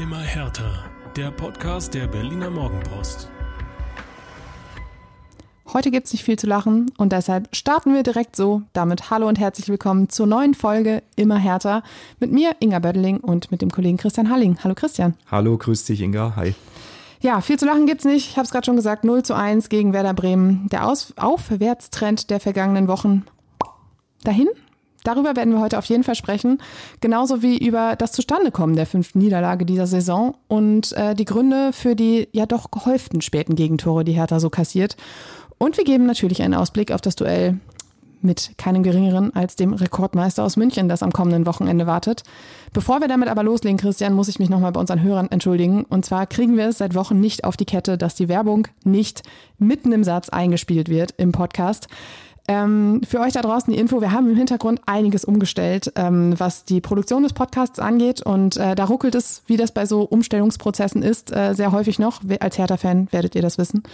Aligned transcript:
Immer 0.00 0.20
härter. 0.20 0.86
Der 1.14 1.30
Podcast 1.30 1.92
der 1.92 2.06
Berliner 2.06 2.48
Morgenpost. 2.48 3.28
Heute 5.74 5.90
gibt's 5.90 6.14
nicht 6.14 6.24
viel 6.24 6.38
zu 6.38 6.46
lachen 6.46 6.90
und 6.96 7.12
deshalb 7.12 7.54
starten 7.54 7.92
wir 7.92 8.02
direkt 8.02 8.34
so. 8.34 8.62
Damit 8.72 9.10
hallo 9.10 9.28
und 9.28 9.38
herzlich 9.38 9.68
willkommen 9.68 10.08
zur 10.08 10.26
neuen 10.26 10.54
Folge 10.54 11.02
Immer 11.16 11.36
härter 11.36 11.82
mit 12.18 12.32
mir, 12.32 12.56
Inga 12.60 12.78
Bödeling 12.78 13.18
und 13.18 13.50
mit 13.50 13.60
dem 13.60 13.70
Kollegen 13.70 13.98
Christian 13.98 14.30
Halling. 14.30 14.56
Hallo 14.64 14.74
Christian. 14.74 15.16
Hallo, 15.30 15.58
grüß 15.58 15.84
dich 15.84 16.00
Inga. 16.00 16.34
Hi. 16.34 16.54
Ja, 17.20 17.42
viel 17.42 17.58
zu 17.58 17.66
lachen 17.66 17.84
gibt's 17.84 18.06
nicht. 18.06 18.30
Ich 18.30 18.36
habe 18.38 18.46
es 18.46 18.52
gerade 18.52 18.64
schon 18.64 18.76
gesagt, 18.76 19.04
0 19.04 19.22
zu 19.22 19.34
1 19.34 19.68
gegen 19.68 19.92
Werder 19.92 20.14
Bremen. 20.14 20.66
Der 20.72 20.86
Aus 20.86 21.12
Aufwärtstrend 21.18 22.30
der 22.30 22.40
vergangenen 22.40 22.88
Wochen 22.88 23.26
dahin. 24.24 24.48
Darüber 25.04 25.36
werden 25.36 25.52
wir 25.52 25.60
heute 25.60 25.78
auf 25.78 25.86
jeden 25.86 26.04
Fall 26.04 26.14
sprechen, 26.14 26.58
genauso 27.00 27.42
wie 27.42 27.58
über 27.58 27.96
das 27.96 28.12
Zustandekommen 28.12 28.76
der 28.76 28.86
fünften 28.86 29.18
Niederlage 29.18 29.64
dieser 29.64 29.86
Saison 29.86 30.36
und 30.48 30.92
äh, 30.92 31.14
die 31.14 31.24
Gründe 31.24 31.72
für 31.72 31.96
die 31.96 32.28
ja 32.32 32.46
doch 32.46 32.70
gehäuften 32.70 33.20
späten 33.20 33.54
Gegentore, 33.54 34.04
die 34.04 34.12
Hertha 34.12 34.40
so 34.40 34.50
kassiert. 34.50 34.96
Und 35.58 35.76
wir 35.76 35.84
geben 35.84 36.06
natürlich 36.06 36.42
einen 36.42 36.54
Ausblick 36.54 36.92
auf 36.92 37.00
das 37.00 37.16
Duell 37.16 37.60
mit 38.22 38.52
keinem 38.58 38.82
geringeren 38.82 39.34
als 39.34 39.56
dem 39.56 39.72
Rekordmeister 39.72 40.44
aus 40.44 40.56
München, 40.56 40.88
das 40.88 41.02
am 41.02 41.12
kommenden 41.12 41.46
Wochenende 41.46 41.86
wartet. 41.86 42.22
Bevor 42.72 43.00
wir 43.00 43.08
damit 43.08 43.28
aber 43.28 43.42
loslegen, 43.42 43.78
Christian, 43.78 44.12
muss 44.12 44.28
ich 44.28 44.38
mich 44.38 44.50
nochmal 44.50 44.72
bei 44.72 44.80
unseren 44.80 45.02
Hörern 45.02 45.30
entschuldigen. 45.30 45.84
Und 45.84 46.04
zwar 46.04 46.26
kriegen 46.26 46.56
wir 46.56 46.68
es 46.68 46.78
seit 46.78 46.94
Wochen 46.94 47.20
nicht 47.20 47.44
auf 47.44 47.56
die 47.56 47.64
Kette, 47.64 47.98
dass 47.98 48.14
die 48.14 48.28
Werbung 48.28 48.68
nicht 48.84 49.22
mitten 49.58 49.92
im 49.92 50.04
Satz 50.04 50.28
eingespielt 50.28 50.88
wird 50.88 51.14
im 51.16 51.32
Podcast. 51.32 51.88
Ähm, 52.50 53.02
für 53.08 53.20
euch 53.20 53.32
da 53.32 53.42
draußen 53.42 53.72
die 53.72 53.78
Info, 53.78 54.00
wir 54.00 54.10
haben 54.10 54.28
im 54.28 54.34
Hintergrund 54.34 54.80
einiges 54.84 55.24
umgestellt, 55.24 55.92
ähm, 55.94 56.34
was 56.36 56.64
die 56.64 56.80
Produktion 56.80 57.22
des 57.22 57.32
Podcasts 57.32 57.78
angeht 57.78 58.22
und 58.22 58.56
äh, 58.56 58.74
da 58.74 58.86
ruckelt 58.86 59.14
es, 59.14 59.44
wie 59.46 59.56
das 59.56 59.70
bei 59.70 59.86
so 59.86 60.02
Umstellungsprozessen 60.02 61.04
ist, 61.04 61.32
äh, 61.32 61.54
sehr 61.54 61.70
häufig 61.70 62.00
noch. 62.00 62.22
Als 62.40 62.58
Hertha-Fan 62.58 63.06
werdet 63.12 63.36
ihr 63.36 63.42
das 63.42 63.56
wissen. 63.56 63.84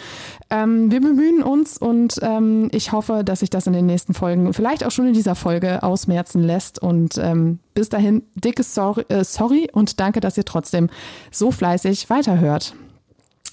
Ähm, 0.48 0.90
wir 0.90 1.02
bemühen 1.02 1.42
uns 1.42 1.76
und 1.76 2.18
ähm, 2.22 2.70
ich 2.72 2.92
hoffe, 2.92 3.24
dass 3.24 3.40
sich 3.40 3.50
das 3.50 3.66
in 3.66 3.74
den 3.74 3.84
nächsten 3.84 4.14
Folgen, 4.14 4.54
vielleicht 4.54 4.86
auch 4.86 4.90
schon 4.90 5.08
in 5.08 5.12
dieser 5.12 5.34
Folge 5.34 5.82
ausmerzen 5.82 6.42
lässt 6.42 6.78
und 6.78 7.18
ähm, 7.18 7.58
bis 7.74 7.90
dahin 7.90 8.22
dickes 8.36 8.74
sorry, 8.74 9.04
äh, 9.10 9.22
sorry 9.22 9.68
und 9.70 10.00
danke, 10.00 10.20
dass 10.20 10.38
ihr 10.38 10.46
trotzdem 10.46 10.88
so 11.30 11.50
fleißig 11.50 12.08
weiterhört. 12.08 12.74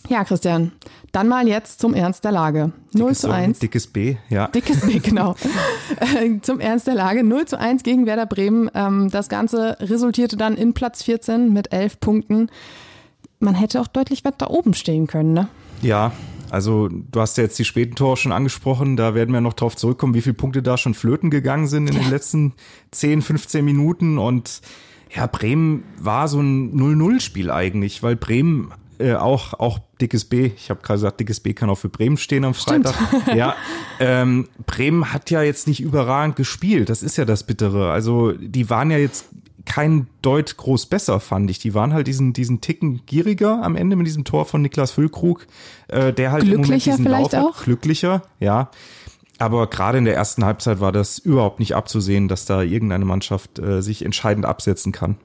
Ja, 0.10 0.24
Christian, 0.24 0.74
dann 1.12 1.28
mal 1.28 1.48
jetzt 1.48 1.80
zum 1.80 1.94
Ernst 1.94 2.24
der 2.26 2.32
Lage. 2.32 2.72
0 2.94 3.16
zu 3.16 3.32
1. 3.32 3.60
Dickes 3.60 3.88
B, 3.88 4.18
ja. 4.30 4.48
Dickes 4.48 4.82
B, 4.82 5.00
genau. 5.00 5.36
Äh, 6.00 6.42
zum 6.42 6.60
Ernst 6.60 6.88
der 6.88 6.96
Lage. 6.96 7.24
0 7.24 7.46
zu 7.46 7.60
1 7.60 7.84
gegen 7.84 8.06
Werder 8.06 8.26
Bremen. 8.26 8.70
Ähm, 8.74 9.10
das 9.12 9.30
Ganze 9.30 9.78
resultierte 9.80 10.38
dann 10.38 10.56
in 10.56 10.74
Platz 10.74 11.04
14 11.04 11.54
mit 11.54 11.72
11 11.72 12.00
Punkten. 12.00 12.50
Man 13.40 13.56
hätte 13.56 13.80
auch 13.80 13.88
deutlich 13.88 14.26
weiter 14.26 14.50
oben 14.50 14.74
stehen 14.74 15.08
können, 15.08 15.34
ne? 15.34 15.48
Ja, 15.82 16.14
also 16.50 16.88
du 16.88 17.20
hast 17.20 17.38
ja 17.38 17.44
jetzt 17.44 17.60
die 17.60 17.66
späten 17.66 17.96
Tore 17.96 18.16
schon 18.16 18.32
angesprochen, 18.32 18.96
da 18.96 19.16
werden 19.16 19.34
wir 19.34 19.42
noch 19.42 19.54
drauf 19.54 19.76
zurückkommen, 19.76 20.14
wie 20.14 20.22
viele 20.22 20.36
Punkte 20.36 20.62
da 20.62 20.78
schon 20.78 20.94
flöten 20.94 21.30
gegangen 21.30 21.68
sind 21.68 21.90
in 21.90 21.96
den 21.96 22.10
letzten 22.10 22.54
10, 22.92 23.22
15 23.22 23.66
Minuten 23.66 24.18
und 24.18 24.62
ja, 25.16 25.28
Bremen 25.28 25.84
war 25.98 26.28
so 26.28 26.40
ein 26.40 26.74
0-0-Spiel 26.74 27.52
eigentlich, 27.52 28.04
weil 28.04 28.16
Bremen 28.16 28.72
äh, 29.04 29.16
auch, 29.16 29.54
auch 29.54 29.80
dickes 30.00 30.26
B. 30.26 30.52
Ich 30.56 30.70
habe 30.70 30.82
gerade 30.82 30.98
gesagt, 31.00 31.20
dickes 31.20 31.40
B 31.40 31.54
kann 31.54 31.70
auch 31.70 31.78
für 31.78 31.90
Bremen 31.90 32.18
stehen 32.18 32.46
am 32.46 32.54
Freitag. 32.54 32.96
Stimmt. 32.96 33.36
Ja, 33.36 33.56
ähm, 34.00 34.48
Bremen 34.66 35.12
hat 35.12 35.30
ja 35.30 35.42
jetzt 35.42 35.68
nicht 35.68 35.82
überragend 35.82 36.36
gespielt. 36.36 36.90
Das 36.90 37.04
ist 37.04 37.18
ja 37.18 37.26
das 37.26 37.44
Bittere. 37.46 37.92
Also 37.92 38.32
die 38.32 38.70
waren 38.70 38.92
ja 38.92 38.98
jetzt 38.98 39.26
kein 39.66 40.08
Deut 40.22 40.58
groß 40.58 40.88
besser, 40.88 41.20
fand 41.20 41.50
ich. 41.50 41.60
Die 41.60 41.74
waren 41.74 41.94
halt 41.94 42.08
diesen, 42.08 42.34
diesen 42.34 42.62
Ticken 42.62 43.06
gieriger 43.06 43.64
am 43.64 43.76
Ende 43.76 43.96
mit 43.96 44.08
diesem 44.08 44.24
Tor 44.24 44.46
von 44.46 44.62
Niklas 44.62 44.92
Füllkrug, 44.92 45.48
äh, 45.88 46.12
der 46.14 46.32
halt 46.32 46.44
glücklicher 46.44 46.96
im 46.96 47.04
Moment 47.04 47.28
diesen 47.28 47.40
Lauf 47.40 47.58
auch? 47.58 47.64
glücklicher, 47.64 48.24
ja. 48.40 48.72
Aber 49.40 49.68
gerade 49.68 49.98
in 49.98 50.06
der 50.06 50.16
ersten 50.16 50.46
Halbzeit 50.46 50.80
war 50.80 50.92
das 50.92 51.18
überhaupt 51.18 51.60
nicht 51.60 51.76
abzusehen, 51.76 52.28
dass 52.28 52.46
da 52.46 52.62
irgendeine 52.62 53.06
Mannschaft 53.06 53.60
äh, 53.60 53.82
sich 53.82 54.06
entscheidend 54.06 54.46
absetzen 54.46 54.92
kann. 54.92 55.18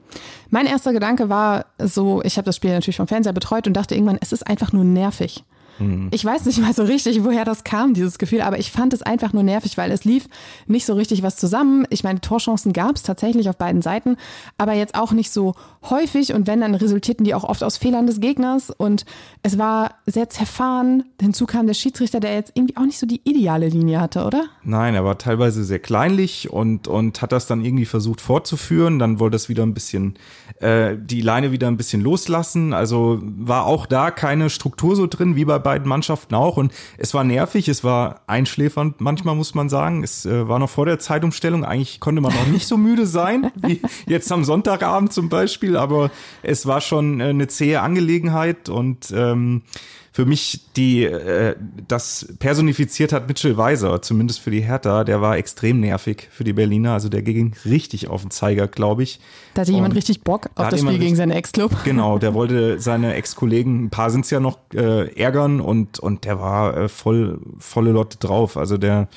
Mein 0.49 0.65
erster 0.65 0.93
Gedanke 0.93 1.29
war 1.29 1.65
so, 1.77 2.21
ich 2.23 2.37
habe 2.37 2.45
das 2.45 2.55
Spiel 2.55 2.71
natürlich 2.71 2.97
vom 2.97 3.07
Fernseher 3.07 3.33
betreut 3.33 3.67
und 3.67 3.73
dachte 3.73 3.93
irgendwann, 3.93 4.17
es 4.19 4.31
ist 4.31 4.47
einfach 4.47 4.73
nur 4.73 4.83
nervig. 4.83 5.43
Mhm. 5.79 6.09
Ich 6.11 6.23
weiß 6.23 6.45
nicht 6.45 6.59
mal 6.59 6.73
so 6.73 6.83
richtig, 6.83 7.23
woher 7.23 7.45
das 7.45 7.63
kam, 7.63 7.93
dieses 7.93 8.17
Gefühl, 8.17 8.41
aber 8.41 8.59
ich 8.59 8.71
fand 8.71 8.93
es 8.93 9.01
einfach 9.01 9.33
nur 9.33 9.43
nervig, 9.43 9.77
weil 9.77 9.91
es 9.91 10.05
lief 10.05 10.27
nicht 10.67 10.85
so 10.85 10.93
richtig 10.93 11.23
was 11.23 11.37
zusammen. 11.37 11.85
Ich 11.89 12.03
meine, 12.03 12.21
Torchancen 12.21 12.73
gab 12.73 12.95
es 12.95 13.03
tatsächlich 13.03 13.49
auf 13.49 13.57
beiden 13.57 13.81
Seiten, 13.81 14.17
aber 14.57 14.73
jetzt 14.73 14.95
auch 14.95 15.11
nicht 15.11 15.31
so 15.31 15.55
häufig 15.89 16.33
und 16.33 16.47
wenn, 16.47 16.61
dann 16.61 16.75
resultierten 16.75 17.23
die 17.23 17.33
auch 17.33 17.43
oft 17.43 17.63
aus 17.63 17.77
Fehlern 17.77 18.07
des 18.07 18.19
Gegners 18.19 18.69
und 18.69 19.05
es 19.43 19.57
war 19.57 19.95
sehr 20.05 20.29
zerfahren. 20.29 21.03
Hinzu 21.19 21.45
kam 21.45 21.67
der 21.67 21.73
Schiedsrichter, 21.73 22.19
der 22.19 22.33
jetzt 22.33 22.51
irgendwie 22.55 22.77
auch 22.77 22.85
nicht 22.85 22.99
so 22.99 23.05
die 23.05 23.21
ideale 23.23 23.69
Linie 23.69 24.01
hatte, 24.01 24.25
oder? 24.25 24.45
Nein, 24.63 24.95
er 24.95 25.05
war 25.05 25.17
teilweise 25.17 25.63
sehr 25.63 25.79
kleinlich 25.79 26.51
und, 26.51 26.87
und 26.87 27.21
hat 27.21 27.31
das 27.31 27.47
dann 27.47 27.63
irgendwie 27.63 27.85
versucht 27.85 28.21
fortzuführen. 28.21 28.99
Dann 28.99 29.19
wollte 29.19 29.35
es 29.35 29.49
wieder 29.49 29.63
ein 29.63 29.73
bisschen, 29.73 30.15
äh, 30.59 30.95
die 30.99 31.21
Leine 31.21 31.51
wieder 31.51 31.67
ein 31.67 31.77
bisschen 31.77 32.01
loslassen. 32.01 32.73
Also 32.73 33.19
war 33.21 33.65
auch 33.65 33.85
da 33.85 34.11
keine 34.11 34.49
Struktur 34.49 34.95
so 34.95 35.07
drin, 35.07 35.35
wie 35.35 35.45
bei 35.45 35.59
beiden 35.69 35.87
Mannschaften 35.87 36.33
auch. 36.33 36.57
Und 36.57 36.73
es 36.97 37.13
war 37.13 37.23
nervig, 37.23 37.67
es 37.69 37.83
war 37.83 38.21
einschläfernd, 38.25 39.01
manchmal 39.01 39.35
muss 39.35 39.53
man 39.53 39.69
sagen. 39.69 40.03
Es 40.03 40.25
äh, 40.25 40.47
war 40.47 40.57
noch 40.57 40.69
vor 40.69 40.87
der 40.87 40.97
Zeitumstellung. 40.97 41.63
Eigentlich 41.63 41.99
konnte 41.99 42.21
man 42.21 42.33
noch 42.33 42.47
nicht 42.47 42.65
so 42.65 42.75
müde 42.75 43.05
sein, 43.05 43.51
wie 43.55 43.79
jetzt 44.07 44.31
am 44.31 44.43
Sonntagabend 44.43 45.13
zum 45.13 45.29
Beispiel. 45.29 45.77
Aber 45.77 46.09
es 46.41 46.65
war 46.65 46.81
schon 46.81 47.21
äh, 47.21 47.25
eine 47.25 47.47
zähe 47.47 47.81
Angelegenheit 47.81 48.67
und 48.67 49.13
ähm, 49.15 49.61
für 50.11 50.25
mich 50.25 50.61
die 50.75 51.03
äh, 51.03 51.55
das 51.87 52.27
personifiziert 52.39 53.13
hat 53.13 53.27
Mitchell 53.27 53.57
Weiser, 53.57 54.01
zumindest 54.01 54.39
für 54.39 54.51
die 54.51 54.61
Hertha, 54.61 55.03
der 55.03 55.21
war 55.21 55.37
extrem 55.37 55.79
nervig 55.79 56.27
für 56.31 56.43
die 56.43 56.53
Berliner, 56.53 56.93
also 56.93 57.09
der 57.09 57.21
ging 57.21 57.53
richtig 57.65 58.07
auf 58.07 58.21
den 58.21 58.31
Zeiger, 58.31 58.67
glaube 58.67 59.03
ich. 59.03 59.19
Da 59.53 59.61
hatte 59.61 59.71
und 59.71 59.77
jemand 59.77 59.95
richtig 59.95 60.21
Bock 60.21 60.49
auf 60.55 60.69
das 60.69 60.81
Spiel 60.81 60.99
gegen 60.99 61.15
seinen 61.15 61.31
Ex-Club. 61.31 61.71
Genau, 61.83 62.19
der 62.19 62.33
wollte 62.33 62.79
seine 62.79 63.15
Ex-Kollegen, 63.15 63.85
ein 63.85 63.89
paar 63.89 64.09
sind 64.09 64.25
es 64.25 64.31
ja 64.31 64.39
noch, 64.39 64.59
äh, 64.73 65.13
ärgern 65.19 65.59
und 65.59 65.99
und 65.99 66.25
der 66.25 66.39
war 66.39 66.75
äh, 66.75 66.89
voll 66.89 67.39
volle 67.57 67.91
Lotte 67.91 68.17
drauf, 68.17 68.57
also 68.57 68.77
der 68.77 69.07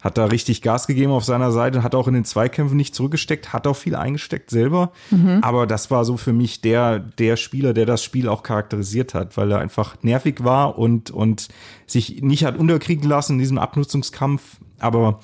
hat 0.00 0.16
da 0.16 0.26
richtig 0.26 0.62
Gas 0.62 0.86
gegeben 0.86 1.10
auf 1.10 1.24
seiner 1.24 1.50
Seite, 1.50 1.82
hat 1.82 1.94
auch 1.94 2.06
in 2.06 2.14
den 2.14 2.24
Zweikämpfen 2.24 2.76
nicht 2.76 2.94
zurückgesteckt, 2.94 3.52
hat 3.52 3.66
auch 3.66 3.74
viel 3.76 3.96
eingesteckt 3.96 4.50
selber. 4.50 4.92
Mhm. 5.10 5.40
Aber 5.42 5.66
das 5.66 5.90
war 5.90 6.04
so 6.04 6.16
für 6.16 6.32
mich 6.32 6.60
der, 6.60 7.00
der 7.00 7.36
Spieler, 7.36 7.74
der 7.74 7.86
das 7.86 8.04
Spiel 8.04 8.28
auch 8.28 8.42
charakterisiert 8.42 9.14
hat, 9.14 9.36
weil 9.36 9.50
er 9.50 9.58
einfach 9.58 9.96
nervig 10.02 10.44
war 10.44 10.78
und, 10.78 11.10
und 11.10 11.48
sich 11.86 12.22
nicht 12.22 12.44
hat 12.44 12.56
unterkriegen 12.58 13.08
lassen 13.08 13.34
in 13.34 13.38
diesem 13.40 13.58
Abnutzungskampf, 13.58 14.58
aber 14.78 15.18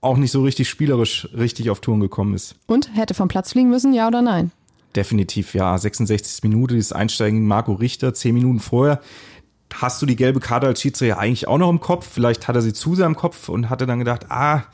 auch 0.00 0.16
nicht 0.16 0.30
so 0.30 0.42
richtig 0.42 0.68
spielerisch 0.68 1.28
richtig 1.36 1.70
auf 1.70 1.80
Touren 1.80 2.00
gekommen 2.00 2.34
ist. 2.34 2.54
Und 2.66 2.94
hätte 2.94 3.14
vom 3.14 3.28
Platz 3.28 3.52
fliegen 3.52 3.70
müssen, 3.70 3.94
ja 3.94 4.06
oder 4.06 4.22
nein? 4.22 4.52
Definitiv 4.94 5.54
ja. 5.54 5.76
66 5.76 6.42
Minuten, 6.44 6.74
dieses 6.74 6.92
Einsteigen 6.92 7.38
in 7.38 7.46
Marco 7.46 7.72
Richter, 7.72 8.14
10 8.14 8.34
Minuten 8.34 8.60
vorher 8.60 9.00
hast 9.74 10.00
du 10.00 10.06
die 10.06 10.16
gelbe 10.16 10.40
Karte 10.40 10.66
als 10.66 10.80
Schiedsrichter 10.80 11.18
eigentlich 11.18 11.48
auch 11.48 11.58
noch 11.58 11.70
im 11.70 11.80
Kopf? 11.80 12.08
Vielleicht 12.10 12.48
hat 12.48 12.56
er 12.56 12.62
sie 12.62 12.72
zu 12.72 12.94
sehr 12.94 13.06
im 13.06 13.16
Kopf 13.16 13.48
und 13.48 13.70
hatte 13.70 13.86
dann 13.86 13.98
gedacht, 13.98 14.30
ah, 14.30 14.64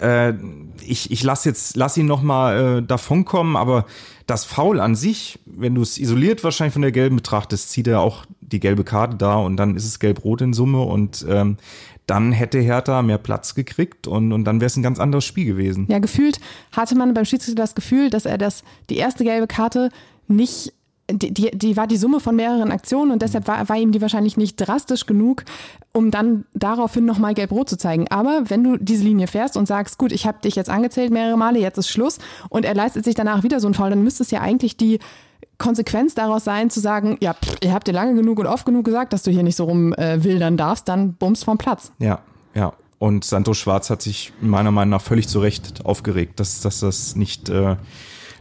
äh, 0.00 0.32
ich, 0.80 1.10
ich 1.10 1.22
lass 1.22 1.44
jetzt, 1.44 1.76
lass 1.76 1.96
ihn 1.96 2.06
noch 2.06 2.22
mal 2.22 2.78
äh, 2.78 2.82
davonkommen, 2.82 3.56
aber 3.56 3.86
das 4.26 4.44
Foul 4.44 4.80
an 4.80 4.94
sich, 4.94 5.38
wenn 5.44 5.74
du 5.74 5.82
es 5.82 5.98
isoliert 5.98 6.44
wahrscheinlich 6.44 6.72
von 6.72 6.82
der 6.82 6.92
gelben 6.92 7.16
betrachtest, 7.16 7.70
zieht 7.70 7.88
er 7.88 8.00
auch 8.00 8.26
die 8.40 8.60
gelbe 8.60 8.84
Karte 8.84 9.16
da 9.16 9.36
und 9.36 9.56
dann 9.56 9.76
ist 9.76 9.84
es 9.84 9.98
gelb-rot 9.98 10.40
in 10.40 10.52
Summe 10.52 10.82
und 10.82 11.26
ähm, 11.28 11.56
dann 12.06 12.32
hätte 12.32 12.58
Hertha 12.58 13.02
mehr 13.02 13.18
Platz 13.18 13.54
gekriegt 13.54 14.06
und, 14.06 14.32
und 14.32 14.44
dann 14.44 14.60
wäre 14.60 14.66
es 14.66 14.76
ein 14.76 14.82
ganz 14.82 14.98
anderes 14.98 15.24
Spiel 15.24 15.46
gewesen. 15.46 15.86
Ja, 15.88 15.98
gefühlt 15.98 16.40
hatte 16.72 16.96
man 16.96 17.14
beim 17.14 17.24
Schiedsrichter 17.24 17.62
das 17.62 17.74
Gefühl, 17.74 18.10
dass 18.10 18.26
er 18.26 18.38
das, 18.38 18.64
die 18.88 18.96
erste 18.96 19.24
gelbe 19.24 19.46
Karte 19.46 19.90
nicht 20.26 20.72
die, 21.12 21.32
die, 21.32 21.50
die 21.52 21.76
war 21.76 21.86
die 21.86 21.96
Summe 21.96 22.20
von 22.20 22.36
mehreren 22.36 22.72
Aktionen 22.72 23.10
und 23.10 23.22
deshalb 23.22 23.48
war, 23.48 23.68
war 23.68 23.76
ihm 23.76 23.92
die 23.92 24.00
wahrscheinlich 24.00 24.36
nicht 24.36 24.56
drastisch 24.56 25.06
genug, 25.06 25.44
um 25.92 26.10
dann 26.10 26.44
daraufhin 26.54 27.04
nochmal 27.04 27.34
gelb-rot 27.34 27.68
zu 27.68 27.76
zeigen. 27.76 28.08
Aber 28.08 28.44
wenn 28.48 28.64
du 28.64 28.76
diese 28.76 29.04
Linie 29.04 29.26
fährst 29.26 29.56
und 29.56 29.66
sagst, 29.66 29.98
gut, 29.98 30.12
ich 30.12 30.26
habe 30.26 30.38
dich 30.42 30.56
jetzt 30.56 30.70
angezählt 30.70 31.12
mehrere 31.12 31.36
Male, 31.36 31.58
jetzt 31.58 31.78
ist 31.78 31.88
Schluss 31.88 32.18
und 32.48 32.64
er 32.64 32.74
leistet 32.74 33.04
sich 33.04 33.14
danach 33.14 33.42
wieder 33.42 33.60
so 33.60 33.66
einen 33.66 33.74
Fall, 33.74 33.90
dann 33.90 34.04
müsste 34.04 34.22
es 34.22 34.30
ja 34.30 34.40
eigentlich 34.40 34.76
die 34.76 34.98
Konsequenz 35.58 36.14
daraus 36.14 36.44
sein, 36.44 36.70
zu 36.70 36.80
sagen, 36.80 37.18
ja, 37.20 37.34
pff, 37.34 37.56
ihr 37.62 37.72
habt 37.72 37.86
dir 37.86 37.92
lange 37.92 38.14
genug 38.14 38.38
und 38.38 38.46
oft 38.46 38.64
genug 38.64 38.84
gesagt, 38.84 39.12
dass 39.12 39.22
du 39.22 39.30
hier 39.30 39.42
nicht 39.42 39.56
so 39.56 39.64
rumwildern 39.64 40.54
äh, 40.54 40.56
darfst, 40.56 40.88
dann 40.88 41.14
bums 41.14 41.44
vom 41.44 41.58
Platz. 41.58 41.92
Ja, 41.98 42.20
ja. 42.54 42.72
Und 42.98 43.24
Santos 43.24 43.56
Schwarz 43.56 43.88
hat 43.88 44.02
sich 44.02 44.32
meiner 44.42 44.70
Meinung 44.70 44.90
nach 44.90 45.00
völlig 45.00 45.26
zu 45.26 45.40
Recht 45.40 45.86
aufgeregt, 45.86 46.38
dass, 46.38 46.60
dass 46.60 46.80
das 46.80 47.16
nicht 47.16 47.48
äh, 47.48 47.76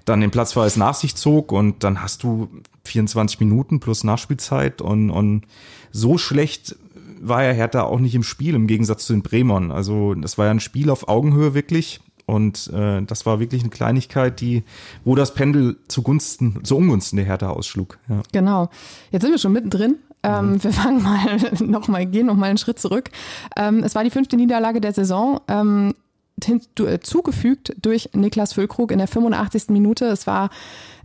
dann 0.09 0.21
den 0.21 0.31
Platzverweis 0.31 0.75
nach 0.75 0.95
sich 0.95 1.15
zog 1.15 1.51
und 1.51 1.83
dann 1.83 2.01
hast 2.01 2.23
du 2.23 2.49
24 2.85 3.39
Minuten 3.39 3.79
plus 3.79 4.03
Nachspielzeit 4.03 4.81
und, 4.81 5.09
und 5.09 5.43
so 5.91 6.17
schlecht 6.17 6.75
war 7.21 7.43
er 7.43 7.53
Hertha 7.53 7.83
auch 7.83 7.99
nicht 7.99 8.15
im 8.15 8.23
Spiel 8.23 8.55
im 8.55 8.67
Gegensatz 8.67 9.05
zu 9.05 9.13
den 9.13 9.23
Bremern. 9.23 9.71
Also 9.71 10.13
das 10.15 10.37
war 10.37 10.45
ja 10.45 10.51
ein 10.51 10.59
Spiel 10.59 10.89
auf 10.89 11.07
Augenhöhe 11.07 11.53
wirklich 11.53 11.99
Und 12.25 12.71
äh, 12.73 13.01
das 13.01 13.25
war 13.25 13.39
wirklich 13.39 13.61
eine 13.63 13.71
Kleinigkeit, 13.71 14.39
die, 14.39 14.63
wo 15.03 15.15
das 15.15 15.33
Pendel 15.33 15.77
zugunsten, 15.87 16.63
zu 16.63 16.77
Ungunsten 16.77 17.17
der 17.17 17.25
Hertha 17.25 17.49
ausschlug. 17.49 17.97
Ja. 18.07 18.21
Genau. 18.31 18.69
Jetzt 19.11 19.23
sind 19.23 19.31
wir 19.31 19.39
schon 19.39 19.53
mittendrin. 19.53 19.97
Ähm, 20.21 20.51
mhm. 20.51 20.63
Wir 20.63 20.71
fangen 20.71 21.01
mal 21.01 21.37
noch 21.59 21.87
mal, 21.87 22.05
gehen 22.05 22.27
noch 22.27 22.35
mal 22.35 22.49
einen 22.49 22.57
Schritt 22.57 22.79
zurück. 22.79 23.09
Ähm, 23.57 23.83
es 23.83 23.95
war 23.95 24.03
die 24.03 24.11
fünfte 24.11 24.35
Niederlage 24.35 24.79
der 24.79 24.93
Saison. 24.93 25.41
Ähm, 25.47 25.89
äh, 25.89 26.08
zugefügt 26.39 27.75
durch 27.81 28.09
Niklas 28.13 28.53
Füllkrug 28.53 28.91
in 28.91 28.99
der 28.99 29.07
85. 29.07 29.69
Minute. 29.69 30.05
Es 30.05 30.27
war 30.27 30.49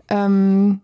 ähm, 0.09 0.81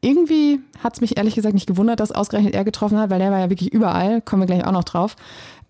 irgendwie 0.00 0.60
hat 0.84 0.94
es 0.94 1.00
mich 1.00 1.16
ehrlich 1.16 1.34
gesagt 1.34 1.54
nicht 1.54 1.66
gewundert, 1.66 2.00
dass 2.00 2.12
ausgerechnet 2.12 2.54
er 2.54 2.64
getroffen 2.64 2.98
hat, 2.98 3.10
weil 3.10 3.18
der 3.18 3.30
war 3.30 3.40
ja 3.40 3.50
wirklich 3.50 3.72
überall. 3.72 4.20
Kommen 4.20 4.42
wir 4.42 4.46
gleich 4.46 4.64
auch 4.64 4.72
noch 4.72 4.84
drauf. 4.84 5.16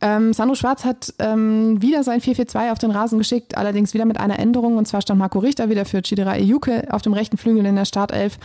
Ähm, 0.03 0.35
Sandro 0.35 0.55
Schwarz 0.55 0.85
hat 0.85 1.15
ähm, 1.19 1.81
wieder 1.81 2.03
sein 2.05 2.21
4-4-2 2.21 2.71
auf 2.71 2.79
den 2.79 2.91
Rasen 2.91 3.17
geschickt, 3.17 3.57
allerdings 3.57 3.95
wieder 3.95 4.05
mit 4.05 4.21
einer 4.21 4.39
Änderung. 4.39 4.77
Und 4.77 4.87
zwar 4.87 5.01
stand 5.01 5.19
Marco 5.19 5.39
Richter 5.39 5.71
wieder 5.71 5.87
für 5.87 6.03
Chidera 6.03 6.37
Ejuke 6.37 6.89
auf 6.91 7.01
dem 7.01 7.15
rechten 7.15 7.39
Flügel 7.39 7.65
in 7.65 7.77
der 7.77 7.87
Startelf. 7.87 8.39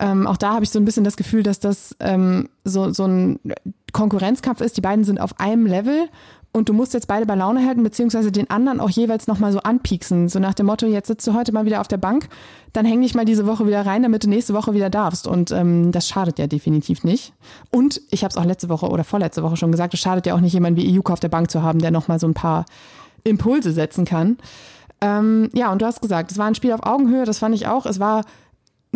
Ähm, 0.00 0.26
auch 0.26 0.36
da 0.36 0.54
habe 0.54 0.64
ich 0.64 0.70
so 0.70 0.80
ein 0.80 0.84
bisschen 0.84 1.04
das 1.04 1.16
Gefühl, 1.16 1.44
dass 1.44 1.60
das 1.60 1.94
ähm, 2.00 2.48
so, 2.64 2.92
so 2.92 3.04
ein 3.04 3.38
Konkurrenzkampf 3.92 4.60
ist. 4.60 4.76
Die 4.76 4.80
beiden 4.80 5.04
sind 5.04 5.20
auf 5.20 5.38
einem 5.38 5.66
Level 5.66 6.08
und 6.56 6.70
du 6.70 6.72
musst 6.72 6.94
jetzt 6.94 7.06
beide 7.06 7.26
bei 7.26 7.34
Laune 7.34 7.66
halten, 7.66 7.82
beziehungsweise 7.82 8.32
den 8.32 8.48
anderen 8.48 8.80
auch 8.80 8.88
jeweils 8.88 9.26
nochmal 9.26 9.52
so 9.52 9.58
anpieksen. 9.58 10.30
So 10.30 10.38
nach 10.38 10.54
dem 10.54 10.64
Motto, 10.64 10.86
jetzt 10.86 11.08
sitzt 11.08 11.26
du 11.26 11.34
heute 11.34 11.52
mal 11.52 11.66
wieder 11.66 11.82
auf 11.82 11.88
der 11.88 11.98
Bank, 11.98 12.30
dann 12.72 12.86
häng 12.86 13.02
dich 13.02 13.14
mal 13.14 13.26
diese 13.26 13.46
Woche 13.46 13.66
wieder 13.66 13.84
rein, 13.84 14.02
damit 14.02 14.24
du 14.24 14.28
nächste 14.30 14.54
Woche 14.54 14.72
wieder 14.72 14.88
darfst. 14.88 15.26
Und 15.26 15.50
ähm, 15.50 15.92
das 15.92 16.08
schadet 16.08 16.38
ja 16.38 16.46
definitiv 16.46 17.04
nicht. 17.04 17.34
Und 17.70 18.00
ich 18.10 18.24
habe 18.24 18.30
es 18.30 18.38
auch 18.38 18.44
letzte 18.46 18.70
Woche 18.70 18.88
oder 18.88 19.04
vorletzte 19.04 19.42
Woche 19.42 19.58
schon 19.58 19.70
gesagt, 19.70 19.92
es 19.92 20.00
schadet 20.00 20.24
ja 20.24 20.34
auch 20.34 20.40
nicht, 20.40 20.54
jemanden 20.54 20.80
wie 20.80 20.90
Iuka 20.90 21.12
auf 21.12 21.20
der 21.20 21.28
Bank 21.28 21.50
zu 21.50 21.62
haben, 21.62 21.78
der 21.78 21.90
nochmal 21.90 22.18
so 22.18 22.26
ein 22.26 22.32
paar 22.32 22.64
Impulse 23.22 23.72
setzen 23.72 24.06
kann. 24.06 24.38
Ähm, 25.02 25.50
ja, 25.52 25.70
und 25.70 25.82
du 25.82 25.86
hast 25.86 26.00
gesagt, 26.00 26.32
es 26.32 26.38
war 26.38 26.46
ein 26.46 26.54
Spiel 26.54 26.72
auf 26.72 26.84
Augenhöhe, 26.84 27.26
das 27.26 27.38
fand 27.38 27.54
ich 27.54 27.66
auch. 27.66 27.84
Es 27.84 28.00
war 28.00 28.22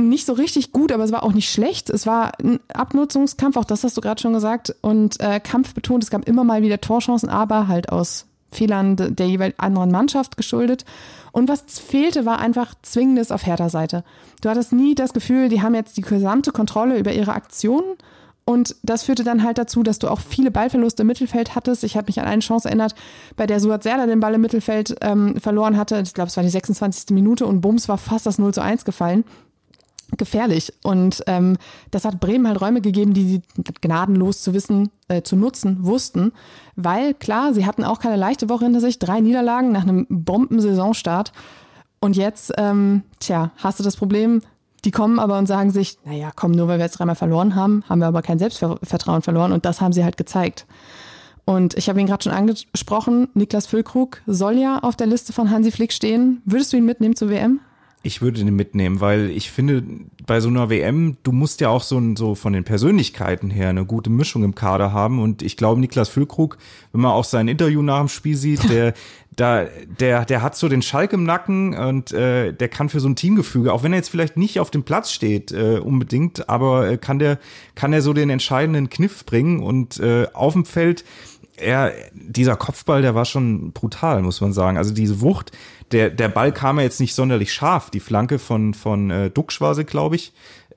nicht 0.08 0.26
so 0.26 0.32
richtig 0.32 0.72
gut, 0.72 0.92
aber 0.92 1.04
es 1.04 1.12
war 1.12 1.22
auch 1.22 1.32
nicht 1.32 1.50
schlecht. 1.50 1.90
Es 1.90 2.06
war 2.06 2.32
ein 2.40 2.60
Abnutzungskampf, 2.72 3.56
auch 3.56 3.64
das 3.64 3.84
hast 3.84 3.96
du 3.96 4.00
gerade 4.00 4.20
schon 4.20 4.32
gesagt, 4.32 4.74
und 4.80 5.20
äh, 5.20 5.40
kampfbetont. 5.40 6.02
Es 6.02 6.10
gab 6.10 6.26
immer 6.28 6.44
mal 6.44 6.62
wieder 6.62 6.80
Torchancen, 6.80 7.28
aber 7.28 7.68
halt 7.68 7.90
aus 7.90 8.26
Fehlern 8.52 8.96
der 8.96 9.28
jeweils 9.28 9.58
anderen 9.58 9.90
Mannschaft 9.90 10.36
geschuldet. 10.36 10.84
Und 11.32 11.48
was 11.48 11.62
fehlte, 11.78 12.26
war 12.26 12.40
einfach 12.40 12.74
Zwingendes 12.82 13.30
auf 13.30 13.46
Hertha 13.46 13.68
Seite. 13.68 14.04
Du 14.40 14.48
hattest 14.48 14.72
nie 14.72 14.94
das 14.94 15.12
Gefühl, 15.12 15.48
die 15.48 15.62
haben 15.62 15.74
jetzt 15.74 15.96
die 15.96 16.02
gesamte 16.02 16.50
Kontrolle 16.50 16.98
über 16.98 17.12
ihre 17.12 17.32
Aktionen. 17.32 17.96
Und 18.44 18.74
das 18.82 19.04
führte 19.04 19.22
dann 19.22 19.44
halt 19.44 19.58
dazu, 19.58 19.84
dass 19.84 20.00
du 20.00 20.08
auch 20.08 20.18
viele 20.18 20.50
Ballverluste 20.50 21.02
im 21.02 21.06
Mittelfeld 21.06 21.54
hattest. 21.54 21.84
Ich 21.84 21.96
habe 21.96 22.06
mich 22.06 22.18
an 22.18 22.26
eine 22.26 22.40
Chance 22.40 22.66
erinnert, 22.66 22.96
bei 23.36 23.46
der 23.46 23.60
Suat 23.60 23.84
Serda 23.84 24.06
den 24.06 24.18
Ball 24.18 24.34
im 24.34 24.40
Mittelfeld 24.40 24.96
ähm, 25.02 25.36
verloren 25.40 25.76
hatte. 25.76 26.00
Ich 26.00 26.14
glaube, 26.14 26.28
es 26.28 26.36
war 26.36 26.42
die 26.42 26.50
26. 26.50 27.10
Minute 27.10 27.46
und 27.46 27.60
Bums 27.60 27.88
war 27.88 27.98
fast 27.98 28.26
das 28.26 28.38
0 28.38 28.52
zu 28.52 28.60
1 28.60 28.84
gefallen 28.84 29.24
gefährlich. 30.16 30.72
Und 30.82 31.22
ähm, 31.26 31.56
das 31.90 32.04
hat 32.04 32.20
Bremen 32.20 32.48
halt 32.48 32.60
Räume 32.60 32.80
gegeben, 32.80 33.14
die 33.14 33.24
sie 33.24 33.42
gnadenlos 33.80 34.42
zu 34.42 34.54
wissen, 34.54 34.90
äh, 35.08 35.22
zu 35.22 35.36
nutzen 35.36 35.78
wussten. 35.80 36.32
Weil 36.76 37.14
klar, 37.14 37.54
sie 37.54 37.66
hatten 37.66 37.84
auch 37.84 37.98
keine 37.98 38.16
leichte 38.16 38.48
Woche 38.48 38.64
hinter 38.64 38.80
sich, 38.80 38.98
drei 38.98 39.20
Niederlagen 39.20 39.72
nach 39.72 39.82
einem 39.82 40.06
Bombensaisonstart. 40.08 41.32
Und 42.00 42.16
jetzt, 42.16 42.52
ähm, 42.56 43.02
tja, 43.18 43.50
hast 43.56 43.78
du 43.78 43.84
das 43.84 43.96
Problem, 43.96 44.40
die 44.84 44.90
kommen 44.90 45.18
aber 45.18 45.38
und 45.38 45.46
sagen 45.46 45.70
sich, 45.70 45.98
naja, 46.04 46.30
komm, 46.34 46.52
nur 46.52 46.68
weil 46.68 46.78
wir 46.78 46.86
jetzt 46.86 46.98
dreimal 46.98 47.14
verloren 47.14 47.54
haben, 47.54 47.84
haben 47.88 47.98
wir 47.98 48.06
aber 48.06 48.22
kein 48.22 48.38
Selbstvertrauen 48.38 49.22
verloren. 49.22 49.52
Und 49.52 49.64
das 49.64 49.80
haben 49.80 49.92
sie 49.92 50.04
halt 50.04 50.16
gezeigt. 50.16 50.66
Und 51.44 51.76
ich 51.76 51.88
habe 51.88 52.00
ihn 52.00 52.06
gerade 52.06 52.22
schon 52.22 52.32
angesprochen, 52.32 53.28
Niklas 53.34 53.66
Füllkrug 53.66 54.22
soll 54.26 54.56
ja 54.56 54.78
auf 54.78 54.96
der 54.96 55.06
Liste 55.06 55.32
von 55.32 55.50
Hansi 55.50 55.70
Flick 55.70 55.92
stehen. 55.92 56.42
Würdest 56.44 56.72
du 56.72 56.76
ihn 56.76 56.84
mitnehmen 56.84 57.16
zur 57.16 57.28
WM? 57.28 57.60
Ich 58.02 58.22
würde 58.22 58.42
den 58.42 58.56
mitnehmen, 58.56 59.00
weil 59.00 59.28
ich 59.30 59.50
finde, 59.50 59.82
bei 60.26 60.40
so 60.40 60.48
einer 60.48 60.70
WM, 60.70 61.18
du 61.22 61.32
musst 61.32 61.60
ja 61.60 61.68
auch 61.68 61.82
so, 61.82 62.00
so 62.16 62.34
von 62.34 62.54
den 62.54 62.64
Persönlichkeiten 62.64 63.50
her 63.50 63.68
eine 63.68 63.84
gute 63.84 64.08
Mischung 64.08 64.42
im 64.42 64.54
Kader 64.54 64.92
haben. 64.92 65.20
Und 65.20 65.42
ich 65.42 65.58
glaube, 65.58 65.80
Niklas 65.80 66.08
Füllkrug, 66.08 66.56
wenn 66.92 67.02
man 67.02 67.12
auch 67.12 67.24
sein 67.24 67.46
Interview 67.46 67.82
nach 67.82 67.98
dem 67.98 68.08
Spiel 68.08 68.36
sieht, 68.36 68.70
der, 68.70 68.94
da, 69.36 69.66
der, 69.98 70.24
der 70.24 70.40
hat 70.40 70.56
so 70.56 70.68
den 70.68 70.80
Schalk 70.80 71.12
im 71.12 71.24
Nacken 71.24 71.74
und 71.74 72.12
äh, 72.12 72.52
der 72.52 72.68
kann 72.68 72.88
für 72.88 73.00
so 73.00 73.08
ein 73.08 73.16
Teamgefüge, 73.16 73.72
auch 73.72 73.82
wenn 73.82 73.92
er 73.92 73.98
jetzt 73.98 74.10
vielleicht 74.10 74.36
nicht 74.36 74.60
auf 74.60 74.70
dem 74.70 74.82
Platz 74.82 75.12
steht 75.12 75.52
äh, 75.52 75.78
unbedingt, 75.78 76.48
aber 76.48 76.90
äh, 76.90 76.96
kann 76.96 77.18
der, 77.18 77.38
kann 77.74 77.92
er 77.92 78.00
so 78.00 78.12
den 78.12 78.30
entscheidenden 78.30 78.88
Kniff 78.88 79.26
bringen 79.26 79.60
und 79.60 80.00
äh, 80.00 80.26
auf 80.32 80.54
dem 80.54 80.64
Feld 80.64 81.04
er, 81.60 81.92
dieser 82.12 82.56
Kopfball, 82.56 83.02
der 83.02 83.14
war 83.14 83.24
schon 83.24 83.72
brutal, 83.72 84.22
muss 84.22 84.40
man 84.40 84.52
sagen. 84.52 84.76
Also 84.76 84.92
diese 84.94 85.20
Wucht, 85.20 85.52
der, 85.92 86.10
der 86.10 86.28
Ball 86.28 86.52
kam 86.52 86.78
ja 86.78 86.84
jetzt 86.84 87.00
nicht 87.00 87.14
sonderlich 87.14 87.52
scharf. 87.52 87.90
Die 87.90 88.00
Flanke 88.00 88.38
von, 88.38 88.74
von 88.74 89.10
äh, 89.10 89.30
Duxch 89.30 89.60
war 89.60 89.74
sie, 89.74 89.84
glaube 89.84 90.16
ich. 90.16 90.32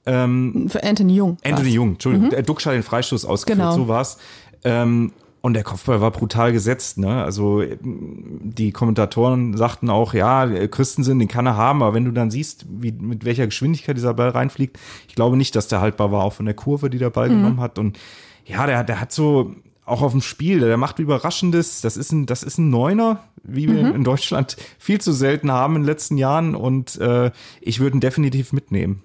Ähm, 0.06 0.68
Für 0.69 0.83
Anthony 0.83 1.15
Jung. 1.15 1.38
Anthony 1.44 1.68
war's. 1.68 1.74
Jung, 1.74 1.89
Entschuldigung. 1.94 2.30
Mhm. 2.30 2.45
Duxch 2.45 2.65
hat 2.65 2.74
den 2.74 2.83
Freistoß 2.83 3.25
ausgeführt, 3.25 3.59
genau. 3.59 3.75
so 3.75 3.88
war's. 3.88 4.18
Ähm, 4.63 5.13
und 5.45 5.56
der 5.56 5.63
Kopfball 5.63 6.00
war 6.00 6.12
brutal 6.12 6.53
gesetzt, 6.53 6.97
ne? 6.97 7.21
Also 7.21 7.63
die 7.81 8.71
Kommentatoren 8.71 9.57
sagten 9.57 9.89
auch, 9.89 10.13
ja, 10.13 10.47
Christensen, 10.68 11.19
den 11.19 11.27
kann 11.27 11.45
er 11.45 11.57
haben, 11.57 11.83
aber 11.83 11.94
wenn 11.94 12.06
du 12.06 12.12
dann 12.12 12.31
siehst, 12.31 12.65
wie, 12.69 12.94
mit 12.94 13.25
welcher 13.25 13.45
Geschwindigkeit 13.45 13.97
dieser 13.97 14.13
Ball 14.13 14.29
reinfliegt, 14.29 14.79
ich 15.09 15.15
glaube 15.15 15.36
nicht, 15.36 15.57
dass 15.57 15.68
der 15.68 15.81
haltbar 15.81 16.13
war, 16.13 16.24
auch 16.24 16.31
von 16.31 16.45
der 16.45 16.56
Kurve, 16.56 16.89
die 16.89 16.97
der 16.97 17.09
Ball 17.09 17.29
mhm. 17.29 17.36
genommen 17.36 17.59
hat. 17.59 17.77
Und 17.77 18.00
ja, 18.45 18.65
der, 18.65 18.86
der 18.86 19.01
hat 19.01 19.12
so, 19.12 19.53
auch 19.85 20.01
auf 20.01 20.12
dem 20.12 20.21
Spiel, 20.21 20.59
der 20.59 20.77
macht 20.77 21.00
Überraschendes. 21.00 21.81
Das 21.81 21.97
ist 21.97 22.12
ein, 22.12 22.25
das 22.25 22.44
ist 22.44 22.57
ein 22.57 22.69
Neuner, 22.69 23.24
wie 23.44 23.68
wir 23.68 23.83
mhm. 23.83 23.95
in 23.95 24.03
Deutschland 24.03 24.57
viel 24.80 25.01
zu 25.01 25.12
selten 25.12 25.51
haben 25.51 25.75
in 25.75 25.81
den 25.81 25.88
letzten 25.88 26.18
Jahren. 26.18 26.56
Und 26.56 26.97
äh, 27.00 27.31
ich 27.62 27.80
würde 27.80 27.97
ihn 27.97 28.01
definitiv 28.01 28.53
mitnehmen. 28.53 29.03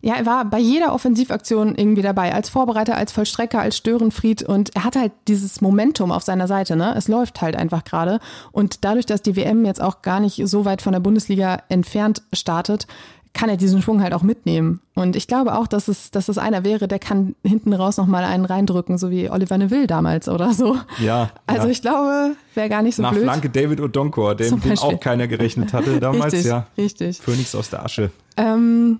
Ja, 0.00 0.14
er 0.14 0.26
war 0.26 0.44
bei 0.44 0.58
jeder 0.58 0.94
Offensivaktion 0.94 1.74
irgendwie 1.74 2.02
dabei, 2.02 2.32
als 2.32 2.48
Vorbereiter, 2.48 2.96
als 2.96 3.10
Vollstrecker, 3.10 3.60
als 3.60 3.76
Störenfried 3.76 4.42
und 4.42 4.74
er 4.76 4.84
hat 4.84 4.94
halt 4.94 5.12
dieses 5.26 5.60
Momentum 5.60 6.12
auf 6.12 6.22
seiner 6.22 6.46
Seite, 6.46 6.76
ne? 6.76 6.94
Es 6.96 7.08
läuft 7.08 7.40
halt 7.40 7.56
einfach 7.56 7.82
gerade 7.82 8.20
und 8.52 8.84
dadurch, 8.84 9.06
dass 9.06 9.22
die 9.22 9.34
WM 9.34 9.64
jetzt 9.64 9.82
auch 9.82 10.02
gar 10.02 10.20
nicht 10.20 10.40
so 10.44 10.64
weit 10.64 10.82
von 10.82 10.92
der 10.92 11.00
Bundesliga 11.00 11.62
entfernt 11.68 12.22
startet, 12.32 12.86
kann 13.32 13.48
er 13.48 13.56
diesen 13.56 13.82
Schwung 13.82 14.02
halt 14.02 14.14
auch 14.14 14.22
mitnehmen. 14.22 14.80
Und 14.94 15.16
ich 15.16 15.26
glaube 15.26 15.56
auch, 15.56 15.66
dass 15.66 15.88
es, 15.88 16.10
dass 16.10 16.28
es 16.28 16.38
einer 16.38 16.64
wäre, 16.64 16.88
der 16.88 16.98
kann 16.98 17.34
hinten 17.44 17.72
raus 17.72 17.96
nochmal 17.96 18.24
einen 18.24 18.44
reindrücken, 18.44 18.98
so 18.98 19.10
wie 19.10 19.30
Oliver 19.30 19.58
Neville 19.58 19.86
damals 19.86 20.28
oder 20.28 20.52
so. 20.52 20.76
Ja. 20.98 21.30
Also 21.46 21.66
ja. 21.66 21.70
ich 21.70 21.82
glaube, 21.82 22.34
wäre 22.54 22.68
gar 22.68 22.82
nicht 22.82 22.96
so 22.96 23.02
Nach 23.02 23.12
blöd. 23.12 23.24
Nach 23.24 23.34
Flanke 23.34 23.50
David 23.50 23.80
Odonkor, 23.80 24.34
dem, 24.36 24.60
dem 24.60 24.78
auch 24.78 24.98
keiner 25.00 25.28
gerechnet 25.28 25.72
hatte 25.72 26.00
damals, 26.00 26.32
richtig, 26.32 26.50
ja. 26.50 26.66
Richtig. 26.76 27.18
Phönix 27.18 27.54
aus 27.54 27.70
der 27.70 27.84
Asche. 27.84 28.10
Ähm, 28.36 28.98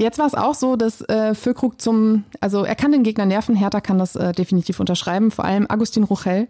Jetzt 0.00 0.18
war 0.18 0.26
es 0.26 0.34
auch 0.34 0.54
so, 0.54 0.76
dass 0.76 1.02
äh, 1.02 1.34
Füllkrug 1.34 1.78
zum, 1.78 2.24
also 2.40 2.64
er 2.64 2.74
kann 2.74 2.90
den 2.90 3.02
Gegner 3.02 3.26
nerven, 3.26 3.54
Hertha 3.54 3.82
kann 3.82 3.98
das 3.98 4.16
äh, 4.16 4.32
definitiv 4.32 4.80
unterschreiben, 4.80 5.30
vor 5.30 5.44
allem 5.44 5.66
Agustin 5.68 6.04
Ruchel 6.04 6.48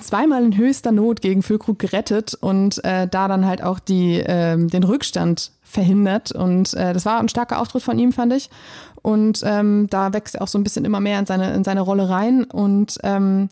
zweimal 0.00 0.44
in 0.44 0.56
höchster 0.56 0.92
Not 0.92 1.20
gegen 1.20 1.42
Füllkrug 1.42 1.78
gerettet 1.78 2.34
und 2.34 2.82
äh, 2.84 3.06
da 3.06 3.28
dann 3.28 3.46
halt 3.46 3.62
auch 3.62 3.78
die, 3.78 4.18
äh, 4.20 4.56
den 4.56 4.84
Rückstand 4.84 5.52
verhindert. 5.62 6.32
Und 6.32 6.74
äh, 6.74 6.92
das 6.92 7.04
war 7.04 7.20
ein 7.20 7.28
starker 7.28 7.60
Auftritt 7.60 7.82
von 7.82 7.98
ihm, 7.98 8.12
fand 8.12 8.32
ich. 8.32 8.50
Und 9.02 9.42
ähm, 9.44 9.86
da 9.90 10.12
wächst 10.12 10.36
er 10.36 10.42
auch 10.42 10.48
so 10.48 10.58
ein 10.58 10.64
bisschen 10.64 10.84
immer 10.84 11.00
mehr 11.00 11.18
in 11.18 11.26
seine, 11.26 11.52
in 11.52 11.64
seine 11.64 11.82
Rolle 11.82 12.08
rein. 12.08 12.44
Und 12.44 12.98
ähm, 13.02 13.50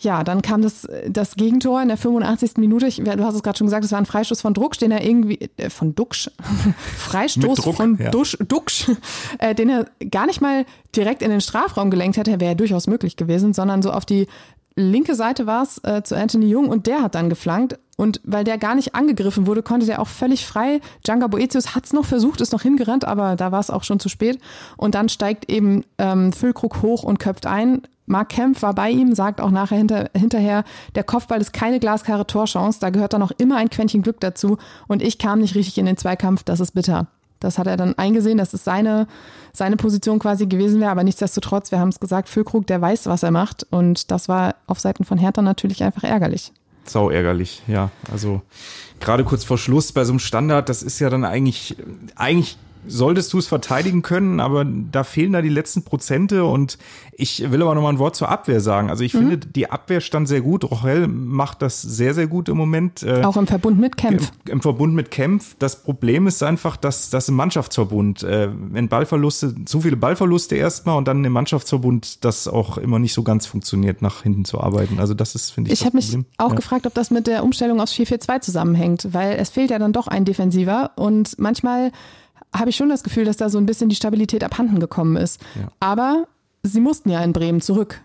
ja, 0.00 0.22
dann 0.22 0.42
kam 0.42 0.62
das, 0.62 0.86
das 1.08 1.34
Gegentor 1.34 1.82
in 1.82 1.88
der 1.88 1.96
85. 1.96 2.58
Minute. 2.58 2.86
Ich, 2.86 2.96
du 2.96 3.24
hast 3.24 3.34
es 3.34 3.42
gerade 3.42 3.58
schon 3.58 3.66
gesagt, 3.66 3.84
es 3.84 3.92
war 3.92 3.98
ein 3.98 4.06
Freistoß 4.06 4.40
von 4.40 4.54
Drucksch, 4.54 4.78
den 4.78 4.92
er 4.92 5.04
irgendwie, 5.04 5.50
äh, 5.56 5.70
von 5.70 5.94
Duxch, 5.94 6.30
Freistoß 6.96 7.58
Druck, 7.58 7.76
von 7.76 7.98
ja. 7.98 8.10
Dusch, 8.10 8.36
Duxch, 8.46 8.90
äh, 9.38 9.54
den 9.54 9.70
er 9.70 9.86
gar 10.10 10.26
nicht 10.26 10.40
mal 10.40 10.66
direkt 10.94 11.22
in 11.22 11.30
den 11.30 11.40
Strafraum 11.40 11.90
gelenkt 11.90 12.16
hätte, 12.16 12.32
wäre 12.38 12.52
ja 12.52 12.54
durchaus 12.54 12.86
möglich 12.86 13.16
gewesen, 13.16 13.54
sondern 13.54 13.82
so 13.82 13.90
auf 13.90 14.04
die 14.04 14.28
linke 14.78 15.14
Seite 15.14 15.46
war 15.46 15.62
es 15.62 15.78
äh, 15.84 16.02
zu 16.02 16.16
Anthony 16.16 16.48
Jung 16.48 16.68
und 16.68 16.86
der 16.86 17.02
hat 17.02 17.14
dann 17.14 17.28
geflankt. 17.28 17.78
Und 17.96 18.20
weil 18.22 18.44
der 18.44 18.58
gar 18.58 18.76
nicht 18.76 18.94
angegriffen 18.94 19.46
wurde, 19.46 19.62
konnte 19.62 19.84
der 19.84 20.00
auch 20.00 20.06
völlig 20.06 20.46
frei. 20.46 20.80
Djanga 21.04 21.26
Boetius 21.26 21.74
hat 21.74 21.84
es 21.84 21.92
noch 21.92 22.04
versucht, 22.04 22.40
ist 22.40 22.52
noch 22.52 22.62
hingerannt, 22.62 23.04
aber 23.04 23.34
da 23.34 23.50
war 23.50 23.58
es 23.58 23.70
auch 23.70 23.82
schon 23.82 23.98
zu 23.98 24.08
spät. 24.08 24.38
Und 24.76 24.94
dann 24.94 25.08
steigt 25.08 25.50
eben 25.50 25.84
ähm, 25.98 26.32
Füllkrug 26.32 26.82
hoch 26.82 27.02
und 27.02 27.18
köpft 27.18 27.46
ein. 27.46 27.82
Mark 28.06 28.30
Kempf 28.30 28.62
war 28.62 28.72
bei 28.72 28.90
ihm, 28.90 29.14
sagt 29.14 29.40
auch 29.40 29.50
nachher 29.50 29.76
hinter, 29.76 30.10
hinterher, 30.16 30.64
der 30.94 31.04
Kopfball 31.04 31.40
ist 31.40 31.52
keine 31.52 31.80
glasklare 31.80 32.26
Torchance, 32.26 32.78
da 32.80 32.90
gehört 32.90 33.12
dann 33.12 33.22
auch 33.22 33.32
immer 33.36 33.56
ein 33.56 33.68
Quäntchen 33.68 34.02
Glück 34.02 34.20
dazu. 34.20 34.58
Und 34.86 35.02
ich 35.02 35.18
kam 35.18 35.40
nicht 35.40 35.56
richtig 35.56 35.76
in 35.76 35.86
den 35.86 35.96
Zweikampf, 35.96 36.44
das 36.44 36.60
ist 36.60 36.72
bitter. 36.72 37.08
Das 37.40 37.58
hat 37.58 37.66
er 37.66 37.76
dann 37.76 37.96
eingesehen, 37.96 38.38
dass 38.38 38.52
es 38.52 38.64
seine, 38.64 39.06
seine 39.52 39.76
Position 39.76 40.18
quasi 40.18 40.46
gewesen 40.46 40.80
wäre. 40.80 40.90
Aber 40.90 41.04
nichtsdestotrotz, 41.04 41.70
wir 41.70 41.78
haben 41.78 41.88
es 41.88 42.00
gesagt, 42.00 42.28
Füllkrug, 42.28 42.66
der 42.66 42.80
weiß, 42.80 43.06
was 43.06 43.22
er 43.22 43.30
macht. 43.30 43.66
Und 43.70 44.10
das 44.10 44.28
war 44.28 44.56
auf 44.66 44.80
Seiten 44.80 45.04
von 45.04 45.18
Hertha 45.18 45.42
natürlich 45.42 45.82
einfach 45.82 46.04
ärgerlich. 46.04 46.52
Sau 46.84 47.10
ärgerlich, 47.10 47.62
ja. 47.66 47.90
Also 48.10 48.42
gerade 49.00 49.24
kurz 49.24 49.44
vor 49.44 49.58
Schluss 49.58 49.92
bei 49.92 50.04
so 50.04 50.12
einem 50.12 50.18
Standard, 50.20 50.68
das 50.68 50.82
ist 50.82 50.98
ja 50.98 51.10
dann 51.10 51.24
eigentlich, 51.24 51.76
eigentlich 52.16 52.56
solltest 52.86 53.32
du 53.32 53.38
es 53.38 53.46
verteidigen 53.46 54.02
können, 54.02 54.40
aber 54.40 54.64
da 54.64 55.04
fehlen 55.04 55.32
da 55.32 55.42
die 55.42 55.48
letzten 55.48 55.82
Prozente 55.82 56.44
und 56.44 56.78
ich 57.20 57.50
will 57.50 57.60
aber 57.62 57.74
noch 57.74 57.82
mal 57.82 57.88
ein 57.88 57.98
Wort 57.98 58.14
zur 58.14 58.28
Abwehr 58.28 58.60
sagen. 58.60 58.90
Also 58.90 59.02
ich 59.02 59.12
mhm. 59.12 59.18
finde, 59.18 59.36
die 59.38 59.70
Abwehr 59.70 60.00
stand 60.00 60.28
sehr 60.28 60.40
gut. 60.40 60.62
Rochel 60.62 61.08
macht 61.08 61.62
das 61.62 61.82
sehr, 61.82 62.14
sehr 62.14 62.28
gut 62.28 62.48
im 62.48 62.56
Moment. 62.56 63.02
Äh, 63.02 63.24
Auch 63.24 63.36
im 63.36 63.48
Verbund 63.48 63.80
mit 63.80 63.96
Kempf. 63.96 64.30
Im, 64.44 64.52
Im, 64.52 64.60
Verbund 64.60 64.94
mit 64.94 65.10
Kempf. 65.10 65.56
Das 65.58 65.82
Problem 65.82 66.28
ist 66.28 66.44
einfach, 66.44 66.76
dass 66.76 67.10
das 67.10 67.28
im 67.28 67.34
Mannschaftsverbund, 67.34 68.22
äh, 68.22 68.50
wenn 68.52 68.88
Ballverluste, 68.88 69.64
zu 69.64 69.80
viele 69.80 69.96
Ballverluste 69.96 70.54
erstmal 70.54 70.96
und 70.96 71.08
dann 71.08 71.24
im 71.24 71.32
Mannschaftsverbund 71.32 72.24
das 72.24 72.46
auch 72.46 72.78
immer 72.78 73.00
nicht 73.00 73.14
so 73.14 73.24
ganz 73.24 73.46
funktioniert, 73.46 74.00
nach 74.00 74.22
hinten 74.22 74.44
zu 74.44 74.60
arbeiten. 74.60 75.00
Also 75.00 75.14
das 75.14 75.34
ist, 75.34 75.50
finde 75.50 75.72
ich, 75.72 75.80
Ich 75.80 75.86
habe 75.86 75.96
mich 75.96 76.16
auch 76.36 76.50
ja. 76.50 76.54
gefragt, 76.54 76.86
ob 76.86 76.94
das 76.94 77.10
mit 77.10 77.26
der 77.26 77.42
Umstellung 77.42 77.80
aufs 77.80 77.94
4-4-2 77.94 78.40
zusammenhängt, 78.42 79.08
weil 79.12 79.36
es 79.38 79.50
fehlt 79.50 79.72
ja 79.72 79.80
dann 79.80 79.92
doch 79.92 80.06
ein 80.06 80.24
Defensiver 80.24 80.92
und 80.94 81.36
manchmal 81.38 81.90
habe 82.54 82.70
ich 82.70 82.76
schon 82.76 82.88
das 82.88 83.02
Gefühl, 83.02 83.24
dass 83.24 83.36
da 83.36 83.48
so 83.48 83.58
ein 83.58 83.66
bisschen 83.66 83.88
die 83.88 83.96
Stabilität 83.96 84.44
abhanden 84.44 84.80
gekommen 84.80 85.16
ist. 85.16 85.40
Ja. 85.54 85.68
Aber 85.80 86.26
sie 86.62 86.80
mussten 86.80 87.10
ja 87.10 87.22
in 87.22 87.32
Bremen 87.32 87.60
zurück 87.60 88.00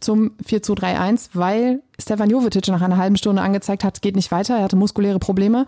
zum 0.00 0.32
4-2-3-1, 0.44 1.30
weil 1.34 1.82
Stefan 1.98 2.30
Jovetic 2.30 2.68
nach 2.68 2.82
einer 2.82 2.96
halben 2.96 3.16
Stunde 3.16 3.42
angezeigt 3.42 3.84
hat, 3.84 4.00
geht 4.02 4.16
nicht 4.16 4.30
weiter, 4.30 4.56
er 4.56 4.64
hatte 4.64 4.76
muskuläre 4.76 5.18
Probleme. 5.18 5.66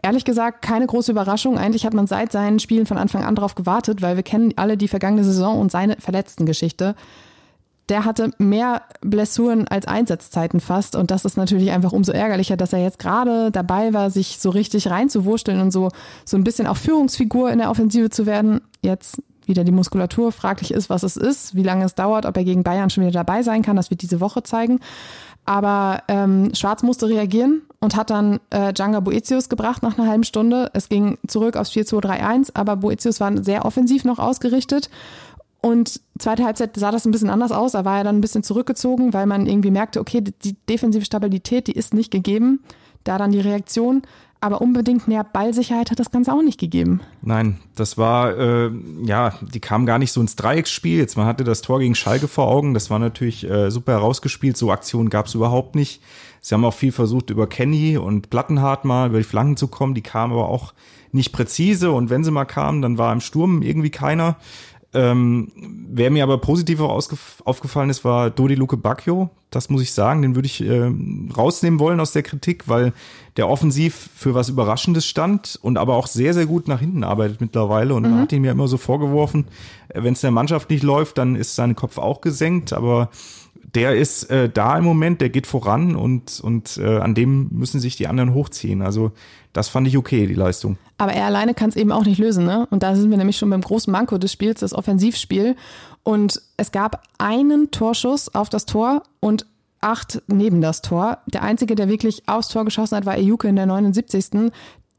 Ehrlich 0.00 0.24
gesagt, 0.24 0.62
keine 0.62 0.86
große 0.86 1.12
Überraschung. 1.12 1.58
Eigentlich 1.58 1.86
hat 1.86 1.94
man 1.94 2.08
seit 2.08 2.32
seinen 2.32 2.58
Spielen 2.58 2.86
von 2.86 2.98
Anfang 2.98 3.24
an 3.24 3.36
darauf 3.36 3.54
gewartet, 3.54 4.02
weil 4.02 4.16
wir 4.16 4.24
kennen 4.24 4.52
alle 4.56 4.76
die 4.76 4.88
vergangene 4.88 5.22
Saison 5.22 5.60
und 5.60 5.70
seine 5.70 5.96
verletzten 6.00 6.44
Geschichte 6.44 6.96
der 7.92 8.06
hatte 8.06 8.30
mehr 8.38 8.80
Blessuren 9.02 9.68
als 9.68 9.86
Einsatzzeiten 9.86 10.60
fast. 10.60 10.96
Und 10.96 11.10
das 11.10 11.26
ist 11.26 11.36
natürlich 11.36 11.72
einfach 11.72 11.92
umso 11.92 12.10
ärgerlicher, 12.10 12.56
dass 12.56 12.72
er 12.72 12.82
jetzt 12.82 12.98
gerade 12.98 13.50
dabei 13.50 13.92
war, 13.92 14.10
sich 14.10 14.38
so 14.40 14.48
richtig 14.48 14.88
reinzuwurschteln 14.88 15.60
und 15.60 15.72
so, 15.72 15.90
so 16.24 16.38
ein 16.38 16.42
bisschen 16.42 16.66
auch 16.66 16.78
Führungsfigur 16.78 17.50
in 17.50 17.58
der 17.58 17.68
Offensive 17.68 18.08
zu 18.08 18.24
werden. 18.24 18.62
Jetzt 18.80 19.22
wieder 19.44 19.62
die 19.62 19.72
Muskulatur 19.72 20.32
fraglich 20.32 20.72
ist, 20.72 20.88
was 20.88 21.02
es 21.02 21.18
ist, 21.18 21.54
wie 21.54 21.62
lange 21.62 21.84
es 21.84 21.94
dauert, 21.94 22.24
ob 22.24 22.34
er 22.34 22.44
gegen 22.44 22.62
Bayern 22.62 22.88
schon 22.88 23.02
wieder 23.02 23.12
dabei 23.12 23.42
sein 23.42 23.60
kann. 23.60 23.76
Das 23.76 23.90
wird 23.90 24.00
diese 24.00 24.20
Woche 24.20 24.42
zeigen. 24.42 24.80
Aber 25.44 26.02
ähm, 26.08 26.54
Schwarz 26.54 26.82
musste 26.82 27.08
reagieren 27.08 27.60
und 27.78 27.94
hat 27.94 28.08
dann 28.08 28.40
äh, 28.48 28.72
Djanga 28.72 29.00
Boetius 29.00 29.50
gebracht 29.50 29.82
nach 29.82 29.98
einer 29.98 30.08
halben 30.08 30.24
Stunde. 30.24 30.70
Es 30.72 30.88
ging 30.88 31.18
zurück 31.26 31.58
aufs 31.58 31.72
4-2-3-1, 31.72 32.52
aber 32.54 32.76
Boetius 32.76 33.20
war 33.20 33.36
sehr 33.42 33.66
offensiv 33.66 34.04
noch 34.04 34.18
ausgerichtet 34.18 34.88
und 35.62 36.00
zweite 36.18 36.44
Halbzeit 36.44 36.76
sah 36.76 36.90
das 36.90 37.06
ein 37.06 37.12
bisschen 37.12 37.30
anders 37.30 37.52
aus. 37.52 37.72
Da 37.72 37.84
war 37.84 37.98
er 37.98 38.04
dann 38.04 38.18
ein 38.18 38.20
bisschen 38.20 38.42
zurückgezogen, 38.42 39.14
weil 39.14 39.26
man 39.26 39.46
irgendwie 39.46 39.70
merkte, 39.70 40.00
okay, 40.00 40.20
die 40.20 40.56
defensive 40.68 41.04
Stabilität, 41.04 41.68
die 41.68 41.72
ist 41.72 41.94
nicht 41.94 42.10
gegeben. 42.10 42.60
Da 43.04 43.16
dann 43.16 43.30
die 43.30 43.40
Reaktion. 43.40 44.02
Aber 44.40 44.60
unbedingt 44.60 45.06
mehr 45.06 45.22
Ballsicherheit 45.22 45.92
hat 45.92 46.00
das 46.00 46.10
Ganze 46.10 46.32
auch 46.32 46.42
nicht 46.42 46.58
gegeben. 46.58 47.00
Nein, 47.22 47.58
das 47.76 47.96
war, 47.96 48.36
äh, 48.36 48.72
ja, 49.04 49.34
die 49.40 49.60
kamen 49.60 49.86
gar 49.86 50.00
nicht 50.00 50.10
so 50.10 50.20
ins 50.20 50.34
Dreiecksspiel. 50.34 50.98
Jetzt, 50.98 51.16
man 51.16 51.26
hatte 51.26 51.44
das 51.44 51.62
Tor 51.62 51.78
gegen 51.78 51.94
Schalke 51.94 52.26
vor 52.26 52.48
Augen. 52.48 52.74
Das 52.74 52.90
war 52.90 52.98
natürlich 52.98 53.48
äh, 53.48 53.70
super 53.70 53.92
herausgespielt. 53.92 54.56
So 54.56 54.72
Aktionen 54.72 55.10
gab 55.10 55.26
es 55.26 55.36
überhaupt 55.36 55.76
nicht. 55.76 56.02
Sie 56.40 56.54
haben 56.54 56.64
auch 56.64 56.74
viel 56.74 56.90
versucht, 56.90 57.30
über 57.30 57.46
Kenny 57.46 57.96
und 57.96 58.30
Plattenhardt 58.30 58.84
mal 58.84 59.10
über 59.10 59.18
die 59.18 59.24
Flanken 59.24 59.56
zu 59.56 59.68
kommen. 59.68 59.94
Die 59.94 60.02
kamen 60.02 60.32
aber 60.32 60.48
auch 60.48 60.74
nicht 61.12 61.30
präzise. 61.30 61.92
Und 61.92 62.10
wenn 62.10 62.24
sie 62.24 62.32
mal 62.32 62.44
kamen, 62.44 62.82
dann 62.82 62.98
war 62.98 63.12
im 63.12 63.20
Sturm 63.20 63.62
irgendwie 63.62 63.90
keiner. 63.90 64.36
Ähm, 64.94 65.50
wer 65.56 66.10
mir 66.10 66.22
aber 66.22 66.38
positiv 66.38 66.80
aufgefallen 66.80 67.88
ist, 67.88 68.04
war 68.04 68.30
Dodi 68.30 68.54
Luke 68.54 68.76
Bacchio. 68.76 69.30
Das 69.50 69.70
muss 69.70 69.82
ich 69.82 69.92
sagen, 69.92 70.20
den 70.20 70.34
würde 70.34 70.46
ich 70.46 70.62
äh, 70.62 70.90
rausnehmen 71.34 71.80
wollen 71.80 72.00
aus 72.00 72.12
der 72.12 72.22
Kritik, 72.22 72.68
weil 72.68 72.92
der 73.36 73.48
offensiv 73.48 74.10
für 74.14 74.34
was 74.34 74.50
Überraschendes 74.50 75.06
stand 75.06 75.58
und 75.62 75.78
aber 75.78 75.96
auch 75.96 76.06
sehr, 76.06 76.34
sehr 76.34 76.46
gut 76.46 76.68
nach 76.68 76.80
hinten 76.80 77.04
arbeitet 77.04 77.40
mittlerweile. 77.40 77.94
Und 77.94 78.04
mhm. 78.04 78.10
man 78.10 78.20
hat 78.20 78.32
ihn 78.32 78.42
mir 78.42 78.50
immer 78.50 78.68
so 78.68 78.76
vorgeworfen, 78.76 79.46
äh, 79.88 80.02
wenn 80.02 80.12
es 80.12 80.20
der 80.20 80.30
Mannschaft 80.30 80.68
nicht 80.68 80.82
läuft, 80.82 81.16
dann 81.16 81.36
ist 81.36 81.54
sein 81.54 81.74
Kopf 81.74 81.96
auch 81.96 82.20
gesenkt. 82.20 82.74
Aber 82.74 83.08
der 83.74 83.96
ist 83.96 84.24
äh, 84.24 84.50
da 84.50 84.76
im 84.76 84.84
Moment, 84.84 85.20
der 85.20 85.30
geht 85.30 85.46
voran 85.46 85.96
und, 85.96 86.40
und 86.40 86.76
äh, 86.76 86.98
an 86.98 87.14
dem 87.14 87.48
müssen 87.50 87.80
sich 87.80 87.96
die 87.96 88.06
anderen 88.06 88.34
hochziehen. 88.34 88.82
Also 88.82 89.12
das 89.52 89.68
fand 89.68 89.86
ich 89.86 89.96
okay, 89.96 90.26
die 90.26 90.34
Leistung. 90.34 90.76
Aber 90.98 91.12
er 91.12 91.26
alleine 91.26 91.54
kann 91.54 91.70
es 91.70 91.76
eben 91.76 91.92
auch 91.92 92.04
nicht 92.04 92.18
lösen, 92.18 92.44
ne? 92.44 92.66
Und 92.70 92.82
da 92.82 92.94
sind 92.94 93.10
wir 93.10 93.16
nämlich 93.16 93.36
schon 93.36 93.50
beim 93.50 93.62
großen 93.62 93.90
Manko 93.90 94.18
des 94.18 94.32
Spiels, 94.32 94.60
das 94.60 94.74
Offensivspiel. 94.74 95.56
Und 96.02 96.42
es 96.56 96.72
gab 96.72 97.02
einen 97.18 97.70
Torschuss 97.70 98.34
auf 98.34 98.48
das 98.48 98.66
Tor 98.66 99.02
und 99.20 99.46
acht 99.80 100.22
neben 100.26 100.60
das 100.60 100.82
Tor. 100.82 101.18
Der 101.26 101.42
einzige, 101.42 101.74
der 101.74 101.88
wirklich 101.88 102.22
aufs 102.26 102.48
Tor 102.48 102.64
geschossen 102.64 102.96
hat, 102.96 103.06
war 103.06 103.16
Ejuke 103.16 103.48
in 103.48 103.56
der 103.56 103.66
79. 103.66 104.52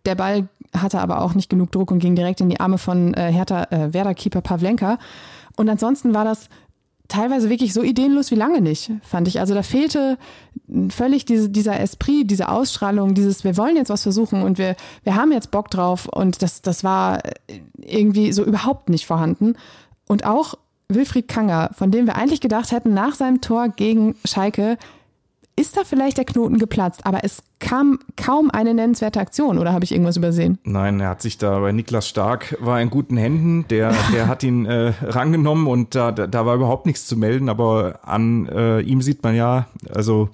Der 0.06 0.16
Ball 0.16 0.48
hatte 0.76 1.00
aber 1.00 1.22
auch 1.22 1.36
nicht 1.36 1.50
genug 1.50 1.72
Druck 1.72 1.92
und 1.92 2.00
ging 2.00 2.16
direkt 2.16 2.42
in 2.42 2.50
die 2.50 2.60
Arme 2.60 2.78
von 2.78 3.14
äh, 3.14 3.32
Hertha 3.32 3.68
äh, 3.70 3.94
Werder-Keeper 3.94 4.42
Pavlenka. 4.42 4.98
Und 5.56 5.70
ansonsten 5.70 6.14
war 6.14 6.26
das 6.26 6.50
teilweise 7.08 7.50
wirklich 7.50 7.74
so 7.74 7.84
ideenlos 7.84 8.32
wie 8.32 8.36
lange 8.36 8.62
nicht, 8.62 8.92
fand 9.04 9.28
ich. 9.28 9.40
Also 9.40 9.54
da 9.54 9.62
fehlte 9.62 10.18
völlig 10.90 11.26
diese, 11.26 11.50
dieser 11.50 11.80
Esprit, 11.80 12.32
diese 12.32 12.50
Ausstrahlung, 12.50 13.14
dieses, 13.14 13.44
wir 13.44 13.58
wollen 13.58 13.76
jetzt 13.76 13.90
was 13.90 14.04
versuchen 14.04 14.42
und 14.42 14.58
wir, 14.58 14.76
wir 15.04 15.16
haben 15.16 15.32
jetzt 15.32 15.52
Bock 15.52 15.70
drauf 15.70 16.08
und 16.08 16.42
das, 16.42 16.62
das 16.62 16.84
war 16.84 17.22
irgendwie 17.78 18.32
so 18.32 18.44
überhaupt 18.44 18.90
nicht 18.90 19.06
vorhanden. 19.06 19.56
Und 20.08 20.26
auch 20.26 20.56
Wilfried 20.90 21.28
Kanger, 21.28 21.72
von 21.74 21.92
dem 21.92 22.08
wir 22.08 22.16
eigentlich 22.16 22.42
gedacht 22.42 22.72
hätten, 22.72 22.94
nach 22.94 23.16
seinem 23.16 23.42
Tor 23.42 23.70
gegen 23.70 24.16
Schalke, 24.26 24.78
ist 25.56 25.78
da 25.78 25.84
vielleicht 25.84 26.18
der 26.18 26.26
Knoten 26.26 26.58
geplatzt, 26.58 27.06
aber 27.06 27.24
es 27.24 27.44
kam 27.60 28.00
kaum 28.18 28.50
eine 28.50 28.74
nennenswerte 28.74 29.20
Aktion 29.20 29.60
oder 29.60 29.72
habe 29.72 29.86
ich 29.86 29.92
irgendwas 29.92 30.18
übersehen? 30.18 30.58
Nein, 30.64 31.00
er 31.00 31.10
hat 31.10 31.22
sich 31.22 31.38
da 31.38 31.60
bei 31.60 31.72
Niklas 31.72 32.08
Stark 32.08 32.58
war 32.60 32.82
in 32.82 32.90
guten 32.90 33.18
Händen, 33.18 33.68
der 33.68 33.94
der 34.14 34.28
hat 34.28 34.44
ihn 34.44 34.66
äh, 34.66 34.94
rangenommen 35.02 35.68
und 35.68 35.96
da, 35.96 36.12
da 36.12 36.46
war 36.46 36.56
überhaupt 36.56 36.86
nichts 36.86 37.06
zu 37.06 37.18
melden, 37.18 37.50
aber 37.50 38.00
an 38.04 38.48
äh, 38.48 38.82
ihm 38.82 39.02
sieht 39.02 39.24
man 39.24 39.36
ja, 39.36 39.68
also 39.94 40.30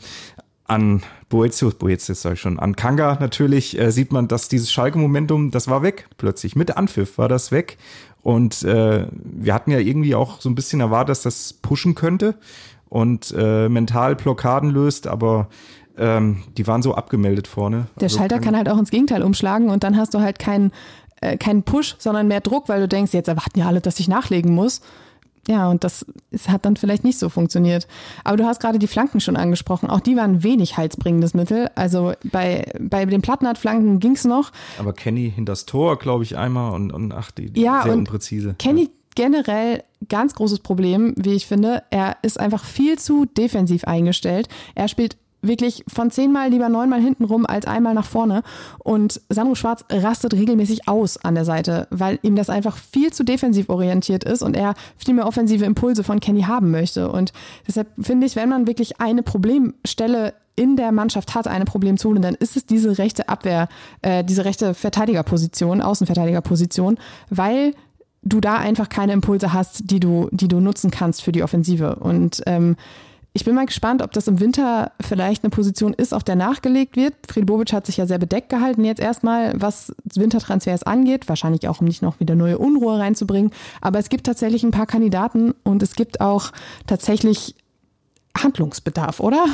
an 0.69 1.01
Boetius, 1.29 1.75
Boetius 1.75 2.21
sag 2.21 2.33
ich 2.33 2.41
schon, 2.41 2.59
an 2.59 2.75
Kanga 2.75 3.17
natürlich 3.19 3.77
äh, 3.77 3.91
sieht 3.91 4.11
man, 4.11 4.27
dass 4.27 4.49
dieses 4.49 4.71
Schalke-Momentum, 4.71 5.51
das 5.51 5.67
war 5.67 5.83
weg 5.83 6.07
plötzlich. 6.17 6.55
Mit 6.55 6.77
Anpfiff 6.77 7.17
war 7.17 7.27
das 7.27 7.51
weg. 7.51 7.77
Und 8.21 8.63
äh, 8.63 9.07
wir 9.11 9.53
hatten 9.53 9.71
ja 9.71 9.79
irgendwie 9.79 10.13
auch 10.13 10.41
so 10.41 10.49
ein 10.49 10.55
bisschen 10.55 10.81
erwartet, 10.81 11.09
dass 11.09 11.21
das 11.21 11.53
pushen 11.53 11.95
könnte 11.95 12.35
und 12.89 13.33
äh, 13.37 13.69
mental 13.69 14.15
Blockaden 14.15 14.69
löst, 14.71 15.07
aber 15.07 15.47
ähm, 15.97 16.43
die 16.57 16.67
waren 16.67 16.81
so 16.81 16.95
abgemeldet 16.95 17.47
vorne. 17.47 17.87
Der 17.97 18.03
also 18.03 18.17
Schalter 18.17 18.39
kann 18.39 18.55
halt 18.55 18.69
auch 18.69 18.77
ins 18.77 18.91
Gegenteil 18.91 19.23
umschlagen 19.23 19.69
und 19.69 19.83
dann 19.83 19.97
hast 19.97 20.13
du 20.13 20.19
halt 20.19 20.39
keinen 20.39 20.71
äh, 21.21 21.37
keinen 21.37 21.63
Push, 21.63 21.95
sondern 21.99 22.27
mehr 22.27 22.41
Druck, 22.41 22.69
weil 22.69 22.79
du 22.79 22.87
denkst, 22.87 23.13
jetzt 23.13 23.27
erwarten 23.27 23.59
ja 23.59 23.67
alle, 23.67 23.81
dass 23.81 23.99
ich 23.99 24.07
nachlegen 24.07 24.53
muss. 24.53 24.81
Ja, 25.47 25.69
und 25.69 25.83
das 25.83 26.05
ist, 26.29 26.47
hat 26.47 26.65
dann 26.65 26.75
vielleicht 26.75 27.03
nicht 27.03 27.17
so 27.17 27.27
funktioniert. 27.29 27.87
Aber 28.23 28.37
du 28.37 28.45
hast 28.45 28.61
gerade 28.61 28.77
die 28.77 28.87
Flanken 28.87 29.19
schon 29.19 29.35
angesprochen. 29.35 29.89
Auch 29.89 29.99
die 29.99 30.15
waren 30.15 30.43
wenig 30.43 30.77
heilsbringendes 30.77 31.33
Mittel. 31.33 31.71
Also 31.75 32.13
bei, 32.23 32.71
bei 32.79 33.05
den 33.05 33.21
Plattenhardt-Flanken 33.21 33.99
ging's 33.99 34.25
noch. 34.25 34.51
Aber 34.77 34.93
Kenny 34.93 35.31
hinters 35.35 35.65
Tor, 35.65 35.97
glaube 35.97 36.23
ich, 36.23 36.37
einmal 36.37 36.73
und, 36.73 36.91
und 36.91 37.13
ach, 37.13 37.31
die, 37.31 37.49
die 37.49 37.61
ja, 37.61 37.81
sehr 37.83 37.93
und 37.93 37.99
unpräzise. 37.99 38.55
Kenny 38.59 38.91
generell 39.19 39.83
ganz 40.07 40.33
großes 40.33 40.59
Problem, 40.59 41.13
wie 41.17 41.33
ich 41.33 41.45
finde. 41.45 41.83
Er 41.89 42.15
ist 42.21 42.39
einfach 42.39 42.63
viel 42.63 42.97
zu 42.97 43.25
defensiv 43.25 43.83
eingestellt. 43.83 44.47
Er 44.75 44.87
spielt 44.87 45.17
wirklich 45.41 45.83
von 45.89 46.09
zehnmal 46.09 46.51
lieber 46.51 46.69
neunmal 46.69 47.01
hinten 47.01 47.25
rum 47.25 47.45
als 47.45 47.67
einmal 47.67 47.93
nach 47.93 48.05
vorne. 48.05 48.43
Und 48.77 49.19
Sandro 49.27 49.55
Schwarz 49.55 49.83
rastet 49.89 50.35
regelmäßig 50.35 50.87
aus 50.87 51.17
an 51.17 51.35
der 51.35 51.43
Seite, 51.43 51.87
weil 51.89 52.17
ihm 52.21 52.37
das 52.37 52.49
einfach 52.49 52.77
viel 52.77 53.11
zu 53.11 53.25
defensiv 53.25 53.67
orientiert 53.67 54.23
ist 54.23 54.41
und 54.41 54.55
er 54.55 54.73
viel 54.95 55.13
mehr 55.13 55.27
offensive 55.27 55.65
Impulse 55.65 56.05
von 56.05 56.21
Kenny 56.21 56.43
haben 56.43 56.71
möchte. 56.71 57.11
Und 57.11 57.33
deshalb 57.67 57.89
finde 57.99 58.25
ich, 58.25 58.37
wenn 58.37 58.47
man 58.47 58.67
wirklich 58.67 59.01
eine 59.01 59.21
Problemstelle 59.21 60.33
in 60.55 60.77
der 60.77 60.93
Mannschaft 60.93 61.35
hat, 61.35 61.45
eine 61.45 61.65
Problemzone, 61.65 62.21
dann 62.21 62.35
ist 62.35 62.55
es 62.55 62.65
diese 62.65 62.97
rechte 62.97 63.27
Abwehr, 63.27 63.67
äh, 64.01 64.23
diese 64.23 64.45
rechte 64.45 64.73
Verteidigerposition, 64.73 65.81
Außenverteidigerposition, 65.81 66.97
weil 67.29 67.73
du 68.29 68.39
da 68.39 68.55
einfach 68.55 68.89
keine 68.89 69.13
Impulse 69.13 69.53
hast, 69.53 69.91
die 69.91 69.99
du, 69.99 70.29
die 70.31 70.47
du 70.47 70.59
nutzen 70.59 70.91
kannst 70.91 71.21
für 71.21 71.31
die 71.31 71.43
Offensive. 71.43 71.95
Und 71.95 72.41
ähm, 72.45 72.75
ich 73.33 73.45
bin 73.45 73.53
mal 73.53 73.65
gespannt, 73.65 74.01
ob 74.01 74.11
das 74.11 74.27
im 74.27 74.39
Winter 74.39 74.91
vielleicht 74.99 75.43
eine 75.43 75.51
Position 75.51 75.93
ist, 75.93 76.13
auf 76.13 76.23
der 76.23 76.35
nachgelegt 76.35 76.95
wird. 76.95 77.13
Fried 77.27 77.45
Bobic 77.45 77.71
hat 77.73 77.85
sich 77.85 77.97
ja 77.97 78.07
sehr 78.07 78.17
bedeckt 78.17 78.49
gehalten 78.49 78.83
jetzt 78.83 78.99
erstmal, 78.99 79.53
was 79.55 79.93
Wintertransfers 80.15 80.83
angeht. 80.83 81.29
Wahrscheinlich 81.29 81.67
auch, 81.67 81.79
um 81.79 81.87
nicht 81.87 82.01
noch 82.01 82.19
wieder 82.19 82.35
neue 82.35 82.57
Unruhe 82.57 82.97
reinzubringen. 82.97 83.51
Aber 83.81 83.99
es 83.99 84.09
gibt 84.09 84.25
tatsächlich 84.25 84.63
ein 84.63 84.71
paar 84.71 84.87
Kandidaten 84.87 85.53
und 85.63 85.83
es 85.83 85.95
gibt 85.95 86.21
auch 86.21 86.51
tatsächlich 86.87 87.55
Handlungsbedarf, 88.35 89.19
oder? 89.19 89.45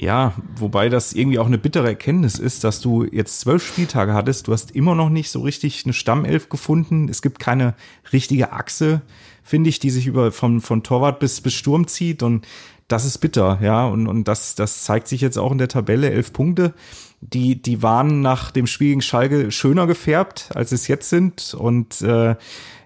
Ja, 0.00 0.34
wobei 0.54 0.88
das 0.88 1.12
irgendwie 1.12 1.40
auch 1.40 1.46
eine 1.46 1.58
bittere 1.58 1.88
Erkenntnis 1.88 2.38
ist, 2.38 2.62
dass 2.62 2.80
du 2.80 3.04
jetzt 3.04 3.40
zwölf 3.40 3.66
Spieltage 3.66 4.14
hattest, 4.14 4.46
du 4.46 4.52
hast 4.52 4.70
immer 4.70 4.94
noch 4.94 5.08
nicht 5.08 5.28
so 5.28 5.40
richtig 5.40 5.84
eine 5.84 5.92
Stammelf 5.92 6.48
gefunden. 6.48 7.08
Es 7.08 7.20
gibt 7.20 7.40
keine 7.40 7.74
richtige 8.12 8.52
Achse, 8.52 9.02
finde 9.42 9.70
ich, 9.70 9.80
die 9.80 9.90
sich 9.90 10.06
über 10.06 10.30
von, 10.30 10.60
von 10.60 10.84
Torwart 10.84 11.18
bis, 11.18 11.40
bis 11.40 11.54
Sturm 11.54 11.88
zieht 11.88 12.22
und 12.22 12.46
das 12.86 13.04
ist 13.04 13.18
bitter, 13.18 13.58
ja, 13.60 13.86
und, 13.86 14.06
und 14.06 14.28
das, 14.28 14.54
das 14.54 14.84
zeigt 14.84 15.08
sich 15.08 15.20
jetzt 15.20 15.36
auch 15.36 15.50
in 15.52 15.58
der 15.58 15.68
Tabelle, 15.68 16.10
elf 16.10 16.32
Punkte. 16.32 16.74
Die, 17.20 17.60
die 17.60 17.82
waren 17.82 18.20
nach 18.20 18.50
dem 18.52 18.66
Spiel 18.66 18.90
gegen 18.90 19.02
Schalke 19.02 19.50
schöner 19.50 19.86
gefärbt, 19.86 20.50
als 20.54 20.70
es 20.72 20.86
jetzt 20.86 21.08
sind. 21.08 21.54
Und 21.58 22.00
äh, 22.00 22.36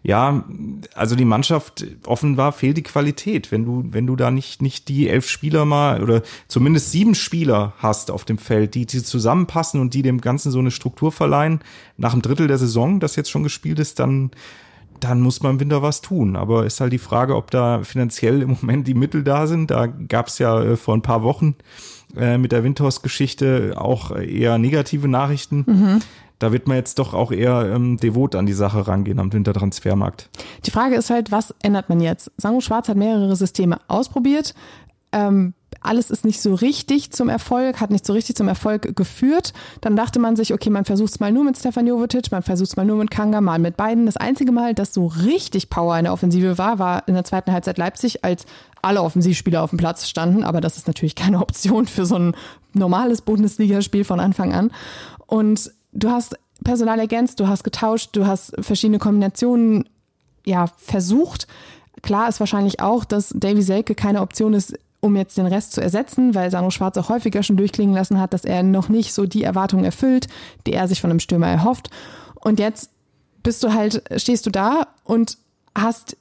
ja, 0.03 0.45
also 0.95 1.15
die 1.15 1.25
Mannschaft 1.25 1.87
offenbar 2.07 2.53
fehlt 2.53 2.77
die 2.77 2.83
Qualität, 2.83 3.53
wenn 3.53 3.65
du 3.65 3.85
wenn 3.91 4.07
du 4.07 4.17
da 4.17 4.31
nicht 4.31 4.61
nicht 4.61 4.89
die 4.89 5.09
elf 5.09 5.29
Spieler 5.29 5.65
mal 5.65 6.03
oder 6.03 6.23
zumindest 6.49 6.91
sieben 6.91 7.15
Spieler 7.15 7.75
hast 7.79 8.11
auf 8.11 8.25
dem 8.25 8.39
Feld, 8.39 8.75
die 8.75 8.87
die 8.87 9.03
zusammenpassen 9.03 9.81
und 9.81 9.95
die 9.95 10.03
dem 10.03 10.21
Ganzen 10.21 10.51
so 10.51 10.59
eine 10.59 10.73
Struktur 10.73 11.13
verleihen 11.13 11.61
nach 11.99 12.13
einem 12.13 12.23
Drittel 12.23 12.49
der 12.49 12.59
Saison, 12.59 12.99
das 12.99 13.17
jetzt 13.17 13.31
schon 13.31 13.45
gespielt 13.45 13.79
ist, 13.79 14.01
dann 14.01 14.33
dann 14.99 15.21
muss 15.21 15.43
man 15.43 15.53
im 15.53 15.61
Winter 15.61 15.83
was 15.83 16.01
tun. 16.01 16.37
Aber 16.37 16.65
ist 16.65 16.81
halt 16.81 16.93
die 16.93 16.99
Frage, 16.99 17.37
ob 17.37 17.51
da 17.51 17.83
finanziell 17.83 18.43
im 18.43 18.57
Moment 18.61 18.87
die 18.87 18.95
Mittel 18.95 19.25
da 19.25 19.47
sind. 19.47 19.71
Da 19.71 19.87
gab 19.87 20.29
es 20.29 20.39
ja 20.39 20.63
äh, 20.63 20.77
vor 20.77 20.95
ein 20.95 21.03
paar 21.03 21.23
Wochen 21.23 21.57
äh, 22.17 22.39
mit 22.39 22.53
der 22.53 22.65
Windhorst-Geschichte 22.65 23.75
auch 23.77 24.17
eher 24.17 24.59
negative 24.59 25.09
Nachrichten. 25.09 25.65
Mhm 25.67 26.03
da 26.43 26.51
wird 26.51 26.67
man 26.67 26.77
jetzt 26.77 26.99
doch 26.99 27.15
auch 27.15 27.31
eher 27.31 27.71
ähm, 27.73 27.99
devot 27.99 28.35
an 28.35 28.47
die 28.47 28.53
Sache 28.53 28.89
rangehen 28.89 29.21
am 29.21 29.33
Wintertransfermarkt. 29.33 30.29
Die 30.67 30.73
Frage 30.73 30.97
ist 30.97 31.09
halt, 31.09 31.31
was 31.31 31.55
ändert 31.63 31.89
man 31.89 32.01
jetzt? 32.01 32.33
Sango 32.37 32.61
Schwarz 32.61 32.89
hat 32.89 32.97
mehrere 32.97 33.37
Systeme 33.37 33.79
ausprobiert. 33.87 34.55
Ähm, 35.13 35.55
alles 35.83 36.11
ist 36.11 36.25
nicht 36.25 36.41
so 36.41 36.55
richtig 36.55 37.11
zum 37.13 37.29
Erfolg, 37.29 37.81
hat 37.81 37.91
nicht 37.91 38.07
so 38.07 38.13
richtig 38.13 38.37
zum 38.37 38.49
Erfolg 38.49 38.95
geführt. 38.97 39.53
Dann 39.81 39.97
dachte 39.97 40.19
man 40.19 40.37
sich, 40.37 40.53
okay, 40.53 40.71
man 40.71 40.85
versucht 40.85 41.11
es 41.11 41.21
mal 41.21 41.33
nur 41.33 41.45
mit 41.45 41.57
Stefan 41.57 41.87
Jovetic, 41.87 42.31
man 42.31 42.43
versucht 42.43 42.71
es 42.71 42.77
mal 42.77 42.85
nur 42.85 42.97
mit 42.97 43.11
Kanga, 43.11 43.41
mal 43.41 43.59
mit 43.59 43.77
beiden. 43.77 44.07
Das 44.07 44.17
einzige 44.17 44.53
Mal, 44.53 44.75
dass 44.75 44.95
so 44.95 45.07
richtig 45.07 45.71
Power 45.71 45.97
in 45.99 46.05
der 46.05 46.13
Offensive 46.13 46.59
war, 46.59 46.79
war 46.79 47.07
in 47.09 47.15
der 47.15 47.25
zweiten 47.25 47.53
Halbzeit 47.53 47.79
Leipzig, 47.79 48.25
als 48.25 48.47
alle 48.83 49.03
Offensivspieler 49.03 49.63
auf 49.63 49.71
dem 49.71 49.79
Platz 49.79 50.09
standen. 50.09 50.45
Aber 50.45 50.61
das 50.61 50.77
ist 50.77 50.87
natürlich 50.87 51.15
keine 51.15 51.41
Option 51.41 51.87
für 51.87 52.07
so 52.07 52.17
ein 52.17 52.35
normales 52.73 53.23
Bundesligaspiel 53.23 54.05
von 54.05 54.21
Anfang 54.21 54.53
an. 54.53 54.71
Und 55.27 55.71
du 55.93 56.11
hast 56.11 56.37
Personal 56.65 56.99
ergänzt, 56.99 57.41
du 57.41 57.49
hast 57.49 57.65
getauscht, 57.65 58.11
du 58.13 58.27
hast 58.27 58.55
verschiedene 58.61 58.99
Kombinationen 58.99 59.89
ja 60.45 60.67
versucht. 60.77 61.47
Klar 62.03 62.29
ist 62.29 62.41
wahrscheinlich 62.41 62.81
auch, 62.81 63.05
dass 63.05 63.33
Davy 63.35 63.63
Selke 63.63 63.95
keine 63.95 64.21
Option 64.21 64.55
ist, 64.55 64.75
um 65.03 65.17
jetzt 65.17 65.37
den 65.37 65.47
Rest 65.47 65.73
zu 65.73 65.83
ersetzen, 65.83 66.35
weil 66.35 66.51
Sandro 66.51 66.71
Schwarz 66.71 66.97
auch 66.97 67.09
häufiger 67.09 67.43
schon 67.43 67.57
durchklingen 67.57 67.95
lassen 67.95 68.21
hat, 68.21 68.33
dass 68.33 68.45
er 68.45 68.63
noch 68.63 68.89
nicht 68.89 69.13
so 69.13 69.27
die 69.27 69.43
Erwartungen 69.43 69.85
erfüllt, 69.85 70.29
die 70.67 70.73
er 70.73 70.87
sich 70.87 71.01
von 71.01 71.11
einem 71.11 71.19
Stürmer 71.21 71.49
erhofft. 71.49 71.91
Und 72.37 72.61
jetzt 72.61 72.91
bist 73.43 73.65
du 73.65 73.75
halt, 73.75 74.05
stehst 74.17 74.47
du 74.47 74.51
da 74.51 74.87
und 75.03 75.39
hast 75.77 76.17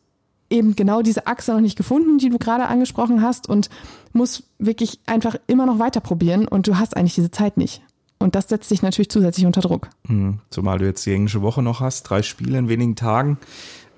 eben 0.49 0.75
genau 0.75 1.03
diese 1.03 1.27
Achse 1.27 1.53
noch 1.53 1.61
nicht 1.61 1.77
gefunden, 1.77 2.17
die 2.17 2.29
du 2.29 2.39
gerade 2.39 2.67
angesprochen 2.67 3.21
hast 3.21 3.47
und 3.47 3.69
musst 4.13 4.43
wirklich 4.57 4.99
einfach 5.05 5.35
immer 5.45 5.67
noch 5.67 5.77
weiter 5.77 6.01
probieren 6.01 6.47
und 6.47 6.67
du 6.67 6.79
hast 6.79 6.97
eigentlich 6.97 7.15
diese 7.15 7.31
Zeit 7.31 7.57
nicht. 7.57 7.83
Und 8.17 8.35
das 8.35 8.49
setzt 8.49 8.69
dich 8.69 8.81
natürlich 8.81 9.09
zusätzlich 9.09 9.45
unter 9.45 9.61
Druck. 9.61 9.89
Mhm. 10.07 10.39
Zumal 10.49 10.79
du 10.79 10.85
jetzt 10.85 11.05
die 11.05 11.13
englische 11.13 11.41
Woche 11.41 11.61
noch 11.61 11.79
hast, 11.81 12.03
drei 12.03 12.21
Spiele 12.21 12.57
in 12.57 12.69
wenigen 12.69 12.95
Tagen. 12.95 13.37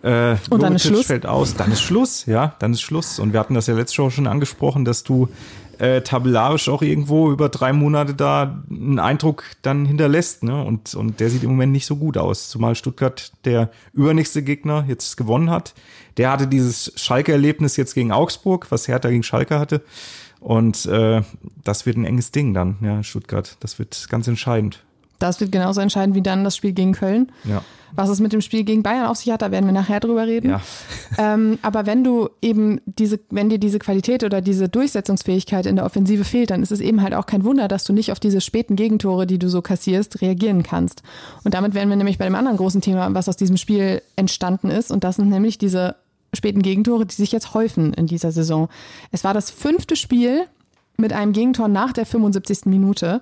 Äh, 0.04 0.36
und 0.50 0.62
dann 0.62 0.76
ist 0.76 0.86
Schluss. 0.86 1.08
fällt 1.08 1.26
aus, 1.26 1.56
dann 1.56 1.72
ist 1.72 1.82
Schluss, 1.82 2.26
ja, 2.26 2.56
dann 2.60 2.74
ist 2.74 2.82
Schluss. 2.82 3.20
Und 3.20 3.32
wir 3.32 3.40
hatten 3.40 3.54
das 3.54 3.68
ja 3.68 3.74
letzte 3.74 4.04
Woche 4.04 4.12
schon 4.12 4.28
angesprochen, 4.28 4.84
dass 4.84 5.04
du 5.04 5.30
äh, 5.80 6.02
tabellarisch 6.02 6.68
auch 6.68 6.82
irgendwo 6.82 7.32
über 7.32 7.48
drei 7.50 7.72
Monate 7.72 8.14
da 8.14 8.64
einen 8.70 9.00
Eindruck 9.00 9.46
dann 9.62 9.86
hinterlässt, 9.86 10.44
ne? 10.44 10.62
Und, 10.64 10.94
und 10.94 11.20
der 11.22 11.30
sieht 11.30 11.44
im 11.44 11.52
Moment 11.52 11.72
nicht 11.72 11.86
so 11.86 11.96
gut 11.96 12.18
aus. 12.18 12.50
Zumal 12.50 12.76
Stuttgart, 12.76 13.32
der 13.46 13.72
übernächste 13.94 14.44
Gegner, 14.44 14.84
jetzt 14.88 15.16
gewonnen 15.16 15.50
hat. 15.50 15.74
Der 16.18 16.32
hatte 16.32 16.48
dieses 16.48 16.92
Schalke-Erlebnis 16.96 17.78
jetzt 17.78 17.96
gegen 17.96 18.12
Augsburg, 18.12 18.68
was 18.70 18.88
Hertha 18.90 19.10
gegen 19.10 19.24
Schalke 19.24 19.58
hatte. 19.58 19.82
Und 20.42 20.86
äh, 20.86 21.22
das 21.64 21.86
wird 21.86 21.96
ein 21.96 22.06
enges 22.06 22.32
Ding 22.32 22.54
dann, 22.54 22.76
ja, 22.82 23.02
Stuttgart. 23.04 23.56
Das 23.62 23.80
wird 23.80 24.08
ganz 24.10 24.28
entscheidend. 24.28 24.84
Das 25.24 25.40
wird 25.40 25.54
genauso 25.54 25.80
entscheidend 25.80 26.18
wie 26.18 26.22
dann 26.22 26.44
das 26.44 26.58
Spiel 26.58 26.74
gegen 26.74 26.92
Köln. 26.92 27.32
Ja. 27.46 27.64
Was 27.96 28.10
es 28.10 28.20
mit 28.20 28.34
dem 28.34 28.42
Spiel 28.42 28.64
gegen 28.64 28.84
Bayern 28.84 29.06
auf 29.06 29.18
sich 29.18 29.32
hat, 29.32 29.42
da 29.42 29.52
werden 29.52 29.66
wir 29.66 29.72
nachher 29.72 30.02
drüber 30.02 30.28
reden. 30.28 30.50
Ja. 30.50 30.62
Ähm, 31.16 31.60
aber 31.62 31.86
wenn 31.86 32.04
du 32.04 32.30
eben 32.42 32.82
diese, 32.86 33.20
wenn 33.30 33.48
dir 33.48 33.60
diese 33.60 33.78
Qualität 33.78 34.24
oder 34.24 34.42
diese 34.42 34.68
Durchsetzungsfähigkeit 34.68 35.68
in 35.68 35.76
der 35.76 35.86
Offensive 35.86 36.24
fehlt, 36.24 36.50
dann 36.50 36.64
ist 36.64 36.72
es 36.72 36.80
eben 36.80 37.04
halt 37.04 37.14
auch 37.14 37.28
kein 37.28 37.44
Wunder, 37.44 37.68
dass 37.68 37.84
du 37.84 37.94
nicht 37.94 38.12
auf 38.12 38.20
diese 38.20 38.42
späten 38.42 38.76
Gegentore, 38.76 39.28
die 39.28 39.38
du 39.38 39.48
so 39.48 39.62
kassierst, 39.62 40.24
reagieren 40.24 40.64
kannst. 40.64 41.04
Und 41.44 41.54
damit 41.54 41.76
wären 41.76 41.90
wir 41.90 41.96
nämlich 41.96 42.18
bei 42.18 42.26
dem 42.26 42.34
anderen 42.34 42.58
großen 42.58 42.82
Thema, 42.82 43.14
was 43.14 43.30
aus 43.30 43.38
diesem 43.38 43.58
Spiel 43.58 44.02
entstanden 44.16 44.72
ist. 44.72 44.92
Und 44.92 45.04
das 45.04 45.18
sind 45.18 45.30
nämlich 45.30 45.60
diese 45.60 45.98
späten 46.34 46.64
Gegentore, 46.64 47.06
die 47.06 47.14
sich 47.14 47.32
jetzt 47.32 47.54
häufen 47.54 47.94
in 47.94 48.08
dieser 48.08 48.32
Saison. 48.32 48.70
Es 49.12 49.24
war 49.24 49.36
das 49.36 49.52
fünfte 49.52 49.96
Spiel 49.96 50.46
mit 50.98 51.14
einem 51.14 51.32
Gegentor 51.32 51.68
nach 51.68 51.94
der 51.94 52.08
75. 52.08 52.66
Minute. 52.66 53.22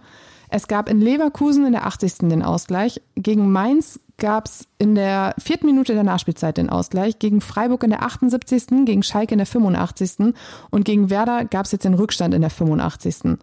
Es 0.54 0.68
gab 0.68 0.90
in 0.90 1.00
Leverkusen 1.00 1.66
in 1.66 1.72
der 1.72 1.86
80. 1.86 2.30
den 2.30 2.44
Ausgleich. 2.44 3.02
Gegen 3.16 3.50
Mainz 3.52 4.02
gab 4.18 4.48
es 4.48 4.68
in 4.80 4.96
der 4.96 5.34
vierten 5.40 5.66
Minute 5.66 5.94
der 5.94 6.04
Nachspielzeit 6.04 6.58
den 6.58 6.70
Ausgleich. 6.70 7.20
Gegen 7.20 7.40
Freiburg 7.40 7.84
in 7.84 7.92
der 7.92 8.04
78., 8.04 8.86
gegen 8.86 9.02
Schalke 9.02 9.34
in 9.34 9.38
der 9.38 9.48
85. 9.48 10.34
und 10.70 10.84
gegen 10.84 11.10
Werder 11.10 11.46
gab 11.46 11.66
es 11.66 11.72
jetzt 11.72 11.86
den 11.86 11.94
Rückstand 11.94 12.34
in 12.34 12.42
der 12.42 12.50
85. 12.50 13.38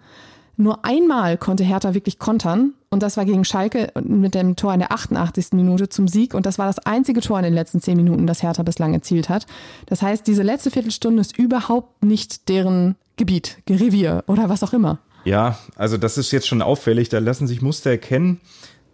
Nur 0.58 0.84
einmal 0.84 1.38
konnte 1.38 1.64
Hertha 1.64 1.94
wirklich 1.94 2.18
kontern 2.18 2.74
und 2.90 3.02
das 3.02 3.16
war 3.16 3.24
gegen 3.24 3.44
Schalke 3.44 3.90
mit 4.02 4.34
dem 4.34 4.56
Tor 4.56 4.74
in 4.74 4.80
der 4.80 4.92
88. 4.92 5.52
Minute 5.52 5.88
zum 5.88 6.08
Sieg 6.08 6.34
und 6.34 6.44
das 6.44 6.58
war 6.58 6.66
das 6.66 6.78
einzige 6.80 7.22
Tor 7.22 7.38
in 7.38 7.44
den 7.44 7.54
letzten 7.54 7.80
zehn 7.80 7.96
Minuten, 7.96 8.26
das 8.26 8.42
Hertha 8.42 8.62
bislang 8.64 8.92
erzielt 8.92 9.30
hat. 9.30 9.46
Das 9.86 10.02
heißt, 10.02 10.26
diese 10.26 10.42
letzte 10.42 10.70
Viertelstunde 10.70 11.22
ist 11.22 11.38
überhaupt 11.38 12.04
nicht 12.04 12.50
deren 12.50 12.96
Gebiet, 13.16 13.58
Revier 13.70 14.24
oder 14.26 14.50
was 14.50 14.62
auch 14.62 14.74
immer. 14.74 14.98
Ja, 15.28 15.58
also 15.76 15.98
das 15.98 16.16
ist 16.16 16.32
jetzt 16.32 16.48
schon 16.48 16.62
auffällig, 16.62 17.10
da 17.10 17.18
lassen 17.18 17.46
sich 17.46 17.60
Muster 17.60 17.90
erkennen. 17.90 18.40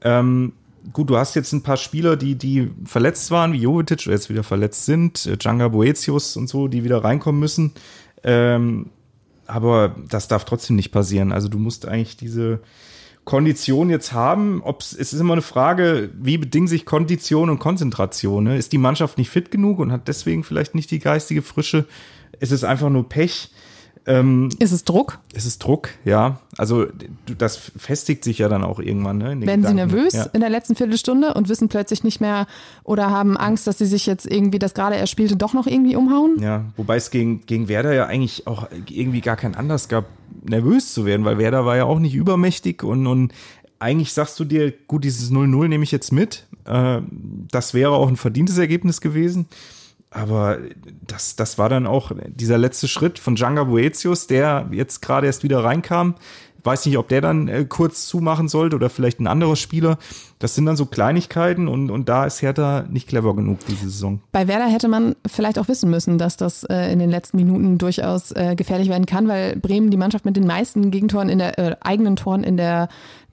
Ähm, 0.03 0.53
gut, 0.93 1.09
du 1.09 1.17
hast 1.17 1.37
jetzt 1.37 1.53
ein 1.53 1.63
paar 1.63 1.77
Spieler, 1.77 2.17
die, 2.17 2.35
die 2.35 2.73
verletzt 2.85 3.31
waren, 3.31 3.53
wie 3.53 3.59
Jovetic, 3.59 4.07
jetzt 4.07 4.31
wieder 4.31 4.43
verletzt 4.43 4.85
sind, 4.85 5.27
äh, 5.27 5.37
Djanga 5.37 5.69
Boetius 5.69 6.37
und 6.37 6.49
so, 6.49 6.67
die 6.67 6.83
wieder 6.83 7.05
reinkommen 7.05 7.39
müssen. 7.39 7.73
Ähm, 8.25 8.91
aber 9.47 9.95
das 10.09 10.27
darf 10.27 10.45
trotzdem 10.45 10.75
nicht 10.75 10.91
passieren. 10.91 11.31
Also 11.31 11.47
du 11.47 11.59
musst 11.59 11.87
eigentlich 11.87 12.17
diese 12.17 12.59
Kondition 13.25 13.89
jetzt 13.89 14.13
haben. 14.13 14.61
Ob's, 14.65 14.93
es 14.93 15.13
ist 15.13 15.21
immer 15.21 15.35
eine 15.35 15.43
Frage, 15.43 16.11
wie 16.21 16.37
bedingen 16.37 16.67
sich 16.67 16.85
Kondition 16.85 17.49
und 17.49 17.61
Konzentration. 17.61 18.43
Ne? 18.43 18.59
Ist 18.59 18.73
die 18.73 18.79
Mannschaft 18.79 19.19
nicht 19.19 19.31
fit 19.31 19.53
genug 19.53 19.79
und 19.79 19.93
hat 19.93 20.09
deswegen 20.09 20.43
vielleicht 20.43 20.75
nicht 20.75 20.91
die 20.91 20.99
geistige 20.99 21.43
Frische? 21.43 21.87
Ist 22.41 22.51
es 22.51 22.65
einfach 22.65 22.91
nur 22.91 23.09
Pech? 23.09 23.51
Ähm, 24.07 24.51
ist 24.59 24.73
es 24.73 24.85
Druck? 24.85 25.19
Ist 25.33 25.47
es 25.47 25.59
Druck, 25.59 25.89
ja. 26.05 26.39
Also 26.59 26.87
das 27.39 27.57
festigt 27.57 28.23
sich 28.23 28.39
ja 28.39 28.49
dann 28.49 28.63
auch 28.63 28.79
irgendwann. 28.79 29.19
Ne, 29.19 29.25
Werden 29.25 29.41
Gedanken. 29.41 29.67
Sie 29.67 29.75
nervös 29.75 30.13
ja. 30.13 30.25
in 30.33 30.41
der 30.41 30.51
letzten 30.51 30.77
Viertelstunde 30.77 31.35
und 31.35 31.49
wissen 31.49 31.69
plötzlich 31.69 32.05
nicht 32.05 32.21
mehr 32.21 32.47
oder 32.83 33.11
haben 33.11 33.37
Angst, 33.37 33.67
dass 33.67 33.79
sie 33.79 33.87
sich 33.87 34.05
jetzt 34.07 34.31
irgendwie 34.31 34.59
das 34.59 34.75
gerade 34.75 34.97
erspielte 34.97 35.37
doch 35.37 35.55
noch 35.55 35.67
irgendwie 35.67 35.97
umhauen? 35.97 36.37
Ja, 36.41 36.65
wobei 36.77 36.97
es 36.97 37.11
gegen, 37.11 37.47
gegen 37.47 37.69
Werder 37.69 37.95
ja 37.95 38.07
eigentlich 38.07 38.47
auch 38.47 38.69
irgendwie 38.91 39.23
gar 39.23 39.37
keinen 39.37 39.55
Anlass 39.55 39.89
gab, 39.89 40.05
nervös 40.43 40.93
zu 40.93 41.07
werden, 41.07 41.25
weil 41.25 41.39
Werder 41.39 41.65
war 41.65 41.77
ja 41.77 41.85
auch 41.85 41.99
nicht 41.99 42.15
übermächtig 42.15 42.83
und, 42.83 43.07
und 43.07 43.33
eigentlich 43.79 44.13
sagst 44.13 44.39
du 44.39 44.45
dir, 44.45 44.73
gut, 44.87 45.05
dieses 45.05 45.31
0-0 45.31 45.69
nehme 45.69 45.85
ich 45.85 45.93
jetzt 45.93 46.13
mit. 46.13 46.47
Äh, 46.65 47.01
das 47.51 47.75
wäre 47.75 47.93
auch 47.93 48.09
ein 48.09 48.17
verdientes 48.17 48.59
Ergebnis 48.59 49.01
gewesen. 49.01 49.47
Aber 50.15 50.59
das, 51.07 51.35
das 51.35 51.59
war 51.59 51.69
dann 51.69 51.89
auch 51.89 52.13
dieser 52.29 52.57
letzte 52.57 52.87
Schritt 52.87 53.19
von 53.19 53.35
Djanga 53.35 53.65
Boetius, 53.65 54.29
der 54.29 54.69
jetzt 54.71 55.03
gerade 55.03 55.27
erst 55.27 55.43
wieder 55.43 55.65
reinkam. 55.65 56.15
Weiß 56.63 56.87
nicht, 56.87 56.97
ob 56.97 57.09
der 57.09 57.21
dann 57.21 57.49
äh, 57.49 57.67
kurz 57.69 58.07
zumachen 58.07 58.49
sollte 58.49 58.77
oder 58.77 58.89
vielleicht 58.89 59.21
ein 59.21 59.27
anderer 59.27 59.57
Spieler. 59.57 59.99
Das 60.39 60.55
sind 60.55 60.65
dann 60.65 60.77
so 60.77 60.87
Kleinigkeiten 60.87 61.69
und, 61.69 61.91
und 61.91 62.09
da 62.09 62.25
ist 62.25 62.41
Hertha 62.41 62.87
nicht 62.89 63.09
clever 63.09 63.37
genug 63.37 63.59
diese 63.67 63.85
Saison. 63.85 64.21
Bei 64.33 64.49
Werder 64.49 64.67
hätte 64.67 64.89
man 64.89 65.15
vielleicht 65.27 65.59
auch 65.59 65.69
wissen 65.69 65.91
müssen, 65.91 66.17
dass 66.17 66.39
das 66.39 66.65
äh, 66.65 66.91
in 66.91 67.01
den 67.01 67.11
letzten 67.11 67.37
Minuten 67.37 67.77
durchaus 67.77 68.31
äh, 68.33 68.55
gefährlich 68.57 68.89
werden 68.89 69.05
kann, 69.05 69.29
weil 69.29 69.57
Bremen 69.57 69.91
die 69.91 69.99
Mannschaft 69.99 70.25
mit 70.25 70.37
den 70.37 70.47
meisten 70.47 70.91
Gegentoren 70.91 71.29
in 71.29 71.39
der 71.39 71.59
äh, 71.59 71.77
eigenen 71.81 72.17
Toren 72.17 72.45
in 72.45 72.57
der 72.57 72.89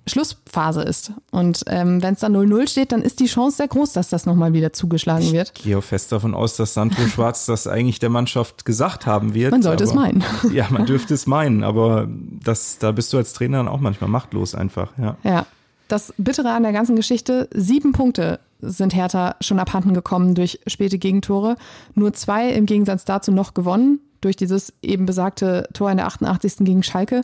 Schlussphase 0.07 0.81
ist. 0.81 1.13
Und 1.31 1.63
ähm, 1.67 2.01
wenn 2.01 2.15
es 2.15 2.21
dann 2.21 2.35
0-0 2.35 2.67
steht, 2.67 2.91
dann 2.91 3.01
ist 3.01 3.19
die 3.19 3.27
Chance 3.27 3.57
sehr 3.57 3.67
groß, 3.67 3.93
dass 3.93 4.09
das 4.09 4.25
nochmal 4.25 4.53
wieder 4.53 4.73
zugeschlagen 4.73 5.31
wird. 5.31 5.53
Ich 5.55 5.63
gehe 5.63 5.81
fest 5.81 6.11
davon 6.11 6.33
aus, 6.33 6.55
dass 6.55 6.73
Sandro 6.73 7.01
Schwarz 7.07 7.45
das 7.45 7.67
eigentlich 7.67 7.99
der 7.99 8.09
Mannschaft 8.09 8.65
gesagt 8.65 9.05
haben 9.05 9.33
wird. 9.33 9.51
Man 9.51 9.61
sollte 9.61 9.83
aber, 9.83 9.91
es 9.91 9.95
meinen. 9.95 10.23
Ja, 10.53 10.67
man 10.69 10.85
dürfte 10.85 11.13
es 11.13 11.27
meinen, 11.27 11.63
aber 11.63 12.07
das, 12.43 12.79
da 12.79 12.91
bist 12.91 13.13
du 13.13 13.17
als 13.17 13.33
Trainer 13.33 13.57
dann 13.57 13.67
auch 13.67 13.79
manchmal 13.79 14.09
machtlos 14.09 14.55
einfach. 14.55 14.91
Ja. 14.97 15.17
ja. 15.23 15.45
Das 15.87 16.13
Bittere 16.17 16.51
an 16.51 16.63
der 16.63 16.71
ganzen 16.71 16.95
Geschichte, 16.95 17.49
sieben 17.53 17.91
Punkte 17.91 18.39
sind 18.59 18.95
Hertha 18.95 19.35
schon 19.41 19.59
abhanden 19.59 19.93
gekommen 19.93 20.35
durch 20.35 20.59
späte 20.65 20.97
Gegentore. 20.97 21.57
Nur 21.95 22.13
zwei 22.13 22.49
im 22.49 22.65
Gegensatz 22.65 23.05
dazu 23.05 23.31
noch 23.31 23.53
gewonnen 23.53 23.99
durch 24.21 24.35
dieses 24.35 24.73
eben 24.81 25.05
besagte 25.05 25.67
Tor 25.73 25.91
in 25.91 25.97
der 25.97 26.05
88. 26.05 26.57
gegen 26.59 26.83
Schalke. 26.83 27.23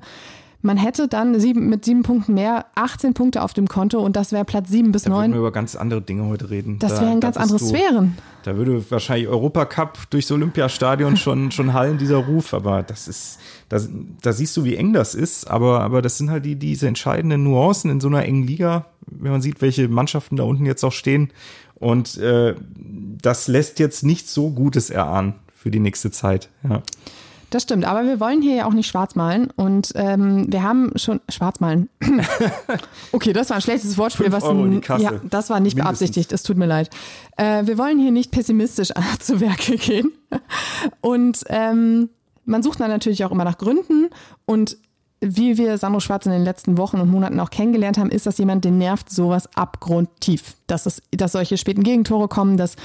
Man 0.67 0.77
hätte 0.77 1.07
dann 1.07 1.39
sieben, 1.39 1.69
mit 1.69 1.83
sieben 1.85 2.03
Punkten 2.03 2.33
mehr 2.35 2.65
18 2.75 3.13
Punkte 3.15 3.41
auf 3.41 3.53
dem 3.53 3.67
Konto 3.67 3.99
und 3.99 4.15
das 4.15 4.31
wäre 4.31 4.45
Platz 4.45 4.69
sieben 4.69 4.91
bis 4.91 5.03
Da 5.03 5.09
würden 5.09 5.21
neun. 5.21 5.31
wir 5.31 5.39
über 5.39 5.51
ganz 5.51 5.75
andere 5.75 6.01
Dinge 6.01 6.25
heute 6.25 6.49
reden. 6.49 6.77
Das 6.79 6.95
Da- 6.95 7.01
wären 7.01 7.19
da 7.21 7.27
ganz 7.31 7.37
andere 7.37 7.57
Sphären. 7.59 8.17
Da 8.43 8.55
würde 8.55 8.83
wahrscheinlich 8.91 9.27
Europacup 9.27 10.09
durchs 10.09 10.31
Olympiastadion 10.31 11.17
schon, 11.17 11.51
schon 11.51 11.73
hallen, 11.73 11.97
dieser 11.97 12.17
Ruf. 12.17 12.53
Aber 12.53 12.83
das 12.83 13.07
ist, 13.07 13.39
da, 13.69 13.79
da 14.21 14.31
siehst 14.33 14.55
du, 14.57 14.63
wie 14.63 14.75
eng 14.75 14.93
das 14.93 15.15
ist. 15.15 15.49
Aber, 15.49 15.81
aber 15.81 16.01
das 16.01 16.17
sind 16.17 16.29
halt 16.29 16.45
die, 16.45 16.55
diese 16.55 16.87
entscheidenden 16.87 17.43
Nuancen 17.43 17.89
in 17.89 17.99
so 17.99 18.07
einer 18.09 18.23
engen 18.23 18.43
Liga, 18.45 18.85
wenn 19.07 19.31
man 19.31 19.41
sieht, 19.41 19.61
welche 19.61 19.87
Mannschaften 19.89 20.35
da 20.35 20.43
unten 20.43 20.65
jetzt 20.65 20.83
auch 20.83 20.91
stehen. 20.93 21.31
Und 21.75 22.17
äh, 22.17 22.55
das 23.21 23.47
lässt 23.47 23.79
jetzt 23.79 24.03
nicht 24.03 24.29
so 24.29 24.49
Gutes 24.51 24.89
erahnen 24.89 25.35
für 25.55 25.71
die 25.71 25.79
nächste 25.79 26.11
Zeit. 26.11 26.49
Ja. 26.67 26.81
Das 27.49 27.63
stimmt, 27.63 27.85
aber 27.85 28.03
wir 28.03 28.19
wollen 28.19 28.41
hier 28.41 28.55
ja 28.55 28.65
auch 28.65 28.73
nicht 28.73 28.87
schwarz 28.87 29.15
malen 29.15 29.51
und 29.55 29.93
ähm, 29.95 30.51
wir 30.51 30.63
haben 30.63 30.91
schon 30.95 31.21
schwarz 31.29 31.61
malen. 31.61 31.89
okay, 33.13 33.31
das 33.31 33.49
war 33.49 33.55
ein 33.55 33.61
schlechtes 33.61 33.97
Wortspiel, 33.97 34.31
was 34.33 34.43
ja, 35.01 35.13
das 35.23 35.49
war 35.49 35.59
nicht 35.61 35.75
Mindestens. 35.75 35.99
beabsichtigt. 35.99 36.33
Es 36.33 36.43
tut 36.43 36.57
mir 36.57 36.65
leid. 36.65 36.89
Äh, 37.37 37.65
wir 37.65 37.77
wollen 37.77 37.99
hier 37.99 38.11
nicht 38.11 38.31
pessimistisch 38.31 38.89
zu 39.19 39.39
Werke 39.39 39.77
gehen 39.77 40.11
und 40.99 41.45
ähm, 41.47 42.09
man 42.43 42.63
sucht 42.63 42.81
dann 42.81 42.89
natürlich 42.89 43.23
auch 43.23 43.31
immer 43.31 43.45
nach 43.45 43.57
Gründen 43.57 44.09
und 44.45 44.77
wie 45.19 45.57
wir 45.57 45.77
Sandro 45.77 45.99
Schwarz 45.99 46.25
in 46.25 46.31
den 46.31 46.43
letzten 46.43 46.77
Wochen 46.77 46.99
und 46.99 47.09
Monaten 47.09 47.39
auch 47.39 47.49
kennengelernt 47.49 47.97
haben, 47.97 48.11
ist 48.11 48.25
das 48.25 48.37
jemand, 48.37 48.65
den 48.65 48.77
nervt 48.77 49.09
sowas 49.09 49.49
abgrundtief. 49.55 50.55
Dass, 50.67 50.85
es, 50.85 51.01
dass 51.11 51.31
solche 51.31 51.57
späten 51.57 51.81
Gegentore 51.81 52.27
kommen, 52.27 52.55
dass 52.57 52.75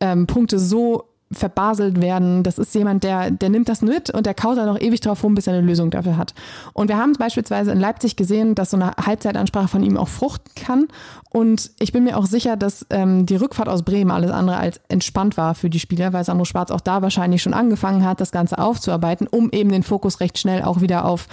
ähm, 0.00 0.26
Punkte 0.26 0.58
so 0.58 1.10
verbaselt 1.32 2.00
werden. 2.00 2.42
Das 2.42 2.58
ist 2.58 2.74
jemand, 2.74 3.04
der, 3.04 3.30
der 3.30 3.50
nimmt 3.50 3.68
das 3.68 3.82
mit 3.82 4.10
und 4.10 4.26
der 4.26 4.34
kaut 4.34 4.56
da 4.56 4.66
noch 4.66 4.80
ewig 4.80 5.00
drauf 5.00 5.24
rum, 5.24 5.34
bis 5.34 5.46
er 5.46 5.54
eine 5.54 5.66
Lösung 5.66 5.90
dafür 5.90 6.16
hat. 6.16 6.34
Und 6.72 6.88
wir 6.88 6.96
haben 6.96 7.12
beispielsweise 7.14 7.72
in 7.72 7.80
Leipzig 7.80 8.16
gesehen, 8.16 8.54
dass 8.54 8.70
so 8.70 8.76
eine 8.76 8.92
Halbzeitansprache 8.92 9.68
von 9.68 9.82
ihm 9.82 9.96
auch 9.96 10.08
fruchten 10.08 10.52
kann. 10.54 10.88
Und 11.30 11.72
ich 11.80 11.92
bin 11.92 12.04
mir 12.04 12.16
auch 12.16 12.26
sicher, 12.26 12.56
dass 12.56 12.86
ähm, 12.90 13.26
die 13.26 13.36
Rückfahrt 13.36 13.68
aus 13.68 13.82
Bremen 13.82 14.10
alles 14.10 14.30
andere 14.30 14.56
als 14.56 14.80
entspannt 14.88 15.36
war 15.36 15.54
für 15.54 15.70
die 15.70 15.80
Spieler, 15.80 16.12
weil 16.12 16.24
Sandro 16.24 16.44
Schwarz 16.44 16.70
auch 16.70 16.80
da 16.80 17.02
wahrscheinlich 17.02 17.42
schon 17.42 17.54
angefangen 17.54 18.04
hat, 18.04 18.20
das 18.20 18.30
Ganze 18.30 18.58
aufzuarbeiten, 18.58 19.26
um 19.26 19.50
eben 19.50 19.70
den 19.70 19.82
Fokus 19.82 20.20
recht 20.20 20.38
schnell 20.38 20.62
auch 20.62 20.80
wieder 20.80 21.04
auf 21.04 21.26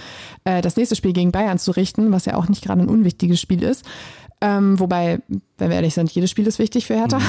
äh, 0.44 0.60
das 0.60 0.76
nächste 0.76 0.96
Spiel 0.96 1.12
gegen 1.12 1.30
Bayern 1.30 1.58
zu 1.58 1.70
richten, 1.70 2.10
was 2.10 2.24
ja 2.24 2.34
auch 2.34 2.48
nicht 2.48 2.64
gerade 2.64 2.82
ein 2.82 2.88
unwichtiges 2.88 3.40
Spiel 3.40 3.62
ist. 3.62 3.84
Ähm, 4.40 4.80
wobei, 4.80 5.20
wenn 5.58 5.68
wir 5.68 5.76
ehrlich 5.76 5.94
sind, 5.94 6.10
jedes 6.10 6.28
Spiel 6.28 6.48
ist 6.48 6.58
wichtig 6.58 6.86
für 6.86 6.96
Hertha. 6.96 7.20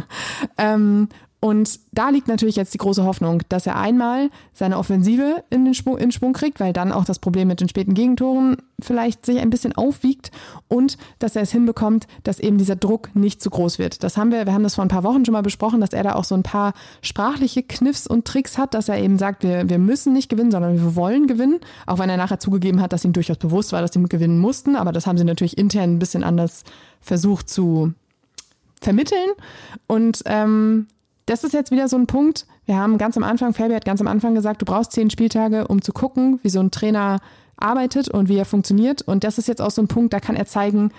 ähm, 0.58 1.08
und 1.40 1.78
da 1.92 2.08
liegt 2.08 2.26
natürlich 2.26 2.56
jetzt 2.56 2.74
die 2.74 2.78
große 2.78 3.04
Hoffnung, 3.04 3.42
dass 3.48 3.66
er 3.66 3.76
einmal 3.76 4.28
seine 4.52 4.76
Offensive 4.76 5.44
in 5.50 5.64
den 5.64 5.74
Schwung, 5.74 5.96
in 5.96 6.10
Schwung 6.10 6.32
kriegt, 6.32 6.58
weil 6.58 6.72
dann 6.72 6.90
auch 6.90 7.04
das 7.04 7.20
Problem 7.20 7.46
mit 7.46 7.60
den 7.60 7.68
späten 7.68 7.94
Gegentoren 7.94 8.56
vielleicht 8.80 9.24
sich 9.24 9.38
ein 9.38 9.50
bisschen 9.50 9.72
aufwiegt 9.72 10.32
und 10.66 10.98
dass 11.20 11.36
er 11.36 11.42
es 11.42 11.52
hinbekommt, 11.52 12.08
dass 12.24 12.40
eben 12.40 12.58
dieser 12.58 12.74
Druck 12.74 13.14
nicht 13.14 13.40
zu 13.40 13.50
groß 13.50 13.78
wird. 13.78 14.02
Das 14.02 14.16
haben 14.16 14.32
wir, 14.32 14.46
wir 14.46 14.52
haben 14.52 14.64
das 14.64 14.74
vor 14.74 14.84
ein 14.84 14.88
paar 14.88 15.04
Wochen 15.04 15.24
schon 15.24 15.32
mal 15.32 15.42
besprochen, 15.42 15.80
dass 15.80 15.92
er 15.92 16.02
da 16.02 16.16
auch 16.16 16.24
so 16.24 16.34
ein 16.34 16.42
paar 16.42 16.72
sprachliche 17.02 17.62
Kniffs 17.62 18.08
und 18.08 18.24
Tricks 18.24 18.58
hat, 18.58 18.74
dass 18.74 18.88
er 18.88 18.98
eben 18.98 19.16
sagt, 19.16 19.44
wir, 19.44 19.68
wir 19.68 19.78
müssen 19.78 20.12
nicht 20.12 20.28
gewinnen, 20.28 20.50
sondern 20.50 20.74
wir 20.74 20.96
wollen 20.96 21.28
gewinnen, 21.28 21.60
auch 21.86 22.00
wenn 22.00 22.10
er 22.10 22.16
nachher 22.16 22.40
zugegeben 22.40 22.80
hat, 22.82 22.92
dass 22.92 23.04
ihm 23.04 23.12
durchaus 23.12 23.38
bewusst 23.38 23.72
war, 23.72 23.80
dass 23.80 23.92
sie 23.92 24.02
gewinnen 24.02 24.40
mussten, 24.40 24.74
aber 24.74 24.90
das 24.90 25.06
haben 25.06 25.18
sie 25.18 25.24
natürlich 25.24 25.56
intern 25.56 25.94
ein 25.94 25.98
bisschen 26.00 26.24
anders 26.24 26.64
versucht 27.00 27.48
zu 27.48 27.92
vermitteln 28.80 29.30
und 29.86 30.22
ähm, 30.26 30.86
das 31.28 31.44
ist 31.44 31.52
jetzt 31.52 31.70
wieder 31.70 31.88
so 31.88 31.96
ein 31.96 32.06
Punkt. 32.06 32.46
Wir 32.64 32.76
haben 32.76 32.98
ganz 32.98 33.16
am 33.16 33.22
Anfang, 33.22 33.52
Fabi 33.52 33.74
hat 33.74 33.84
ganz 33.84 34.00
am 34.00 34.08
Anfang 34.08 34.34
gesagt, 34.34 34.62
du 34.62 34.66
brauchst 34.66 34.92
zehn 34.92 35.10
Spieltage, 35.10 35.68
um 35.68 35.82
zu 35.82 35.92
gucken, 35.92 36.40
wie 36.42 36.48
so 36.48 36.60
ein 36.60 36.70
Trainer 36.70 37.20
arbeitet 37.56 38.08
und 38.08 38.28
wie 38.28 38.36
er 38.36 38.44
funktioniert. 38.44 39.02
Und 39.02 39.24
das 39.24 39.38
ist 39.38 39.48
jetzt 39.48 39.60
auch 39.60 39.70
so 39.70 39.82
ein 39.82 39.88
Punkt, 39.88 40.12
da 40.12 40.20
kann 40.20 40.36
er 40.36 40.46
zeigen, 40.46 40.90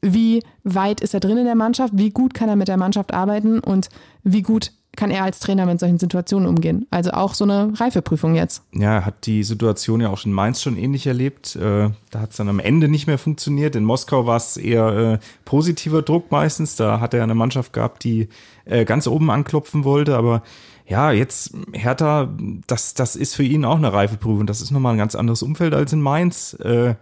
wie 0.00 0.42
weit 0.64 1.00
ist 1.00 1.14
er 1.14 1.20
drin 1.20 1.38
in 1.38 1.44
der 1.44 1.54
Mannschaft, 1.54 1.94
wie 1.96 2.10
gut 2.10 2.34
kann 2.34 2.48
er 2.48 2.56
mit 2.56 2.68
der 2.68 2.76
Mannschaft 2.76 3.12
arbeiten 3.12 3.60
und 3.60 3.88
wie 4.22 4.42
gut 4.42 4.72
kann 4.96 5.10
er 5.10 5.24
als 5.24 5.40
Trainer 5.40 5.66
mit 5.66 5.80
solchen 5.80 5.98
Situationen 5.98 6.48
umgehen. 6.48 6.86
Also 6.90 7.10
auch 7.10 7.34
so 7.34 7.44
eine 7.44 7.72
Reifeprüfung 7.78 8.34
jetzt. 8.34 8.62
Ja, 8.72 9.04
hat 9.04 9.26
die 9.26 9.42
Situation 9.42 10.00
ja 10.00 10.08
auch 10.08 10.24
in 10.24 10.32
Mainz 10.32 10.62
schon 10.62 10.76
ähnlich 10.76 11.06
erlebt. 11.06 11.56
Äh, 11.56 11.90
da 12.10 12.20
hat 12.20 12.30
es 12.30 12.36
dann 12.36 12.48
am 12.48 12.60
Ende 12.60 12.88
nicht 12.88 13.06
mehr 13.06 13.18
funktioniert. 13.18 13.76
In 13.76 13.84
Moskau 13.84 14.26
war 14.26 14.36
es 14.36 14.56
eher 14.56 14.88
äh, 15.14 15.18
positiver 15.44 16.02
Druck 16.02 16.30
meistens. 16.30 16.76
Da 16.76 17.00
hat 17.00 17.14
er 17.14 17.22
eine 17.22 17.34
Mannschaft 17.34 17.72
gehabt, 17.72 18.04
die 18.04 18.28
äh, 18.64 18.84
ganz 18.84 19.06
oben 19.06 19.30
anklopfen 19.30 19.84
wollte. 19.84 20.16
Aber 20.16 20.42
ja, 20.86 21.12
jetzt 21.12 21.54
Hertha, 21.72 22.34
das, 22.66 22.94
das 22.94 23.16
ist 23.16 23.34
für 23.34 23.42
ihn 23.42 23.64
auch 23.64 23.76
eine 23.76 23.92
Reifeprüfung. 23.92 24.46
Das 24.46 24.60
ist 24.60 24.70
nochmal 24.70 24.94
ein 24.94 24.98
ganz 24.98 25.14
anderes 25.14 25.42
Umfeld 25.42 25.74
als 25.74 25.92
in 25.92 26.00
Mainz. 26.00 26.54
Äh, 26.54 26.94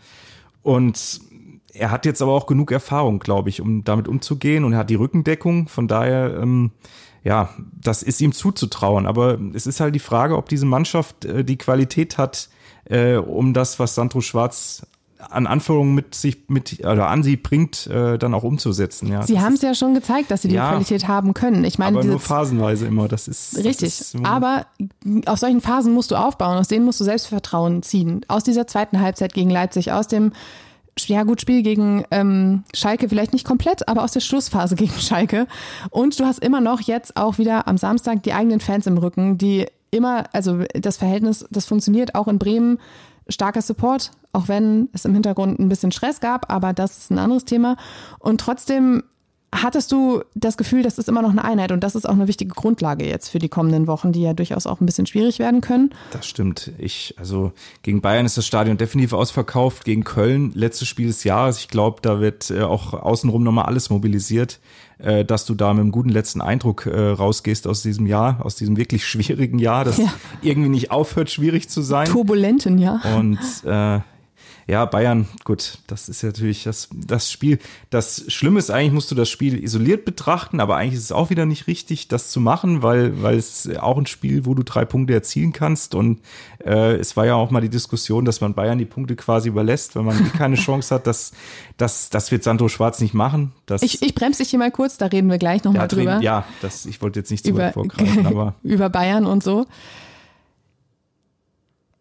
und 0.63 1.21
er 1.75 1.91
hat 1.91 2.07
jetzt 2.07 2.23
aber 2.23 2.33
auch 2.33 2.47
genug 2.47 2.71
Erfahrung, 2.71 3.19
glaube 3.19 3.49
ich, 3.49 3.61
um 3.61 3.85
damit 3.85 4.09
umzugehen. 4.09 4.65
Und 4.65 4.73
er 4.73 4.81
hat 4.81 4.91
die 4.91 4.95
Rückendeckung. 4.95 5.69
Von 5.69 5.89
daher, 5.89 6.39
ähm, 6.41 6.71
ja, 7.25 7.51
das 7.81 8.03
ist 8.03 8.21
ihm 8.21 8.33
zuzutrauen. 8.33 9.07
Aber 9.07 9.39
es 9.55 9.67
ist 9.67 9.81
halt 9.81 9.95
die 9.95 10.01
Frage, 10.01 10.37
ob 10.37 10.49
diese 10.49 10.67
Mannschaft 10.67 11.25
äh, 11.25 11.45
die 11.45 11.59
Qualität 11.59 12.19
hat, 12.19 12.49
um 13.27 13.55
das, 13.55 13.79
was 13.79 13.95
Sandro 13.95 14.21
Schwarz 14.21 14.85
an 15.31 15.47
Anforderungen 15.47 15.95
mit 15.95 16.15
sich 16.15 16.45
mit 16.49 16.81
oder 16.81 17.09
an 17.09 17.23
sie 17.23 17.37
bringt, 17.37 17.87
äh, 17.87 18.19
dann 18.19 18.35
auch 18.35 18.43
umzusetzen. 18.43 19.09
Ja, 19.09 19.23
Sie 19.23 19.35
Das 19.35 19.43
haben 19.43 19.55
ist 19.55 19.63
es 19.63 19.69
ja 19.69 19.75
schon 19.75 19.95
gezeigt, 19.95 20.31
dass 20.31 20.43
sie 20.43 20.49
die 20.49 20.55
Ja. 20.57 20.71
Qualität 20.71 21.09
haben 21.09 21.35
können. 21.35 21.65
Ich 21.65 21.79
meine, 21.79 21.99
aber 21.99 22.07
nur 22.07 22.21
phasenweise 22.21 22.87
immer. 22.87 23.09
Das 23.09 23.29
ist 23.29 23.57
das 23.57 23.65
Richtig. 23.65 23.89
Ist, 23.89 24.11
so- 24.13 24.19
Aber 24.25 24.67
aus 25.27 25.41
solchen 25.41 25.61
Phasen 25.61 25.93
musst 25.95 26.11
du 26.11 26.17
aufbauen, 26.17 26.59
aus 26.59 26.69
denen 26.69 26.85
musst 26.85 27.01
du 27.01 27.05
Selbstvertrauen 27.05 27.83
ziehen. 27.83 28.23
Aus 28.29 28.45
dieser 28.45 28.67
zweiten 28.67 29.01
Halbzeit 29.01 29.33
gegen 29.35 29.51
Leipzig, 29.51 29.93
aus 29.93 30.09
dem 30.09 30.33
ja 31.07 31.23
gut 31.23 31.41
Spiel 31.41 31.63
gegen 31.63 32.05
ähm, 32.11 32.65
Schalke, 32.75 33.09
vielleicht 33.09 33.33
nicht 33.33 33.47
komplett, 33.47 33.89
aber 33.89 34.03
aus 34.05 34.13
der 34.13 34.21
Schlussphase 34.21 34.75
gegen 34.77 34.93
Schalke. 34.93 35.47
Und 35.91 36.21
du 36.21 36.25
hast 36.27 36.41
immer 36.41 36.61
noch 36.61 36.81
jetzt 36.83 37.17
auch 37.17 37.39
wieder 37.39 37.67
am 37.67 37.79
Samstag 37.79 38.23
die 38.25 38.35
eigenen 38.35 38.61
Fans 38.61 38.87
im 38.87 38.99
Rücken, 38.99 39.39
die 39.39 39.67
immer, 39.91 40.25
also 40.33 40.61
das 40.75 40.99
Verhältnis, 40.99 41.47
das 41.51 41.65
funktioniert 41.67 42.15
auch 42.15 42.29
in 42.29 42.39
Bremen. 42.39 42.79
Starker 43.29 43.63
Support, 43.63 44.11
auch 44.33 44.49
wenn 44.49 44.89
es 44.93 45.05
im 45.05 45.15
Hintergrund 45.15 45.59
ein 45.59 45.69
bisschen 45.69 45.93
Stress 45.93 46.21
gab, 46.21 46.53
aber 46.53 46.73
das 46.73 46.99
ist 46.99 47.11
ein 47.11 47.19
anderes 47.19 47.45
Thema. 47.45 47.77
Und 48.19 48.41
trotzdem 48.41 49.03
hattest 49.55 49.93
du 49.93 50.23
das 50.35 50.57
Gefühl, 50.57 50.83
das 50.83 50.99
ist 50.99 51.09
immer 51.09 51.21
noch 51.23 51.31
eine 51.31 51.45
Einheit 51.45 51.73
und 51.73 51.81
das 51.85 51.95
ist 51.95 52.09
auch 52.09 52.15
eine 52.15 52.27
wichtige 52.27 52.55
Grundlage 52.55 53.07
jetzt 53.07 53.29
für 53.29 53.39
die 53.39 53.49
kommenden 53.51 53.87
Wochen, 53.87 54.11
die 54.13 54.23
ja 54.23 54.33
durchaus 54.33 54.67
auch 54.67 54.81
ein 54.81 54.87
bisschen 54.87 55.07
schwierig 55.07 55.39
werden 55.39 55.61
können. 55.61 55.91
Das 56.11 56.27
stimmt. 56.27 56.73
Ich, 56.79 57.15
also 57.19 57.53
gegen 57.83 58.01
Bayern 58.01 58.25
ist 58.27 58.37
das 58.39 58.47
Stadion 58.47 58.79
definitiv 58.79 59.13
ausverkauft. 59.13 59.85
Gegen 59.85 60.05
Köln, 60.05 60.53
letztes 60.55 60.89
Spiel 60.89 61.09
des 61.09 61.25
Jahres. 61.25 61.59
Ich 61.59 61.69
glaube, 61.69 61.99
da 62.03 62.21
wird 62.21 62.51
äh, 62.51 62.63
auch 62.63 62.95
außenrum 62.95 63.43
nochmal 63.43 63.67
alles 63.67 63.91
mobilisiert, 63.91 64.59
äh, 64.99 65.25
dass 65.25 65.45
du 65.45 65.55
da 65.55 65.73
mit 65.75 65.83
einem 65.83 65.93
guten 65.93 66.09
letzten 66.09 66.41
Eindruck 66.41 66.87
äh, 66.87 67.09
rausgehst 67.11 67.67
aus 67.67 67.83
diesem 67.83 68.07
Jahr, 68.07 68.45
aus 68.45 68.57
diesem 68.57 68.77
wirklich 68.77 69.07
schwierigen 69.09 69.59
Jahr, 69.59 69.85
das 69.85 69.99
Ja. 69.99 70.13
irgendwie 70.41 70.71
nicht 70.71 70.91
aufhört, 70.91 71.31
schwierig 71.31 71.69
zu 71.69 71.83
sein. 71.83 72.07
Turbulenten, 72.09 72.79
ja. 72.79 73.01
Und 73.19 73.39
äh, 73.65 74.01
ja, 74.67 74.85
Bayern, 74.85 75.27
gut, 75.45 75.79
das 75.87 76.09
ist 76.09 76.23
ja 76.23 76.29
natürlich 76.29 76.65
das, 76.65 76.89
das 76.95 77.31
Spiel. 77.31 77.59
Das 77.91 78.25
Schlimme 78.29 78.59
ist 78.59 78.71
eigentlich, 78.71 78.93
musst 78.93 79.11
du 79.11 79.15
das 79.15 79.29
Spiel 79.29 79.63
isoliert 79.63 80.05
betrachten, 80.05 80.61
aber 80.61 80.77
eigentlich 80.77 80.99
ist 80.99 81.05
es 81.05 81.13
auch 81.13 81.31
wieder 81.31 81.47
nicht 81.47 81.67
richtig, 81.67 82.09
das 82.09 82.31
zu 82.31 82.41
machen, 82.41 82.83
weil, 82.83 83.23
weil 83.23 83.37
es 83.37 83.69
auch 83.77 83.99
ein 83.99 84.07
Spiel, 84.07 84.47
wo 84.47 84.55
du 84.55 84.63
drei 84.63 84.85
Punkte 84.85 85.15
erzielen 85.15 85.53
kannst. 85.53 85.95
Und 85.95 86.21
äh, 86.65 86.95
es 86.97 87.17
war 87.17 87.27
ja 87.27 87.35
auch 87.35 87.51
mal 87.51 87.61
die 87.61 87.69
Diskussion, 87.69 88.25
dass 88.25 88.41
man 88.41 88.55
Bayern 88.55 88.79
die 88.79 88.85
Punkte 88.85 89.17
quasi 89.17 89.49
überlässt, 89.49 89.97
wenn 89.97 90.05
man 90.05 90.19
eh 90.19 90.31
keine 90.37 90.57
Chance 90.57 90.95
hat. 90.95 91.07
Das, 91.07 91.33
das, 91.77 92.11
das 92.11 92.31
wird 92.31 92.45
Sandro 92.45 92.69
Schwarz 92.69 93.01
nicht 93.01 93.15
machen. 93.15 93.53
Das, 93.67 93.83
Ich, 93.83 94.03
ich 94.03 94.15
bremse 94.15 94.43
dich 94.43 94.51
hier 94.51 94.59
mal 94.59 94.71
kurz, 94.71 94.97
da 94.97 95.07
reden 95.07 95.29
wir 95.29 95.39
gleich 95.39 95.65
nochmal 95.65 95.83
ja, 95.83 95.89
drüber. 95.89 96.21
ja, 96.21 96.45
das, 96.61 96.87
ich 96.87 97.03
wollte 97.03 97.19
jetzt 97.19 97.31
nicht 97.31 97.45
zu 97.45 97.51
über, 97.51 97.65
weit 97.65 97.75
vorgreifen, 97.75 98.27
aber 98.27 98.55
über 98.63 98.89
Bayern 98.89 99.27
und 99.27 99.43
so. 99.43 99.67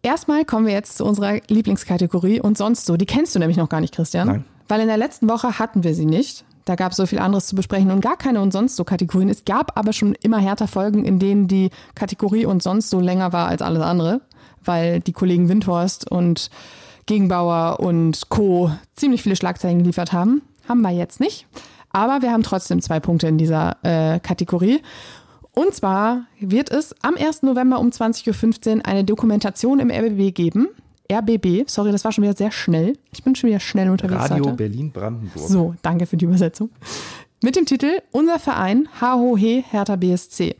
Erstmal 0.03 0.45
kommen 0.45 0.65
wir 0.65 0.73
jetzt 0.73 0.97
zu 0.97 1.05
unserer 1.05 1.39
Lieblingskategorie 1.47 2.41
und 2.41 2.57
sonst 2.57 2.85
so. 2.85 2.97
Die 2.97 3.05
kennst 3.05 3.35
du 3.35 3.39
nämlich 3.39 3.57
noch 3.57 3.69
gar 3.69 3.81
nicht, 3.81 3.93
Christian. 3.93 4.27
Nein. 4.27 4.45
Weil 4.67 4.81
in 4.81 4.87
der 4.87 4.97
letzten 4.97 5.29
Woche 5.29 5.59
hatten 5.59 5.83
wir 5.83 5.93
sie 5.93 6.05
nicht. 6.05 6.43
Da 6.65 6.75
gab 6.75 6.91
es 6.91 6.97
so 6.97 7.05
viel 7.05 7.19
anderes 7.19 7.47
zu 7.47 7.55
besprechen 7.55 7.91
und 7.91 8.01
gar 8.01 8.17
keine 8.17 8.41
und 8.41 8.51
sonst 8.51 8.75
so 8.75 8.83
Kategorien. 8.83 9.29
Es 9.29 9.45
gab 9.45 9.77
aber 9.77 9.93
schon 9.93 10.15
immer 10.21 10.39
härter 10.39 10.67
Folgen, 10.67 11.05
in 11.05 11.19
denen 11.19 11.47
die 11.47 11.69
Kategorie 11.95 12.45
und 12.45 12.63
sonst 12.63 12.89
so 12.89 12.99
länger 12.99 13.33
war 13.33 13.47
als 13.47 13.61
alles 13.61 13.81
andere, 13.81 14.21
weil 14.63 14.99
die 14.99 15.13
Kollegen 15.13 15.49
Windhorst 15.49 16.09
und 16.09 16.49
Gegenbauer 17.05 17.79
und 17.79 18.29
Co. 18.29 18.71
ziemlich 18.95 19.23
viele 19.23 19.35
Schlagzeilen 19.35 19.79
geliefert 19.79 20.13
haben. 20.13 20.41
Haben 20.67 20.81
wir 20.81 20.91
jetzt 20.91 21.19
nicht. 21.19 21.47
Aber 21.89 22.21
wir 22.21 22.31
haben 22.31 22.43
trotzdem 22.43 22.81
zwei 22.81 22.99
Punkte 22.99 23.27
in 23.27 23.37
dieser 23.37 23.75
äh, 23.83 24.19
Kategorie. 24.19 24.81
Und 25.53 25.73
zwar 25.73 26.25
wird 26.39 26.71
es 26.71 26.95
am 27.01 27.15
1. 27.15 27.43
November 27.43 27.79
um 27.79 27.89
20.15 27.89 28.77
Uhr 28.77 28.85
eine 28.85 29.03
Dokumentation 29.03 29.79
im 29.79 29.91
RBB 29.91 30.33
geben. 30.33 30.69
RBB, 31.11 31.67
sorry, 31.67 31.91
das 31.91 32.05
war 32.05 32.13
schon 32.13 32.23
wieder 32.23 32.35
sehr 32.35 32.51
schnell. 32.51 32.97
Ich 33.11 33.23
bin 33.23 33.35
schon 33.35 33.49
wieder 33.49 33.59
schnell 33.59 33.89
unterwegs 33.89 34.31
Radio. 34.31 34.53
Berlin-Brandenburg. 34.53 35.49
So, 35.49 35.75
danke 35.81 36.05
für 36.05 36.15
die 36.15 36.25
Übersetzung. 36.25 36.69
Mit 37.43 37.57
dem 37.57 37.65
Titel 37.65 38.01
Unser 38.11 38.39
Verein 38.39 38.87
HOH 39.01 39.63
Hertha 39.71 39.97
BSC. 39.97 40.55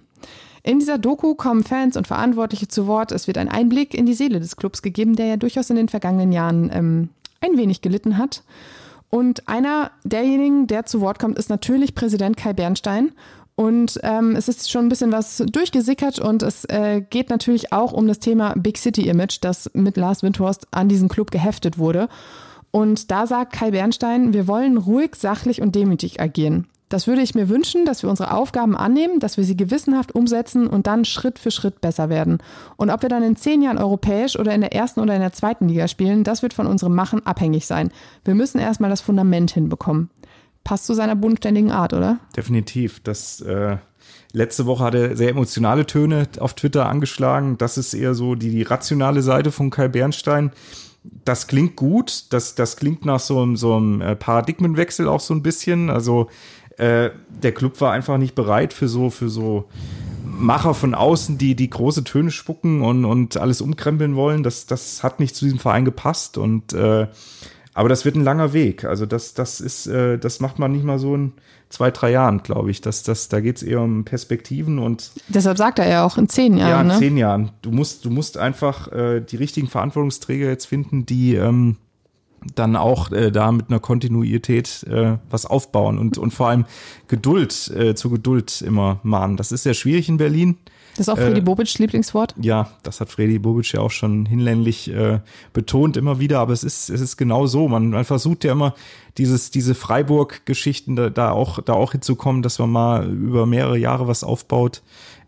In 0.63 0.79
dieser 0.79 0.97
Doku 0.97 1.35
kommen 1.35 1.63
Fans 1.63 1.95
und 1.95 2.07
Verantwortliche 2.07 2.67
zu 2.67 2.85
Wort. 2.85 3.11
Es 3.11 3.27
wird 3.27 3.37
ein 3.37 3.49
Einblick 3.49 3.93
in 3.93 4.05
die 4.05 4.13
Seele 4.13 4.39
des 4.39 4.57
Clubs 4.57 4.81
gegeben, 4.81 5.15
der 5.15 5.27
ja 5.27 5.37
durchaus 5.37 5.69
in 5.69 5.75
den 5.75 5.89
vergangenen 5.89 6.31
Jahren 6.31 6.69
ähm, 6.73 7.09
ein 7.39 7.57
wenig 7.57 7.81
gelitten 7.81 8.17
hat. 8.17 8.43
Und 9.09 9.47
einer 9.47 9.91
derjenigen, 10.03 10.67
der 10.67 10.85
zu 10.85 11.01
Wort 11.01 11.19
kommt, 11.19 11.37
ist 11.37 11.49
natürlich 11.49 11.95
Präsident 11.95 12.37
Kai 12.37 12.53
Bernstein. 12.53 13.11
Und 13.61 13.99
ähm, 14.01 14.35
es 14.35 14.47
ist 14.47 14.71
schon 14.71 14.87
ein 14.87 14.89
bisschen 14.89 15.11
was 15.11 15.37
durchgesickert 15.37 16.17
und 16.17 16.41
es 16.41 16.65
äh, 16.65 17.03
geht 17.07 17.29
natürlich 17.29 17.71
auch 17.71 17.93
um 17.93 18.07
das 18.07 18.17
Thema 18.17 18.55
Big 18.57 18.79
City 18.79 19.07
Image, 19.07 19.37
das 19.41 19.69
mit 19.75 19.97
Lars 19.97 20.23
Windhorst 20.23 20.67
an 20.71 20.89
diesen 20.89 21.09
Club 21.09 21.29
geheftet 21.29 21.77
wurde. 21.77 22.09
Und 22.71 23.11
da 23.11 23.27
sagt 23.27 23.53
Kai 23.53 23.69
Bernstein, 23.69 24.33
wir 24.33 24.47
wollen 24.47 24.77
ruhig, 24.77 25.15
sachlich 25.15 25.61
und 25.61 25.75
demütig 25.75 26.19
agieren. 26.19 26.65
Das 26.89 27.05
würde 27.05 27.21
ich 27.21 27.35
mir 27.35 27.49
wünschen, 27.49 27.85
dass 27.85 28.01
wir 28.01 28.09
unsere 28.09 28.33
Aufgaben 28.33 28.75
annehmen, 28.75 29.19
dass 29.19 29.37
wir 29.37 29.43
sie 29.43 29.55
gewissenhaft 29.55 30.15
umsetzen 30.15 30.65
und 30.65 30.87
dann 30.87 31.05
Schritt 31.05 31.37
für 31.37 31.51
Schritt 31.51 31.81
besser 31.81 32.09
werden. 32.09 32.39
Und 32.77 32.89
ob 32.89 33.03
wir 33.03 33.09
dann 33.09 33.21
in 33.21 33.35
zehn 33.35 33.61
Jahren 33.61 33.77
europäisch 33.77 34.39
oder 34.39 34.55
in 34.55 34.61
der 34.61 34.73
ersten 34.73 35.01
oder 35.01 35.13
in 35.13 35.21
der 35.21 35.33
zweiten 35.33 35.69
Liga 35.69 35.87
spielen, 35.87 36.23
das 36.23 36.41
wird 36.41 36.55
von 36.55 36.65
unserem 36.65 36.95
Machen 36.95 37.27
abhängig 37.27 37.67
sein. 37.67 37.91
Wir 38.25 38.33
müssen 38.33 38.57
erstmal 38.57 38.89
das 38.89 39.01
Fundament 39.01 39.51
hinbekommen. 39.51 40.09
Passt 40.63 40.85
zu 40.85 40.93
seiner 40.93 41.15
bodenständigen 41.15 41.71
Art, 41.71 41.93
oder? 41.93 42.19
Definitiv. 42.35 42.99
Das 43.03 43.41
äh, 43.41 43.77
letzte 44.31 44.65
Woche 44.65 44.83
hat 44.83 44.95
er 44.95 45.15
sehr 45.15 45.29
emotionale 45.29 45.85
Töne 45.85 46.27
auf 46.39 46.53
Twitter 46.53 46.87
angeschlagen. 46.87 47.57
Das 47.57 47.77
ist 47.77 47.93
eher 47.93 48.13
so 48.13 48.35
die, 48.35 48.51
die 48.51 48.63
rationale 48.63 49.21
Seite 49.21 49.51
von 49.51 49.69
Kai 49.69 49.87
Bernstein 49.87 50.51
das 51.25 51.47
klingt 51.47 51.75
gut, 51.75 52.25
das, 52.29 52.55
das 52.55 52.77
klingt 52.77 53.05
nach 53.05 53.19
so, 53.19 53.55
so 53.55 53.75
einem 53.75 54.01
äh, 54.01 54.15
Paradigmenwechsel 54.15 55.07
auch 55.07 55.19
so 55.19 55.33
ein 55.33 55.41
bisschen. 55.41 55.89
Also 55.89 56.27
äh, 56.77 57.09
der 57.29 57.53
Club 57.53 57.81
war 57.81 57.91
einfach 57.91 58.17
nicht 58.17 58.35
bereit 58.35 58.73
für 58.73 58.87
so, 58.87 59.09
für 59.09 59.29
so 59.29 59.65
Macher 60.23 60.73
von 60.73 60.95
außen, 60.95 61.37
die, 61.37 61.55
die 61.55 61.69
große 61.69 62.03
Töne 62.03 62.31
spucken 62.31 62.81
und, 62.81 63.05
und 63.05 63.37
alles 63.37 63.61
umkrempeln 63.61 64.15
wollen. 64.15 64.43
Das, 64.43 64.65
das 64.65 65.03
hat 65.03 65.19
nicht 65.19 65.35
zu 65.35 65.45
diesem 65.45 65.59
Verein 65.59 65.85
gepasst 65.85 66.37
und 66.37 66.73
äh, 66.73 67.07
aber 67.73 67.89
das 67.89 68.03
wird 68.05 68.15
ein 68.15 68.23
langer 68.23 68.53
Weg. 68.53 68.83
Also 68.83 69.05
das, 69.05 69.33
das 69.33 69.61
ist, 69.61 69.87
äh, 69.87 70.17
das 70.17 70.39
macht 70.39 70.59
man 70.59 70.71
nicht 70.71 70.83
mal 70.83 70.99
so 70.99 71.15
in 71.15 71.33
zwei, 71.69 71.91
drei 71.91 72.11
Jahren, 72.11 72.43
glaube 72.43 72.69
ich. 72.71 72.81
Das, 72.81 73.03
das, 73.03 73.29
da 73.29 73.39
geht 73.39 73.57
es 73.57 73.63
eher 73.63 73.81
um 73.81 74.03
Perspektiven 74.03 74.79
und 74.79 75.11
deshalb 75.29 75.57
sagt 75.57 75.79
er 75.79 75.87
ja 75.87 76.03
auch 76.03 76.17
in 76.17 76.27
zehn 76.27 76.57
Jahren. 76.57 76.69
Ja, 76.69 76.81
in 76.81 76.87
ne? 76.87 76.99
zehn 76.99 77.17
Jahren. 77.17 77.51
Du 77.61 77.71
musst, 77.71 78.03
du 78.05 78.09
musst 78.09 78.37
einfach 78.37 78.91
äh, 78.91 79.21
die 79.21 79.37
richtigen 79.37 79.67
Verantwortungsträger 79.67 80.47
jetzt 80.47 80.65
finden, 80.65 81.05
die 81.05 81.35
ähm, 81.35 81.77
dann 82.55 82.75
auch 82.75 83.11
äh, 83.11 83.31
da 83.31 83.51
mit 83.51 83.69
einer 83.69 83.79
Kontinuität 83.79 84.83
äh, 84.89 85.17
was 85.29 85.45
aufbauen 85.45 85.97
und, 85.97 86.17
und 86.17 86.33
vor 86.33 86.47
allem 86.47 86.65
Geduld, 87.07 87.71
äh, 87.75 87.95
zu 87.95 88.09
Geduld 88.09 88.61
immer 88.61 88.99
mahnen. 89.03 89.37
Das 89.37 89.51
ist 89.51 89.63
sehr 89.63 89.75
schwierig 89.75 90.09
in 90.09 90.17
Berlin. 90.17 90.57
Das 90.91 91.07
ist 91.07 91.09
auch 91.09 91.17
Fredi 91.17 91.39
äh, 91.39 91.41
Bobic 91.41 91.77
Lieblingswort. 91.77 92.35
Ja, 92.41 92.71
das 92.83 93.01
hat 93.01 93.09
Fredi 93.09 93.39
Bobic 93.39 93.71
ja 93.73 93.81
auch 93.81 93.91
schon 93.91 94.25
hinlänglich 94.25 94.91
äh, 94.93 95.19
betont 95.53 95.97
immer 95.97 96.19
wieder, 96.19 96.39
aber 96.39 96.53
es 96.53 96.63
ist, 96.63 96.89
es 96.89 97.01
ist 97.01 97.17
genau 97.17 97.47
so. 97.47 97.67
Man, 97.67 97.89
man 97.89 98.05
versucht 98.05 98.43
ja 98.43 98.51
immer 98.51 98.75
dieses, 99.17 99.51
diese 99.51 99.75
Freiburg-Geschichten 99.75 100.95
da, 100.95 101.09
da 101.09 101.31
auch, 101.31 101.61
da 101.61 101.73
auch 101.73 101.91
hinzukommen, 101.91 102.41
dass 102.41 102.59
man 102.59 102.69
mal 102.69 103.09
über 103.09 103.45
mehrere 103.45 103.77
Jahre 103.77 104.07
was 104.07 104.23
aufbaut 104.23 104.81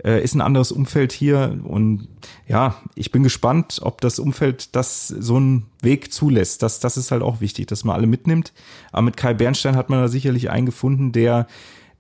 äh, 0.04 0.24
ist 0.24 0.36
ein 0.36 0.42
anderes 0.42 0.72
Umfeld 0.72 1.12
hier 1.12 1.60
und 1.64 2.08
ja, 2.48 2.76
ich 2.96 3.12
bin 3.12 3.24
gespannt, 3.24 3.80
ob 3.82 4.02
das 4.02 4.20
Umfeld 4.20 4.76
das 4.76 5.08
so 5.08 5.38
einen 5.38 5.68
Weg 5.82 6.14
zulässt. 6.14 6.62
Das, 6.62 6.80
das 6.80 6.98
ist 6.98 7.12
halt 7.12 7.22
auch 7.22 7.42
wichtig, 7.42 7.68
dass 7.68 7.84
man 7.84 7.96
alle 7.96 8.08
mitnimmt. 8.08 8.54
Aber 8.92 9.04
mit 9.04 9.18
Kai 9.18 9.34
Bernstein 9.34 9.76
hat 9.76 9.90
man 9.90 10.00
da 10.00 10.08
sicherlich 10.08 10.50
einen 10.50 10.66
gefunden, 10.66 11.12
der 11.12 11.48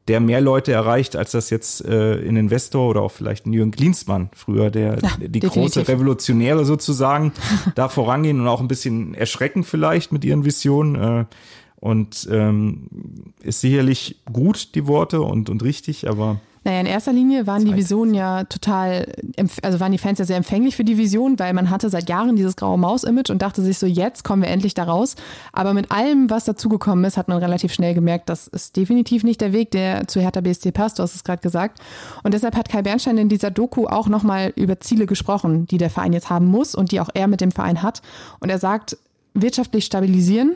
der 0.07 0.19
mehr 0.19 0.41
Leute 0.41 0.71
erreicht, 0.71 1.15
als 1.15 1.31
das 1.31 1.49
jetzt 1.49 1.85
äh, 1.85 2.15
in 2.15 2.35
Investor 2.35 2.89
oder 2.89 3.01
auch 3.01 3.11
vielleicht 3.11 3.45
ein 3.45 3.53
Jürgen 3.53 3.71
Klinsmann 3.71 4.29
früher, 4.35 4.69
der 4.69 4.99
ja, 5.01 5.09
die 5.17 5.39
definitiv. 5.39 5.51
große 5.53 5.87
Revolutionäre 5.87 6.65
sozusagen 6.65 7.31
da 7.75 7.87
vorangehen 7.87 8.41
und 8.41 8.47
auch 8.47 8.59
ein 8.59 8.67
bisschen 8.67 9.13
erschrecken 9.13 9.63
vielleicht 9.63 10.11
mit 10.11 10.25
ihren 10.25 10.45
Visionen. 10.45 10.95
Äh, 10.95 11.25
und 11.77 12.29
ähm, 12.31 12.87
ist 13.41 13.59
sicherlich 13.59 14.21
gut, 14.31 14.73
die 14.75 14.87
Worte 14.87 15.21
und, 15.21 15.49
und 15.49 15.63
richtig, 15.63 16.09
aber 16.09 16.39
naja, 16.63 16.79
in 16.79 16.85
erster 16.85 17.11
Linie 17.11 17.45
waren 17.45 17.65
die 17.65 17.75
Visionen 17.75 18.13
ja 18.13 18.45
total, 18.45 19.05
also 19.61 19.79
waren 19.79 19.91
die 19.91 19.97
Fans 19.97 20.19
ja 20.19 20.25
sehr 20.25 20.37
empfänglich 20.37 20.75
für 20.75 20.85
die 20.85 20.97
Vision, 20.97 21.37
weil 21.37 21.53
man 21.53 21.69
hatte 21.69 21.89
seit 21.89 22.07
Jahren 22.07 22.35
dieses 22.37 22.55
graue 22.55 22.77
Maus-Image 22.77 23.29
und 23.31 23.41
dachte 23.41 23.61
sich 23.61 23.77
so, 23.77 23.85
jetzt 23.85 24.23
kommen 24.23 24.43
wir 24.43 24.49
endlich 24.49 24.73
da 24.73 24.83
raus. 24.85 25.15
Aber 25.51 25.73
mit 25.73 25.91
allem, 25.91 26.29
was 26.29 26.45
dazugekommen 26.45 27.03
ist, 27.03 27.17
hat 27.17 27.27
man 27.27 27.37
relativ 27.39 27.73
schnell 27.73 27.93
gemerkt, 27.93 28.29
das 28.29 28.47
ist 28.47 28.77
definitiv 28.77 29.23
nicht 29.23 29.41
der 29.41 29.51
Weg, 29.51 29.71
der 29.71 30.07
zu 30.07 30.21
Hertha 30.21 30.39
BSC 30.39 30.71
passt. 30.71 30.99
Du 30.99 31.03
hast 31.03 31.15
es 31.15 31.23
gerade 31.25 31.41
gesagt. 31.41 31.79
Und 32.23 32.33
deshalb 32.33 32.55
hat 32.55 32.69
Kai 32.69 32.81
Bernstein 32.81 33.17
in 33.17 33.29
dieser 33.29 33.51
Doku 33.51 33.87
auch 33.87 34.07
nochmal 34.07 34.53
über 34.55 34.79
Ziele 34.79 35.05
gesprochen, 35.05 35.67
die 35.67 35.77
der 35.77 35.89
Verein 35.89 36.13
jetzt 36.13 36.29
haben 36.29 36.47
muss 36.47 36.75
und 36.75 36.91
die 36.91 37.01
auch 37.01 37.09
er 37.13 37.27
mit 37.27 37.41
dem 37.41 37.51
Verein 37.51 37.81
hat. 37.83 38.01
Und 38.39 38.49
er 38.49 38.59
sagt, 38.59 38.97
wirtschaftlich 39.33 39.85
stabilisieren, 39.85 40.53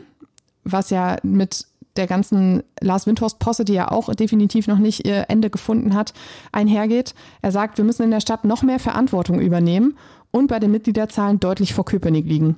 was 0.64 0.90
ja 0.90 1.16
mit 1.22 1.66
der 1.98 2.06
ganzen 2.06 2.62
Lars 2.80 3.06
Windhorst-Posse, 3.06 3.64
die 3.64 3.74
ja 3.74 3.90
auch 3.90 4.14
definitiv 4.14 4.66
noch 4.66 4.78
nicht 4.78 5.06
ihr 5.06 5.26
Ende 5.28 5.50
gefunden 5.50 5.94
hat, 5.94 6.14
einhergeht. 6.52 7.14
Er 7.42 7.52
sagt, 7.52 7.76
wir 7.78 7.84
müssen 7.84 8.04
in 8.04 8.10
der 8.10 8.20
Stadt 8.20 8.44
noch 8.44 8.62
mehr 8.62 8.78
Verantwortung 8.78 9.40
übernehmen 9.40 9.98
und 10.30 10.46
bei 10.46 10.58
den 10.58 10.70
Mitgliederzahlen 10.70 11.40
deutlich 11.40 11.74
vor 11.74 11.84
Köpenick 11.84 12.26
liegen. 12.26 12.56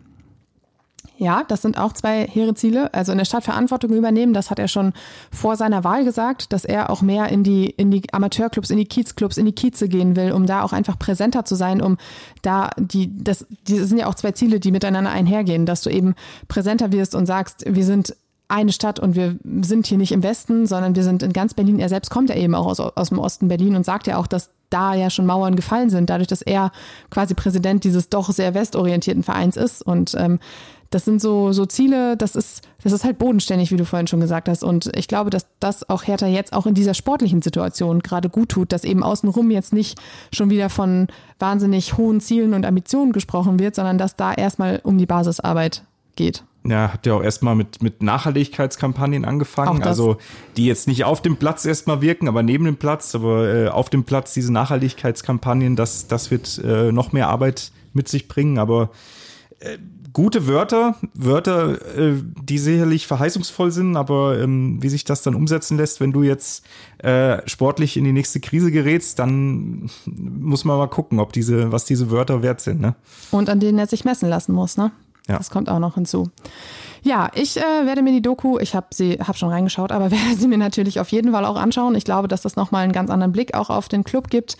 Ja, 1.17 1.45
das 1.47 1.61
sind 1.61 1.77
auch 1.77 1.93
zwei 1.93 2.27
hehre 2.27 2.55
Ziele. 2.55 2.95
Also 2.95 3.13
in 3.13 3.19
der 3.19 3.27
Stadt 3.27 3.45
Verantwortung 3.45 3.93
übernehmen, 3.93 4.33
das 4.33 4.51
hat 4.51 4.59
er 4.59 4.69
schon 4.69 4.95
vor 5.31 5.57
seiner 5.57 5.85
Wahl 5.85 6.03
gesagt, 6.03 6.53
dass 6.53 6.65
er 6.65 6.89
auch 6.89 7.03
mehr 7.03 7.29
in 7.29 7.43
die, 7.43 7.67
in 7.67 7.91
die 7.91 8.03
Amateurclubs, 8.13 8.71
in 8.71 8.79
die 8.79 8.87
Kiezclubs, 8.87 9.37
in 9.37 9.45
die 9.45 9.53
Kieze 9.53 9.89
gehen 9.89 10.17
will, 10.17 10.33
um 10.33 10.47
da 10.47 10.63
auch 10.63 10.73
einfach 10.73 10.99
präsenter 10.99 11.45
zu 11.45 11.57
sein, 11.57 11.83
um 11.83 11.99
da 12.41 12.71
die, 12.79 13.23
das, 13.23 13.47
die 13.69 13.79
sind 13.81 13.99
ja 13.99 14.07
auch 14.07 14.15
zwei 14.15 14.33
Ziele, 14.33 14.61
die 14.61 14.73
miteinander 14.73 15.11
einhergehen, 15.11 15.67
dass 15.67 15.83
du 15.83 15.91
eben 15.91 16.15
präsenter 16.49 16.91
wirst 16.91 17.15
und 17.15 17.27
sagst, 17.27 17.65
wir 17.67 17.85
sind 17.85 18.17
eine 18.51 18.73
Stadt 18.73 18.99
und 18.99 19.15
wir 19.15 19.37
sind 19.63 19.87
hier 19.87 19.99
nicht 19.99 20.13
im 20.13 20.23
Westen, 20.23 20.67
sondern 20.67 20.95
wir 20.95 21.05
sind 21.05 21.23
in 21.23 21.33
ganz 21.33 21.55
Berlin. 21.55 21.79
Er 21.79 21.89
selbst 21.89 22.11
kommt 22.11 22.31
ja 22.31 22.37
eben 22.37 22.55
auch 22.55 22.67
aus, 22.67 22.81
aus 22.81 23.09
dem 23.09 23.19
Osten 23.19 23.49
Berlin 23.49 23.77
und 23.77 23.85
sagt 23.85 24.07
ja 24.07 24.17
auch, 24.17 24.27
dass 24.27 24.51
da 24.71 24.95
ja 24.95 25.11
schon 25.11 25.27
Mauern 25.27 25.57
gefallen 25.57 25.91
sind, 25.91 26.11
dadurch, 26.11 26.29
dass 26.29 26.43
er 26.43 26.71
quasi 27.11 27.35
Präsident 27.35 27.85
dieses 27.85 28.09
doch 28.09 28.31
sehr 28.31 28.55
westorientierten 28.55 29.23
Vereins 29.23 29.57
ist. 29.57 29.83
Und 29.83 30.15
ähm, 30.17 30.39
das 30.91 31.05
sind 31.05 31.21
so, 31.21 31.53
so 31.53 31.67
Ziele, 31.67 32.17
das 32.17 32.35
ist, 32.35 32.63
das 32.83 32.93
ist 32.93 33.05
halt 33.05 33.19
bodenständig, 33.19 33.71
wie 33.71 33.77
du 33.77 33.85
vorhin 33.85 34.09
schon 34.09 34.21
gesagt 34.21 34.49
hast. 34.49 34.65
Und 34.65 34.91
ich 34.97 35.07
glaube, 35.07 35.31
dass 35.31 35.47
das 35.61 35.89
auch 35.89 36.05
Hertha 36.05 36.27
jetzt 36.27 36.53
auch 36.53 36.67
in 36.67 36.75
dieser 36.75 36.95
sportlichen 36.95 37.43
Situation 37.43 38.01
gerade 38.01 38.29
gut 38.29 38.49
tut, 38.49 38.73
dass 38.73 38.83
eben 38.83 39.05
außenrum 39.05 39.51
jetzt 39.53 39.73
nicht 39.73 40.01
schon 40.33 40.51
wieder 40.51 40.69
von 40.69 41.07
wahnsinnig 41.39 41.97
hohen 41.97 42.21
Zielen 42.21 42.55
und 42.55 42.67
Ambitionen 42.67 43.13
gesprochen 43.13 43.61
wird, 43.61 43.77
sondern 43.77 43.99
dass 43.99 44.17
da 44.17 44.33
erstmal 44.33 44.81
um 44.83 44.99
die 44.99 45.07
Basisarbeit 45.07 45.85
geht 46.21 46.45
ja, 46.65 46.93
hat 46.93 47.07
ja 47.07 47.15
auch 47.15 47.23
erstmal 47.23 47.55
mit, 47.55 47.83
mit 47.83 48.03
Nachhaltigkeitskampagnen 48.03 49.25
angefangen, 49.25 49.83
also 49.83 50.19
die 50.57 50.67
jetzt 50.67 50.89
nicht 50.89 51.05
auf 51.05 51.23
dem 51.23 51.37
Platz 51.37 51.65
erstmal 51.65 52.03
wirken, 52.03 52.29
aber 52.29 52.43
neben 52.43 52.65
dem 52.65 52.77
Platz, 52.77 53.15
aber 53.15 53.49
äh, 53.49 53.69
auf 53.69 53.89
dem 53.89 54.05
Platz 54.05 54.35
diese 54.35 54.53
Nachhaltigkeitskampagnen, 54.53 55.77
das, 55.77 56.07
das 56.07 56.31
wird 56.31 56.61
äh, 56.63 56.93
noch 56.93 57.13
mehr 57.13 57.29
Arbeit 57.29 57.73
mit 57.93 58.09
sich 58.09 58.29
bringen, 58.29 58.59
aber 58.59 58.91
äh, 59.61 59.79
gute 60.13 60.47
Wörter, 60.47 60.97
Wörter, 61.15 61.97
äh, 61.97 62.15
die 62.43 62.59
sicherlich 62.59 63.07
verheißungsvoll 63.07 63.71
sind, 63.71 63.97
aber 63.97 64.39
ähm, 64.39 64.83
wie 64.83 64.91
sich 64.91 65.05
das 65.05 65.23
dann 65.23 65.35
umsetzen 65.35 65.79
lässt, 65.79 66.01
wenn 66.01 66.13
du 66.13 66.23
jetzt 66.23 66.67
äh, 66.99 67.41
sportlich 67.49 67.97
in 67.97 68.05
die 68.05 68.13
nächste 68.13 68.39
Krise 68.39 68.71
gerätst, 68.71 69.19
dann 69.19 69.89
muss 70.05 70.65
man 70.65 70.77
mal 70.77 70.89
gucken, 70.89 71.21
ob 71.21 71.33
diese, 71.33 71.73
was 71.73 71.87
diese 71.87 72.11
Wörter 72.11 72.43
wert 72.43 72.61
sind. 72.61 72.83
Ne? 72.83 72.97
Und 73.31 73.49
an 73.49 73.61
denen 73.61 73.79
er 73.79 73.87
sich 73.87 74.05
messen 74.05 74.29
lassen 74.29 74.53
muss, 74.53 74.77
ne? 74.77 74.93
Ja. 75.31 75.39
Das 75.39 75.51
kommt 75.51 75.69
auch 75.69 75.79
noch 75.79 75.95
hinzu. 75.95 76.31
Ja, 77.03 77.31
ich 77.35 77.57
äh, 77.57 77.87
werde 77.87 78.03
mir 78.03 78.13
die 78.13 78.21
Doku, 78.21 78.59
ich 78.59 78.75
habe 78.75 78.89
sie, 78.91 79.19
habe 79.21 79.39
schon 79.39 79.49
reingeschaut, 79.49 79.93
aber 79.93 80.11
werde 80.11 80.37
sie 80.37 80.49
mir 80.49 80.59
natürlich 80.59 81.01
auf 81.01 81.09
jeden 81.11 81.33
Fall 81.33 81.45
auch 81.45 81.57
anschauen. 81.57 81.95
Ich 81.95 82.05
glaube, 82.05 82.29
dass 82.29 82.43
das 82.43 82.57
nochmal 82.57 82.85
einen 82.85 82.93
ganz 82.93 83.11
anderen 83.11 83.33
Blick 83.33 83.55
auch 83.55 83.71
auf 83.71 83.89
den 83.89 84.05
Club 84.05 84.29
gibt. 84.29 84.57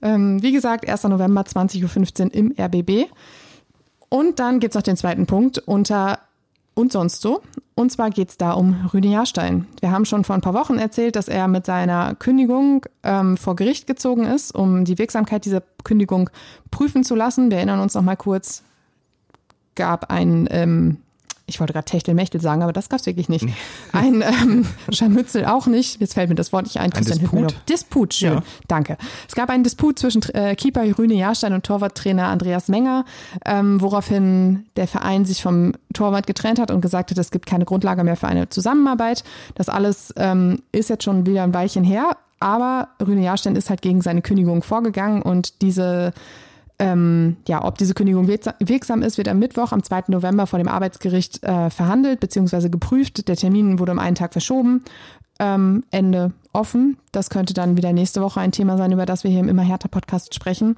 Ähm, 0.00 0.42
wie 0.42 0.52
gesagt, 0.52 0.88
1. 0.88 1.04
November 1.04 1.42
20.15 1.42 2.24
Uhr 2.26 2.34
im 2.34 2.54
RBB. 2.58 3.10
Und 4.08 4.38
dann 4.38 4.60
gibt's 4.60 4.76
noch 4.76 4.82
den 4.82 4.96
zweiten 4.96 5.26
Punkt 5.26 5.58
unter 5.58 6.18
und 6.74 6.92
sonst 6.92 7.20
so. 7.20 7.42
Und 7.74 7.90
zwar 7.90 8.10
geht's 8.10 8.36
da 8.36 8.52
um 8.52 8.88
Rüde 8.92 9.08
Jahrstein. 9.08 9.66
Wir 9.80 9.90
haben 9.90 10.04
schon 10.04 10.24
vor 10.24 10.34
ein 10.34 10.40
paar 10.40 10.54
Wochen 10.54 10.78
erzählt, 10.78 11.16
dass 11.16 11.28
er 11.28 11.48
mit 11.48 11.66
seiner 11.66 12.14
Kündigung 12.14 12.86
ähm, 13.02 13.36
vor 13.36 13.56
Gericht 13.56 13.86
gezogen 13.86 14.24
ist, 14.24 14.54
um 14.54 14.84
die 14.84 14.98
Wirksamkeit 14.98 15.44
dieser 15.44 15.62
Kündigung 15.84 16.30
prüfen 16.70 17.04
zu 17.04 17.14
lassen. 17.14 17.50
Wir 17.50 17.58
erinnern 17.58 17.80
uns 17.80 17.94
noch 17.94 18.02
mal 18.02 18.16
kurz, 18.16 18.62
gab 19.74 20.10
ein, 20.10 20.48
ähm, 20.50 20.98
ich 21.46 21.60
wollte 21.60 21.72
gerade 21.72 21.84
Techtelmechtel 21.84 22.40
sagen, 22.40 22.62
aber 22.62 22.72
das 22.72 22.88
gab 22.88 23.00
es 23.00 23.06
wirklich 23.06 23.28
nicht. 23.28 23.44
Nee. 23.44 23.54
Ein 23.92 24.22
ähm, 24.22 24.66
Scharmützel 24.90 25.44
auch 25.44 25.66
nicht. 25.66 26.00
Jetzt 26.00 26.14
fällt 26.14 26.28
mir 26.28 26.34
das 26.34 26.52
Wort 26.52 26.64
nicht 26.64 26.78
ein. 26.78 26.92
Ein 26.92 27.04
Disput? 27.04 27.54
Disput, 27.68 28.14
schön. 28.14 28.34
Ja. 28.34 28.42
Danke. 28.68 28.96
Es 29.28 29.34
gab 29.34 29.50
einen 29.50 29.64
Disput 29.64 29.98
zwischen 29.98 30.22
äh, 30.34 30.54
Keeper 30.54 30.82
Rüne 30.98 31.14
Jahrstein 31.14 31.52
und 31.52 31.64
Torwarttrainer 31.64 32.28
Andreas 32.28 32.68
Menger, 32.68 33.04
ähm, 33.44 33.80
woraufhin 33.80 34.66
der 34.76 34.86
Verein 34.86 35.24
sich 35.24 35.42
vom 35.42 35.72
Torwart 35.92 36.26
getrennt 36.26 36.58
hat 36.58 36.70
und 36.70 36.80
gesagt 36.80 37.10
hat, 37.10 37.18
es 37.18 37.30
gibt 37.30 37.46
keine 37.46 37.64
Grundlage 37.64 38.04
mehr 38.04 38.16
für 38.16 38.28
eine 38.28 38.48
Zusammenarbeit. 38.48 39.24
Das 39.54 39.68
alles 39.68 40.12
ähm, 40.16 40.62
ist 40.72 40.90
jetzt 40.90 41.04
schon 41.04 41.26
wieder 41.26 41.42
ein 41.42 41.54
Weilchen 41.54 41.84
her. 41.84 42.16
aber 42.40 42.88
Rüne 43.04 43.22
Jahrstein 43.22 43.56
ist 43.56 43.68
halt 43.70 43.82
gegen 43.82 44.00
seine 44.00 44.22
Kündigung 44.22 44.62
vorgegangen 44.62 45.22
und 45.22 45.60
diese 45.62 46.12
ähm, 46.82 47.36
ja, 47.46 47.64
ob 47.64 47.78
diese 47.78 47.94
Kündigung 47.94 48.26
wirksam 48.26 49.02
ist, 49.02 49.16
wird 49.16 49.28
am 49.28 49.38
Mittwoch, 49.38 49.70
am 49.70 49.84
2. 49.84 50.04
November 50.08 50.48
vor 50.48 50.58
dem 50.58 50.66
Arbeitsgericht 50.66 51.42
äh, 51.44 51.70
verhandelt 51.70 52.18
bzw. 52.18 52.70
geprüft. 52.70 53.28
Der 53.28 53.36
Termin 53.36 53.78
wurde 53.78 53.92
um 53.92 54.00
einen 54.00 54.16
Tag 54.16 54.32
verschoben. 54.32 54.82
Ähm, 55.38 55.84
Ende 55.92 56.32
offen. 56.52 56.98
Das 57.12 57.30
könnte 57.30 57.54
dann 57.54 57.76
wieder 57.76 57.92
nächste 57.92 58.20
Woche 58.20 58.40
ein 58.40 58.50
Thema 58.50 58.76
sein, 58.76 58.90
über 58.90 59.06
das 59.06 59.22
wir 59.22 59.30
hier 59.30 59.40
im 59.40 59.48
Immer 59.48 59.62
härter 59.62 59.88
Podcast 59.88 60.34
sprechen. 60.34 60.76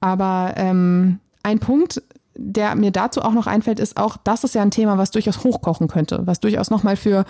Aber 0.00 0.54
ähm, 0.56 1.20
ein 1.44 1.60
Punkt, 1.60 2.02
der 2.34 2.74
mir 2.74 2.90
dazu 2.90 3.22
auch 3.22 3.32
noch 3.32 3.46
einfällt, 3.46 3.78
ist 3.78 3.96
auch, 3.96 4.16
das 4.16 4.42
ist 4.42 4.56
ja 4.56 4.62
ein 4.62 4.72
Thema, 4.72 4.98
was 4.98 5.12
durchaus 5.12 5.44
hochkochen 5.44 5.86
könnte, 5.86 6.22
was 6.26 6.40
durchaus 6.40 6.70
nochmal 6.70 6.96
für 6.96 7.24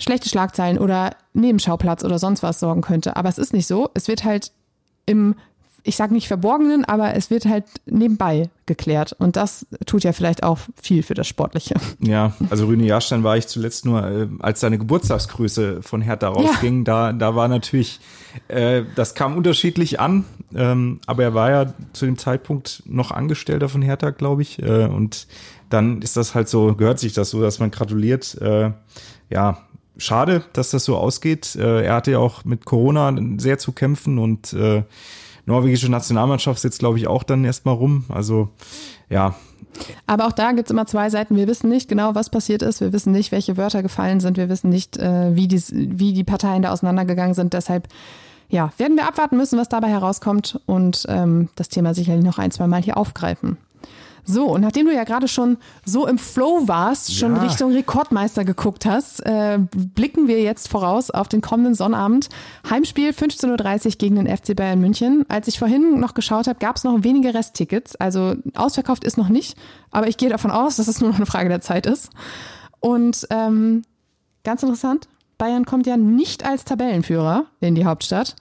schlechte 0.00 0.30
Schlagzeilen 0.30 0.78
oder 0.78 1.10
Nebenschauplatz 1.34 2.02
oder 2.02 2.18
sonst 2.18 2.42
was 2.42 2.60
sorgen 2.60 2.80
könnte. 2.80 3.16
Aber 3.16 3.28
es 3.28 3.36
ist 3.36 3.52
nicht 3.52 3.66
so. 3.66 3.90
Es 3.92 4.08
wird 4.08 4.24
halt 4.24 4.52
im 5.04 5.34
ich 5.88 5.96
sage 5.96 6.12
nicht 6.12 6.28
Verborgenen, 6.28 6.84
aber 6.84 7.14
es 7.14 7.30
wird 7.30 7.46
halt 7.46 7.64
nebenbei 7.86 8.50
geklärt. 8.66 9.16
Und 9.18 9.36
das 9.36 9.66
tut 9.86 10.04
ja 10.04 10.12
vielleicht 10.12 10.42
auch 10.42 10.58
viel 10.80 11.02
für 11.02 11.14
das 11.14 11.26
Sportliche. 11.26 11.74
Ja, 12.00 12.34
also 12.50 12.66
Rüne 12.66 12.84
Jahrstein 12.84 13.24
war 13.24 13.36
ich 13.36 13.48
zuletzt 13.48 13.86
nur, 13.86 14.06
äh, 14.06 14.28
als 14.40 14.60
seine 14.60 14.78
Geburtstagsgrüße 14.78 15.82
von 15.82 16.02
Hertha 16.02 16.28
rausging. 16.28 16.78
Ja. 16.78 16.84
Da, 16.84 17.12
da 17.12 17.34
war 17.34 17.48
natürlich, 17.48 18.00
äh, 18.48 18.82
das 18.94 19.14
kam 19.14 19.36
unterschiedlich 19.36 19.98
an, 19.98 20.24
ähm, 20.54 21.00
aber 21.06 21.22
er 21.22 21.34
war 21.34 21.50
ja 21.50 21.72
zu 21.94 22.04
dem 22.04 22.18
Zeitpunkt 22.18 22.82
noch 22.86 23.10
Angestellter 23.10 23.68
von 23.68 23.80
Hertha, 23.80 24.10
glaube 24.10 24.42
ich. 24.42 24.62
Äh, 24.62 24.86
und 24.86 25.26
dann 25.70 26.02
ist 26.02 26.16
das 26.16 26.34
halt 26.34 26.48
so, 26.48 26.74
gehört 26.74 26.98
sich 26.98 27.14
das 27.14 27.30
so, 27.30 27.40
dass 27.40 27.58
man 27.58 27.70
gratuliert. 27.70 28.36
Äh, 28.40 28.72
ja, 29.30 29.58
schade, 29.96 30.44
dass 30.52 30.70
das 30.70 30.84
so 30.84 30.96
ausgeht. 30.96 31.56
Äh, 31.56 31.84
er 31.84 31.94
hatte 31.94 32.12
ja 32.12 32.18
auch 32.18 32.44
mit 32.44 32.64
Corona 32.64 33.14
sehr 33.38 33.58
zu 33.58 33.72
kämpfen 33.72 34.18
und 34.18 34.52
äh, 34.52 34.84
norwegische 35.48 35.90
Nationalmannschaft 35.90 36.60
sitzt, 36.60 36.78
glaube 36.78 36.98
ich, 36.98 37.08
auch 37.08 37.24
dann 37.24 37.44
erstmal 37.44 37.74
rum. 37.74 38.04
Also 38.08 38.48
ja. 39.10 39.34
Aber 40.06 40.26
auch 40.26 40.32
da 40.32 40.52
gibt 40.52 40.68
es 40.68 40.70
immer 40.70 40.86
zwei 40.86 41.10
Seiten. 41.10 41.36
Wir 41.36 41.48
wissen 41.48 41.68
nicht 41.68 41.88
genau, 41.88 42.14
was 42.14 42.30
passiert 42.30 42.62
ist. 42.62 42.80
Wir 42.80 42.92
wissen 42.92 43.12
nicht, 43.12 43.32
welche 43.32 43.56
Wörter 43.56 43.82
gefallen 43.82 44.20
sind. 44.20 44.36
Wir 44.36 44.48
wissen 44.48 44.70
nicht, 44.70 44.96
äh, 44.98 45.34
wie, 45.34 45.48
die, 45.48 45.62
wie 45.70 46.12
die 46.12 46.24
Parteien 46.24 46.62
da 46.62 46.72
auseinandergegangen 46.72 47.34
sind. 47.34 47.52
Deshalb 47.52 47.88
ja, 48.48 48.72
werden 48.78 48.96
wir 48.96 49.06
abwarten 49.06 49.36
müssen, 49.36 49.58
was 49.58 49.68
dabei 49.68 49.88
herauskommt 49.88 50.60
und 50.66 51.04
ähm, 51.08 51.48
das 51.54 51.68
Thema 51.68 51.94
sicherlich 51.94 52.24
noch 52.24 52.38
ein, 52.38 52.50
zwei 52.50 52.66
Mal 52.66 52.82
hier 52.82 52.96
aufgreifen. 52.96 53.58
So, 54.30 54.44
und 54.44 54.60
nachdem 54.60 54.84
du 54.84 54.94
ja 54.94 55.04
gerade 55.04 55.26
schon 55.26 55.56
so 55.86 56.06
im 56.06 56.18
Flow 56.18 56.68
warst, 56.68 57.16
schon 57.16 57.34
ja. 57.34 57.42
Richtung 57.44 57.72
Rekordmeister 57.72 58.44
geguckt 58.44 58.84
hast, 58.84 59.24
äh, 59.24 59.58
blicken 59.74 60.28
wir 60.28 60.42
jetzt 60.42 60.68
voraus 60.68 61.10
auf 61.10 61.28
den 61.28 61.40
kommenden 61.40 61.74
Sonnabend. 61.74 62.28
Heimspiel 62.68 63.12
15.30 63.12 63.86
Uhr 63.86 63.92
gegen 63.92 64.16
den 64.16 64.26
FC 64.26 64.54
Bayern 64.54 64.80
München. 64.80 65.24
Als 65.30 65.48
ich 65.48 65.58
vorhin 65.58 65.98
noch 65.98 66.12
geschaut 66.12 66.46
habe, 66.46 66.58
gab 66.58 66.76
es 66.76 66.84
noch 66.84 67.02
wenige 67.04 67.32
Resttickets. 67.32 67.96
Also 67.96 68.34
ausverkauft 68.54 69.02
ist 69.02 69.16
noch 69.16 69.30
nicht, 69.30 69.56
aber 69.92 70.08
ich 70.08 70.18
gehe 70.18 70.28
davon 70.28 70.50
aus, 70.50 70.76
dass 70.76 70.88
es 70.88 71.00
nur 71.00 71.08
noch 71.08 71.16
eine 71.16 71.24
Frage 71.24 71.48
der 71.48 71.62
Zeit 71.62 71.86
ist. 71.86 72.10
Und 72.80 73.26
ähm, 73.30 73.82
ganz 74.44 74.62
interessant, 74.62 75.08
Bayern 75.38 75.64
kommt 75.64 75.86
ja 75.86 75.96
nicht 75.96 76.44
als 76.44 76.66
Tabellenführer 76.66 77.46
in 77.60 77.74
die 77.74 77.86
Hauptstadt, 77.86 78.36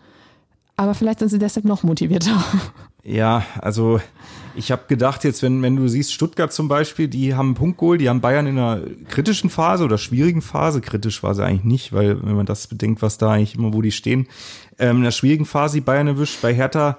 aber 0.75 0.93
vielleicht 0.93 1.19
sind 1.19 1.29
sie 1.29 1.39
deshalb 1.39 1.65
noch 1.65 1.83
motivierter. 1.83 2.43
Ja, 3.07 3.45
also 3.61 4.01
ich 4.53 4.69
habe 4.69 4.83
gedacht, 4.89 5.23
jetzt, 5.23 5.41
wenn, 5.41 5.61
wenn 5.61 5.77
du 5.77 5.87
siehst, 5.87 6.11
Stuttgart 6.11 6.51
zum 6.51 6.67
Beispiel, 6.67 7.07
die 7.07 7.35
haben 7.35 7.47
einen 7.47 7.55
Punktgoal, 7.55 7.97
die 7.97 8.09
haben 8.09 8.19
Bayern 8.19 8.47
in 8.47 8.59
einer 8.59 8.81
kritischen 9.07 9.49
Phase 9.49 9.85
oder 9.85 9.97
schwierigen 9.97 10.41
Phase. 10.41 10.81
Kritisch 10.81 11.23
war 11.23 11.33
sie 11.33 11.45
eigentlich 11.45 11.63
nicht, 11.63 11.93
weil 11.93 12.21
wenn 12.21 12.35
man 12.35 12.45
das 12.45 12.67
bedenkt, 12.67 13.01
was 13.01 13.17
da 13.17 13.31
eigentlich 13.31 13.55
immer, 13.55 13.73
wo 13.73 13.81
die 13.81 13.93
stehen, 13.93 14.27
ähm, 14.77 14.97
in 14.97 15.03
einer 15.03 15.11
schwierigen 15.11 15.45
Phase 15.45 15.77
die 15.77 15.81
Bayern 15.81 16.07
erwischt. 16.07 16.41
Bei 16.41 16.53
Hertha, 16.53 16.97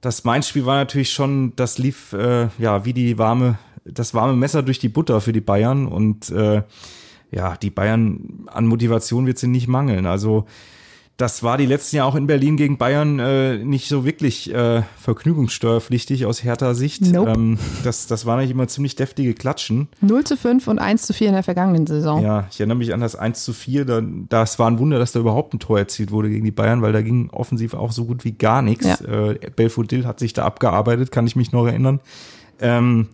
das 0.00 0.22
Mainz-Spiel 0.22 0.66
war 0.66 0.76
natürlich 0.76 1.12
schon, 1.12 1.52
das 1.56 1.78
lief 1.78 2.12
äh, 2.12 2.46
ja 2.58 2.84
wie 2.84 2.92
die 2.92 3.18
warme, 3.18 3.58
das 3.84 4.14
warme 4.14 4.36
Messer 4.36 4.62
durch 4.62 4.78
die 4.78 4.88
Butter 4.88 5.20
für 5.20 5.32
die 5.32 5.40
Bayern 5.40 5.88
und 5.88 6.30
äh, 6.30 6.62
ja, 7.32 7.56
die 7.56 7.70
Bayern 7.70 8.46
an 8.46 8.66
Motivation 8.66 9.26
wird 9.26 9.38
sie 9.38 9.48
nicht 9.48 9.66
mangeln. 9.66 10.06
Also 10.06 10.46
das 11.16 11.44
war 11.44 11.58
die 11.58 11.66
letzten 11.66 11.96
Jahre 11.96 12.08
auch 12.08 12.16
in 12.16 12.26
Berlin 12.26 12.56
gegen 12.56 12.76
Bayern 12.76 13.20
äh, 13.20 13.58
nicht 13.58 13.88
so 13.88 14.04
wirklich 14.04 14.52
äh, 14.52 14.82
vergnügungssteuerpflichtig 15.00 16.26
aus 16.26 16.42
härter 16.42 16.74
Sicht. 16.74 17.02
Nope. 17.02 17.30
Ähm, 17.30 17.58
das, 17.84 18.08
das 18.08 18.26
waren 18.26 18.40
eigentlich 18.40 18.50
immer 18.50 18.66
ziemlich 18.66 18.96
deftige 18.96 19.32
Klatschen. 19.34 19.86
0 20.00 20.24
zu 20.24 20.36
5 20.36 20.66
und 20.66 20.80
1 20.80 21.02
zu 21.02 21.12
4 21.12 21.28
in 21.28 21.34
der 21.34 21.44
vergangenen 21.44 21.86
Saison. 21.86 22.20
Ja, 22.20 22.48
ich 22.50 22.58
erinnere 22.58 22.78
mich 22.78 22.92
an 22.92 23.00
das 23.00 23.14
1 23.14 23.44
zu 23.44 23.52
4. 23.52 23.84
Da, 23.84 24.02
das 24.28 24.58
war 24.58 24.68
ein 24.68 24.80
Wunder, 24.80 24.98
dass 24.98 25.12
da 25.12 25.20
überhaupt 25.20 25.54
ein 25.54 25.60
Tor 25.60 25.78
erzielt 25.78 26.10
wurde 26.10 26.30
gegen 26.30 26.44
die 26.44 26.50
Bayern, 26.50 26.82
weil 26.82 26.92
da 26.92 27.00
ging 27.00 27.30
offensiv 27.30 27.74
auch 27.74 27.92
so 27.92 28.06
gut 28.06 28.24
wie 28.24 28.32
gar 28.32 28.60
nichts. 28.60 28.84
Ja. 28.84 29.30
Äh, 29.30 29.50
Belfodil 29.54 30.06
hat 30.06 30.18
sich 30.18 30.32
da 30.32 30.44
abgearbeitet, 30.44 31.12
kann 31.12 31.28
ich 31.28 31.36
mich 31.36 31.52
noch 31.52 31.66
erinnern. 31.66 32.00
Ähm, 32.60 33.06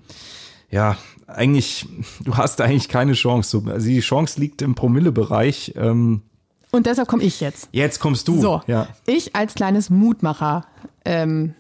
ja, 0.70 0.96
eigentlich, 1.26 1.86
du 2.24 2.38
hast 2.38 2.62
eigentlich 2.62 2.88
keine 2.88 3.12
Chance. 3.12 3.62
Also 3.66 3.86
die 3.86 4.00
Chance 4.00 4.40
liegt 4.40 4.62
im 4.62 4.74
Promillebereich. 4.74 5.74
Ähm, 5.76 6.22
und 6.72 6.86
deshalb 6.86 7.08
komme 7.08 7.22
ich 7.22 7.40
jetzt. 7.40 7.68
Jetzt 7.72 8.00
kommst 8.00 8.28
du. 8.28 8.40
So, 8.40 8.62
ja. 8.66 8.88
ich 9.06 9.34
als 9.34 9.54
kleines 9.54 9.90
Mutmacher. 9.90 10.64
Ähm, 11.04 11.54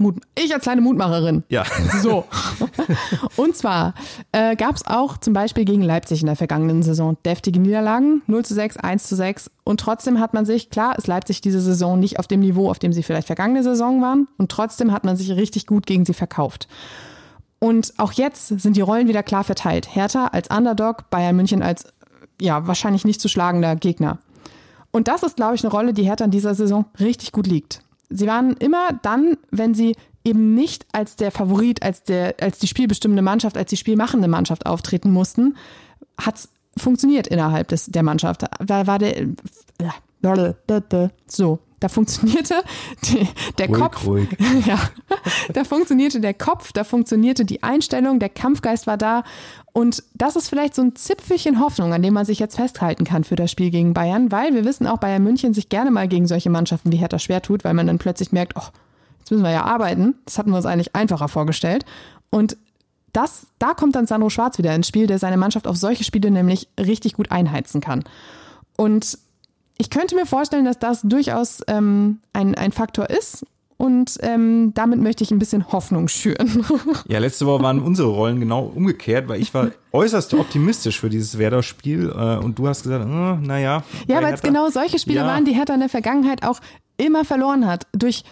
Mut, 0.00 0.20
ich 0.36 0.54
als 0.54 0.62
kleine 0.62 0.80
Mutmacherin. 0.80 1.42
Ja. 1.48 1.64
So. 2.02 2.24
Und 3.36 3.56
zwar 3.56 3.94
äh, 4.30 4.54
gab 4.54 4.76
es 4.76 4.86
auch 4.86 5.18
zum 5.18 5.32
Beispiel 5.32 5.64
gegen 5.64 5.82
Leipzig 5.82 6.20
in 6.20 6.26
der 6.26 6.36
vergangenen 6.36 6.84
Saison 6.84 7.16
deftige 7.24 7.58
Niederlagen, 7.58 8.22
0 8.28 8.44
zu 8.44 8.54
6, 8.54 8.76
1 8.76 9.08
zu 9.08 9.16
6. 9.16 9.50
Und 9.64 9.80
trotzdem 9.80 10.20
hat 10.20 10.32
man 10.32 10.46
sich, 10.46 10.70
klar 10.70 10.96
ist 10.96 11.08
Leipzig 11.08 11.40
diese 11.40 11.60
Saison 11.60 11.98
nicht 11.98 12.20
auf 12.20 12.28
dem 12.28 12.40
Niveau, 12.40 12.70
auf 12.70 12.78
dem 12.78 12.92
sie 12.92 13.02
vielleicht 13.02 13.26
vergangene 13.26 13.64
Saison 13.64 14.00
waren. 14.00 14.28
Und 14.38 14.52
trotzdem 14.52 14.92
hat 14.92 15.04
man 15.04 15.16
sich 15.16 15.32
richtig 15.32 15.66
gut 15.66 15.86
gegen 15.86 16.04
sie 16.04 16.14
verkauft. 16.14 16.68
Und 17.58 17.94
auch 17.96 18.12
jetzt 18.12 18.48
sind 18.48 18.76
die 18.76 18.80
Rollen 18.80 19.08
wieder 19.08 19.24
klar 19.24 19.42
verteilt. 19.42 19.92
Hertha 19.92 20.28
als 20.28 20.48
Underdog, 20.48 21.10
Bayern 21.10 21.34
München 21.34 21.62
als 21.62 21.86
ja, 22.40 22.66
wahrscheinlich 22.66 23.04
nicht 23.04 23.20
zu 23.20 23.28
schlagender 23.28 23.76
Gegner. 23.76 24.18
Und 24.90 25.08
das 25.08 25.22
ist, 25.22 25.36
glaube 25.36 25.54
ich, 25.54 25.62
eine 25.62 25.72
Rolle, 25.72 25.92
die 25.92 26.04
Hertha 26.04 26.24
in 26.24 26.30
dieser 26.30 26.54
Saison 26.54 26.86
richtig 26.98 27.32
gut 27.32 27.46
liegt. 27.46 27.82
Sie 28.10 28.26
waren 28.26 28.52
immer 28.56 28.98
dann, 29.02 29.36
wenn 29.50 29.74
sie 29.74 29.96
eben 30.24 30.54
nicht 30.54 30.86
als 30.92 31.16
der 31.16 31.30
Favorit, 31.30 31.82
als, 31.82 32.02
der, 32.04 32.34
als 32.40 32.58
die 32.58 32.66
spielbestimmende 32.66 33.22
Mannschaft, 33.22 33.56
als 33.56 33.70
die 33.70 33.76
spielmachende 33.76 34.28
Mannschaft 34.28 34.66
auftreten 34.66 35.10
mussten, 35.10 35.56
hat 36.18 36.36
es 36.36 36.48
funktioniert 36.76 37.26
innerhalb 37.26 37.68
des, 37.68 37.86
der 37.86 38.02
Mannschaft. 38.02 38.44
Da 38.64 38.86
war 38.86 38.98
der. 38.98 39.28
So. 41.26 41.58
Da 41.80 41.88
funktionierte 41.88 42.62
die, 43.04 43.28
der 43.58 43.68
ruhig, 43.68 43.78
Kopf. 43.80 44.06
Ruhig. 44.06 44.28
Ja, 44.66 44.78
da 45.52 45.64
funktionierte 45.64 46.20
der 46.20 46.34
Kopf, 46.34 46.72
da 46.72 46.84
funktionierte 46.84 47.44
die 47.44 47.62
Einstellung, 47.62 48.18
der 48.18 48.28
Kampfgeist 48.28 48.86
war 48.86 48.96
da. 48.96 49.22
Und 49.72 50.02
das 50.14 50.34
ist 50.34 50.48
vielleicht 50.48 50.74
so 50.74 50.82
ein 50.82 50.96
Zipfelchen 50.96 51.60
Hoffnung, 51.60 51.92
an 51.92 52.02
dem 52.02 52.14
man 52.14 52.24
sich 52.24 52.40
jetzt 52.40 52.56
festhalten 52.56 53.04
kann 53.04 53.22
für 53.22 53.36
das 53.36 53.50
Spiel 53.50 53.70
gegen 53.70 53.94
Bayern, 53.94 54.32
weil 54.32 54.54
wir 54.54 54.64
wissen 54.64 54.86
auch, 54.86 54.98
Bayern 54.98 55.22
München 55.22 55.54
sich 55.54 55.68
gerne 55.68 55.90
mal 55.90 56.08
gegen 56.08 56.26
solche 56.26 56.50
Mannschaften 56.50 56.90
wie 56.90 56.96
Hertha 56.96 57.18
schwer 57.18 57.42
tut, 57.42 57.64
weil 57.64 57.74
man 57.74 57.86
dann 57.86 57.98
plötzlich 57.98 58.32
merkt, 58.32 58.54
oh, 58.56 58.68
jetzt 59.20 59.30
müssen 59.30 59.44
wir 59.44 59.52
ja 59.52 59.64
arbeiten. 59.64 60.16
Das 60.24 60.38
hatten 60.38 60.50
wir 60.50 60.56
uns 60.56 60.66
eigentlich 60.66 60.96
einfacher 60.96 61.28
vorgestellt. 61.28 61.84
Und 62.30 62.56
das, 63.12 63.46
da 63.58 63.74
kommt 63.74 63.94
dann 63.94 64.06
Sandro 64.06 64.30
Schwarz 64.30 64.58
wieder 64.58 64.74
ins 64.74 64.88
Spiel, 64.88 65.06
der 65.06 65.18
seine 65.18 65.36
Mannschaft 65.36 65.66
auf 65.66 65.76
solche 65.76 66.04
Spiele 66.04 66.30
nämlich 66.30 66.68
richtig 66.78 67.14
gut 67.14 67.30
einheizen 67.30 67.80
kann. 67.80 68.04
Und 68.76 69.18
ich 69.78 69.90
könnte 69.90 70.14
mir 70.14 70.26
vorstellen, 70.26 70.64
dass 70.64 70.78
das 70.78 71.02
durchaus 71.02 71.62
ähm, 71.68 72.18
ein, 72.32 72.54
ein 72.56 72.72
Faktor 72.72 73.08
ist. 73.10 73.44
Und 73.78 74.18
ähm, 74.22 74.72
damit 74.74 75.00
möchte 75.00 75.22
ich 75.22 75.30
ein 75.30 75.38
bisschen 75.38 75.70
Hoffnung 75.70 76.08
schüren. 76.08 76.66
Ja, 77.06 77.20
letzte 77.20 77.46
Woche 77.46 77.62
waren 77.62 77.80
unsere 77.80 78.08
Rollen 78.08 78.40
genau 78.40 78.64
umgekehrt, 78.64 79.28
weil 79.28 79.40
ich 79.40 79.54
war 79.54 79.70
äußerst 79.92 80.34
optimistisch 80.34 80.98
für 80.98 81.08
dieses 81.08 81.38
Werder-Spiel 81.38 82.10
äh, 82.10 82.44
und 82.44 82.58
du 82.58 82.66
hast 82.66 82.82
gesagt, 82.82 83.04
äh, 83.04 83.46
naja. 83.46 83.84
Ja, 84.08 84.20
weil 84.20 84.34
es 84.34 84.42
genau 84.42 84.68
solche 84.68 84.98
Spiele 84.98 85.20
ja. 85.20 85.26
waren, 85.26 85.44
die 85.44 85.52
Hertha 85.52 85.74
in 85.74 85.80
der 85.80 85.88
Vergangenheit 85.88 86.44
auch 86.44 86.58
immer 86.96 87.24
verloren 87.24 87.66
hat. 87.66 87.86
Durch 87.92 88.24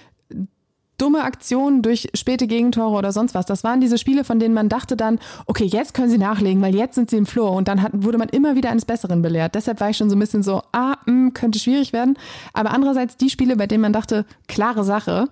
dumme 0.98 1.24
Aktionen 1.24 1.82
durch 1.82 2.08
späte 2.14 2.46
Gegentore 2.46 2.96
oder 2.96 3.12
sonst 3.12 3.34
was. 3.34 3.46
Das 3.46 3.64
waren 3.64 3.80
diese 3.80 3.98
Spiele, 3.98 4.24
von 4.24 4.38
denen 4.38 4.54
man 4.54 4.68
dachte 4.68 4.96
dann, 4.96 5.18
okay, 5.46 5.64
jetzt 5.64 5.94
können 5.94 6.10
sie 6.10 6.18
nachlegen, 6.18 6.62
weil 6.62 6.74
jetzt 6.74 6.94
sind 6.94 7.10
sie 7.10 7.16
im 7.16 7.26
Floor. 7.26 7.52
Und 7.52 7.68
dann 7.68 7.82
hat, 7.82 7.92
wurde 7.94 8.18
man 8.18 8.28
immer 8.28 8.56
wieder 8.56 8.70
eines 8.70 8.84
Besseren 8.84 9.22
belehrt. 9.22 9.54
Deshalb 9.54 9.80
war 9.80 9.90
ich 9.90 9.96
schon 9.96 10.10
so 10.10 10.16
ein 10.16 10.20
bisschen 10.20 10.42
so, 10.42 10.62
ah, 10.72 10.96
mh, 11.06 11.12
hm, 11.12 11.34
könnte 11.34 11.58
schwierig 11.58 11.92
werden. 11.92 12.18
Aber 12.52 12.70
andererseits 12.70 13.16
die 13.16 13.30
Spiele, 13.30 13.56
bei 13.56 13.66
denen 13.66 13.82
man 13.82 13.92
dachte, 13.92 14.24
klare 14.48 14.84
Sache, 14.84 15.28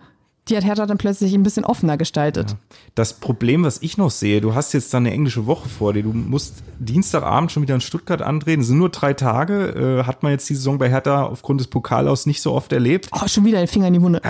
die 0.48 0.56
hat 0.56 0.64
Hertha 0.64 0.84
dann 0.84 0.98
plötzlich 0.98 1.32
ein 1.32 1.42
bisschen 1.42 1.64
offener 1.64 1.96
gestaltet. 1.96 2.50
Ja. 2.50 2.56
Das 2.94 3.14
Problem, 3.14 3.64
was 3.64 3.80
ich 3.80 3.96
noch 3.96 4.10
sehe, 4.10 4.40
du 4.42 4.54
hast 4.54 4.74
jetzt 4.74 4.92
dann 4.92 5.06
eine 5.06 5.14
englische 5.14 5.46
Woche 5.46 5.68
vor 5.68 5.94
dir. 5.94 6.02
Du 6.02 6.12
musst 6.12 6.62
Dienstagabend 6.78 7.50
schon 7.50 7.62
wieder 7.62 7.74
in 7.74 7.80
Stuttgart 7.80 8.20
andrehen. 8.20 8.60
Es 8.60 8.66
sind 8.66 8.78
nur 8.78 8.90
drei 8.90 9.14
Tage. 9.14 10.00
Äh, 10.00 10.04
hat 10.04 10.22
man 10.22 10.32
jetzt 10.32 10.48
die 10.50 10.54
Saison 10.54 10.76
bei 10.76 10.90
Hertha 10.90 11.24
aufgrund 11.24 11.60
des 11.60 11.68
Pokalaus 11.68 12.26
nicht 12.26 12.42
so 12.42 12.52
oft 12.52 12.72
erlebt. 12.72 13.08
Oh, 13.12 13.26
schon 13.26 13.46
wieder 13.46 13.58
den 13.58 13.68
Finger 13.68 13.86
in 13.86 13.94
die 13.94 14.02
Wunde. 14.02 14.20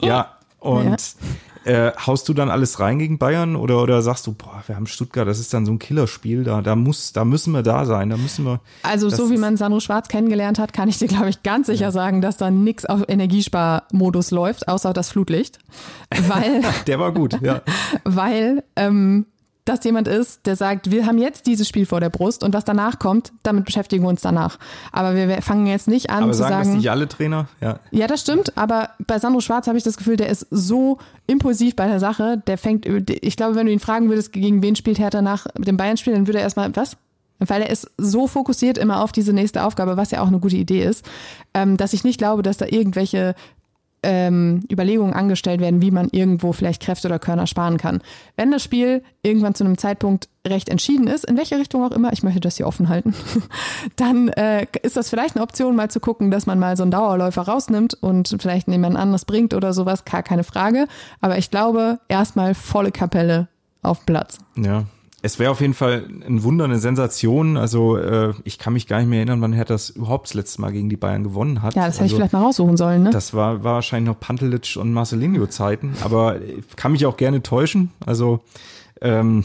ja, 0.00 0.35
und 0.60 1.16
Äh, 1.66 1.90
haust 1.98 2.28
du 2.28 2.32
dann 2.32 2.48
alles 2.48 2.78
rein 2.78 3.00
gegen 3.00 3.18
Bayern 3.18 3.56
oder, 3.56 3.82
oder 3.82 4.00
sagst 4.00 4.24
du, 4.28 4.32
boah, 4.32 4.62
wir 4.68 4.76
haben 4.76 4.86
Stuttgart, 4.86 5.26
das 5.26 5.40
ist 5.40 5.52
dann 5.52 5.66
so 5.66 5.72
ein 5.72 5.80
Killerspiel, 5.80 6.44
da, 6.44 6.62
da, 6.62 6.76
muss, 6.76 7.12
da 7.12 7.24
müssen 7.24 7.52
wir 7.52 7.64
da 7.64 7.84
sein, 7.84 8.08
da 8.08 8.16
müssen 8.16 8.44
wir. 8.44 8.60
Also 8.84 9.10
so 9.10 9.32
wie 9.32 9.36
man 9.36 9.56
Sandro 9.56 9.80
Schwarz 9.80 10.06
kennengelernt 10.06 10.60
hat, 10.60 10.72
kann 10.72 10.88
ich 10.88 10.98
dir, 10.98 11.08
glaube 11.08 11.28
ich, 11.28 11.42
ganz 11.42 11.66
sicher 11.66 11.86
ja. 11.86 11.90
sagen, 11.90 12.20
dass 12.20 12.36
da 12.36 12.52
nichts 12.52 12.86
auf 12.86 13.08
Energiesparmodus 13.08 14.30
läuft, 14.30 14.68
außer 14.68 14.92
das 14.92 15.10
Flutlicht. 15.10 15.58
Weil. 16.28 16.62
Der 16.86 17.00
war 17.00 17.10
gut, 17.10 17.40
ja. 17.42 17.62
Weil 18.04 18.62
ähm, 18.76 19.26
das 19.66 19.82
jemand 19.84 20.06
ist, 20.06 20.46
der 20.46 20.56
sagt, 20.56 20.90
wir 20.90 21.06
haben 21.06 21.18
jetzt 21.18 21.46
dieses 21.46 21.68
Spiel 21.68 21.86
vor 21.86 22.00
der 22.00 22.08
Brust 22.08 22.44
und 22.44 22.54
was 22.54 22.64
danach 22.64 22.98
kommt, 22.98 23.32
damit 23.42 23.64
beschäftigen 23.64 24.04
wir 24.04 24.08
uns 24.08 24.22
danach. 24.22 24.58
Aber 24.92 25.14
wir 25.14 25.42
fangen 25.42 25.66
jetzt 25.66 25.88
nicht 25.88 26.08
an 26.08 26.24
aber 26.24 26.32
zu 26.32 26.38
sagen. 26.38 26.52
sagen. 26.52 26.68
Das 26.68 26.76
nicht 26.76 26.90
alle 26.90 27.08
Trainer? 27.08 27.48
Ja. 27.60 27.80
ja, 27.90 28.06
das 28.06 28.20
stimmt. 28.20 28.56
Aber 28.56 28.90
bei 29.06 29.18
Sandro 29.18 29.40
Schwarz 29.40 29.66
habe 29.66 29.76
ich 29.76 29.84
das 29.84 29.96
Gefühl, 29.96 30.16
der 30.16 30.28
ist 30.28 30.46
so 30.50 30.98
impulsiv 31.26 31.74
bei 31.74 31.88
der 31.88 31.98
Sache. 31.98 32.42
Der 32.46 32.58
fängt, 32.58 32.86
ich 32.86 33.36
glaube, 33.36 33.56
wenn 33.56 33.66
du 33.66 33.72
ihn 33.72 33.80
fragen 33.80 34.08
würdest, 34.08 34.32
gegen 34.32 34.62
wen 34.62 34.76
spielt 34.76 35.00
Hertha 35.00 35.20
nach 35.20 35.48
dem 35.58 35.76
Bayern-Spiel, 35.76 36.12
dann 36.12 36.28
würde 36.28 36.38
er 36.38 36.44
erstmal, 36.44 36.74
was? 36.76 36.96
Weil 37.40 37.62
er 37.62 37.70
ist 37.70 37.90
so 37.98 38.28
fokussiert 38.28 38.78
immer 38.78 39.02
auf 39.02 39.12
diese 39.12 39.32
nächste 39.32 39.64
Aufgabe, 39.64 39.96
was 39.96 40.10
ja 40.12 40.22
auch 40.22 40.28
eine 40.28 40.38
gute 40.38 40.56
Idee 40.56 40.84
ist, 40.84 41.04
ähm, 41.54 41.76
dass 41.76 41.92
ich 41.92 42.04
nicht 42.04 42.18
glaube, 42.18 42.42
dass 42.42 42.56
da 42.56 42.66
irgendwelche 42.66 43.34
ähm, 44.06 44.62
Überlegungen 44.70 45.12
angestellt 45.12 45.60
werden, 45.60 45.82
wie 45.82 45.90
man 45.90 46.08
irgendwo 46.12 46.52
vielleicht 46.52 46.80
Kräfte 46.80 47.08
oder 47.08 47.18
Körner 47.18 47.48
sparen 47.48 47.76
kann. 47.76 48.00
Wenn 48.36 48.52
das 48.52 48.62
Spiel 48.62 49.02
irgendwann 49.22 49.56
zu 49.56 49.64
einem 49.64 49.78
Zeitpunkt 49.78 50.28
recht 50.46 50.68
entschieden 50.68 51.08
ist, 51.08 51.24
in 51.24 51.36
welche 51.36 51.58
Richtung 51.58 51.82
auch 51.84 51.90
immer, 51.90 52.12
ich 52.12 52.22
möchte 52.22 52.38
das 52.38 52.56
hier 52.56 52.68
offen 52.68 52.88
halten, 52.88 53.14
dann 53.96 54.28
äh, 54.28 54.68
ist 54.82 54.96
das 54.96 55.10
vielleicht 55.10 55.34
eine 55.34 55.42
Option, 55.42 55.74
mal 55.74 55.90
zu 55.90 55.98
gucken, 55.98 56.30
dass 56.30 56.46
man 56.46 56.60
mal 56.60 56.76
so 56.76 56.84
einen 56.84 56.92
Dauerläufer 56.92 57.42
rausnimmt 57.42 57.94
und 57.94 58.36
vielleicht 58.40 58.68
jemand 58.68 58.96
anderes 58.96 59.24
bringt 59.24 59.54
oder 59.54 59.72
sowas, 59.72 60.04
gar 60.04 60.22
keine 60.22 60.44
Frage. 60.44 60.86
Aber 61.20 61.36
ich 61.36 61.50
glaube, 61.50 61.98
erstmal 62.06 62.54
volle 62.54 62.92
Kapelle 62.92 63.48
auf 63.82 64.06
Platz. 64.06 64.38
Ja, 64.56 64.84
es 65.26 65.38
wäre 65.38 65.50
auf 65.50 65.60
jeden 65.60 65.74
Fall 65.74 66.08
ein 66.26 66.42
Wunder, 66.42 66.64
eine 66.64 66.78
Sensation. 66.78 67.56
Also 67.56 67.96
äh, 67.98 68.32
ich 68.44 68.58
kann 68.58 68.72
mich 68.72 68.86
gar 68.86 68.98
nicht 68.98 69.08
mehr 69.08 69.18
erinnern, 69.18 69.40
wann 69.42 69.52
Hertha 69.52 69.74
das 69.74 69.90
überhaupt 69.90 70.28
das 70.28 70.34
letzte 70.34 70.60
Mal 70.60 70.72
gegen 70.72 70.88
die 70.88 70.96
Bayern 70.96 71.24
gewonnen 71.24 71.62
hat. 71.62 71.74
Ja, 71.74 71.86
das 71.86 71.96
hätte 71.96 72.04
also, 72.04 72.14
ich 72.14 72.16
vielleicht 72.16 72.32
mal 72.32 72.42
raussuchen 72.42 72.76
sollen. 72.76 73.02
Ne? 73.02 73.10
Das 73.10 73.34
war, 73.34 73.64
war 73.64 73.74
wahrscheinlich 73.74 74.06
noch 74.06 74.20
Pantelic 74.20 74.76
und 74.76 74.92
Marcelinho-Zeiten, 74.92 75.96
aber 76.02 76.36
kann 76.76 76.92
mich 76.92 77.04
auch 77.04 77.16
gerne 77.16 77.42
täuschen. 77.42 77.90
Also 78.06 78.40
ähm, 79.02 79.44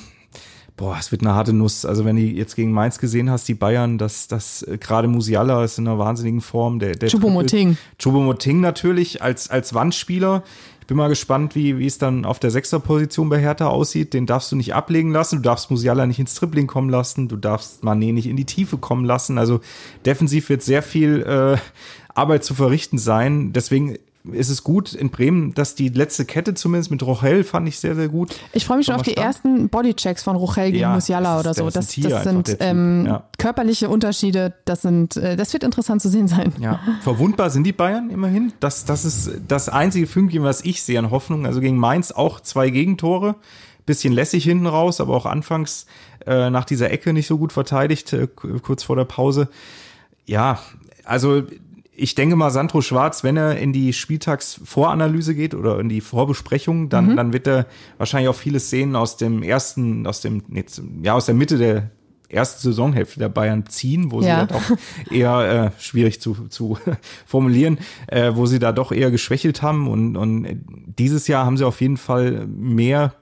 boah, 0.78 0.98
es 1.00 1.12
wird 1.12 1.22
eine 1.22 1.36
harte 1.36 1.54
Nuss. 1.54 1.86
Also 1.86 2.06
wenn 2.06 2.16
du 2.16 2.22
jetzt 2.22 2.56
gegen 2.56 2.72
Mainz 2.72 3.00
gesehen 3.00 3.30
hast, 3.30 3.48
die 3.48 3.54
Bayern, 3.54 3.98
dass 3.98 4.28
das 4.28 4.64
äh, 4.64 4.78
gerade 4.78 5.08
Musiala 5.08 5.64
ist 5.64 5.78
in 5.80 5.88
einer 5.88 5.98
wahnsinnigen 5.98 6.42
Form. 6.42 6.80
Der, 6.80 6.94
der 6.94 7.10
Choupo-Moting. 7.10 7.78
Choupo-Moting 8.00 8.60
natürlich 8.60 9.22
als, 9.22 9.50
als 9.50 9.74
Wandspieler 9.74 10.44
bin 10.92 10.98
mal 10.98 11.08
gespannt, 11.08 11.56
wie, 11.56 11.80
wie 11.80 11.86
es 11.86 12.00
dann 12.00 12.26
auf 12.26 12.38
der 12.38 12.52
Sechserposition 12.52 13.30
bei 13.30 13.40
Hertha 13.40 13.68
aussieht. 13.68 14.14
Den 14.14 14.26
darfst 14.26 14.52
du 14.52 14.58
nicht 14.58 14.74
ablegen 14.74 15.14
lassen. 15.14 15.38
Du 15.38 15.42
darfst 15.44 15.72
Musiala 15.72 16.06
nicht 16.06 16.20
ins 16.20 16.36
Tripling 16.36 16.68
kommen 16.68 16.90
lassen. 16.90 17.30
Du 17.30 17.38
darfst 17.38 17.82
Mané 17.82 18.12
nicht 18.12 18.28
in 18.28 18.36
die 18.36 18.44
Tiefe 18.44 18.78
kommen 18.78 19.06
lassen. 19.06 19.38
Also 19.38 19.62
defensiv 20.06 20.50
wird 20.50 20.64
sehr 20.64 20.84
viel 20.84 21.22
äh, 21.22 21.58
Arbeit 22.14 22.44
zu 22.44 22.56
verrichten 22.56 22.98
sein. 22.98 23.54
Deswegen 23.54 24.00
ist 24.24 24.50
es 24.50 24.64
gut 24.64 24.94
in 24.94 25.10
Bremen, 25.10 25.54
dass 25.54 25.76
die 25.76 25.90
letzte 25.90 26.26
Kette 26.26 26.54
zumindest 26.54 26.92
mit 26.92 27.02
Rochel 27.04 27.44
fand 27.44 27.68
ich 27.68 27.80
sehr, 27.80 27.96
sehr 27.96 28.08
gut. 28.08 28.36
Ich 28.54 28.66
freue 28.66 28.78
mich 28.78 28.86
schon 28.86 28.96
auf 28.96 29.02
die 29.02 29.12
stand. 29.12 29.26
ersten 29.26 29.70
Bodychecks 29.70 30.24
von 30.24 30.36
Rochel 30.36 30.72
gegen 30.72 30.82
ja, 30.82 30.94
Musiala 30.94 31.40
oder 31.40 31.54
so. 31.54 31.66
Das, 31.70 31.88
das, 31.88 31.96
das 31.96 32.24
sind 32.24 32.58
ähm, 32.60 33.06
ja. 33.08 33.24
körperliche 33.38 33.90
Unterschiede. 33.90 34.54
Das 34.66 34.84
sind, 34.84 35.18
äh, 35.18 35.36
das 35.36 35.54
wird 35.54 35.64
interessant 35.64 36.02
zu 36.02 36.10
sehen 36.10 36.28
sein. 36.28 36.54
Ja, 36.60 36.80
verwundbar 37.02 37.50
sind 37.50 37.64
die 37.64 37.74
Bayern 37.74 38.10
immerhin. 38.10 38.54
Das, 38.60 38.86
das 38.86 39.06
ist 39.06 39.32
das 39.48 39.70
einzige 39.70 40.06
Fünkchen, 40.06 40.44
was 40.44 40.64
ich 40.64 40.84
sehe 40.84 41.00
an 41.00 41.10
Hoffnung. 41.10 41.46
Also 41.46 41.60
gegen 41.60 41.78
Mainz 41.78 42.12
auch 42.12 42.40
zwei 42.40 42.70
Gegentore. 42.70 43.36
Bisschen 43.88 44.14
lässig 44.14 44.44
hinten 44.44 44.68
raus, 44.68 45.02
aber 45.02 45.16
auch 45.16 45.26
anfangs 45.26 45.88
äh, 46.28 46.52
nach 46.52 46.66
dieser 46.66 46.92
Ecke 46.92 47.14
nicht 47.14 47.26
so 47.26 47.40
gut 47.40 47.52
verteidigt, 47.52 48.14
äh, 48.14 48.28
kurz 48.28 48.84
vor 48.84 48.96
der 48.96 49.06
Pause. 49.06 49.50
Ja, 50.28 50.60
also 51.04 51.42
ich 52.02 52.16
denke 52.16 52.36
mal, 52.36 52.50
Sandro 52.50 52.82
Schwarz, 52.82 53.24
wenn 53.24 53.38
er 53.38 53.58
in 53.58 53.74
die 53.74 53.94
Spieltagsvoranalyse 53.94 55.36
geht 55.36 55.54
oder 55.54 55.80
in 55.80 55.88
die 55.88 56.02
Vorbesprechung, 56.02 56.90
dann, 56.90 57.12
mhm. 57.12 57.16
dann 57.16 57.34
wird 57.34 57.48
er 57.48 57.68
wahrscheinlich 57.98 58.30
auch 58.30 58.36
viele 58.36 58.60
Szenen 58.60 58.96
aus 58.96 59.18
dem 59.18 59.44
ersten, 59.44 60.08
aus 60.08 60.22
dem, 60.22 60.42
ja, 61.04 61.14
aus 61.14 61.28
der 61.28 61.36
Mitte 61.36 61.58
der 61.58 61.92
ersten 62.28 62.62
Saisonhälfte 62.62 63.20
der 63.20 63.30
Bayern 63.30 63.68
ziehen, 63.68 64.12
wo 64.12 64.22
ja. 64.22 64.42
sie 64.42 64.48
da 64.48 64.58
doch 64.58 64.78
eher 65.12 65.74
äh, 65.78 65.82
schwierig 65.82 66.22
zu, 66.22 66.48
zu 66.50 66.80
formulieren, 67.26 67.78
äh, 68.08 68.32
wo 68.34 68.48
sie 68.48 68.58
da 68.58 68.72
doch 68.72 68.92
eher 68.92 69.12
geschwächelt 69.12 69.62
haben. 69.62 69.88
Und, 69.88 70.18
und 70.18 70.48
dieses 70.98 71.28
Jahr 71.28 71.46
haben 71.46 71.58
sie 71.58 71.68
auf 71.68 71.82
jeden 71.82 71.98
Fall 71.98 72.48
mehr 72.48 73.14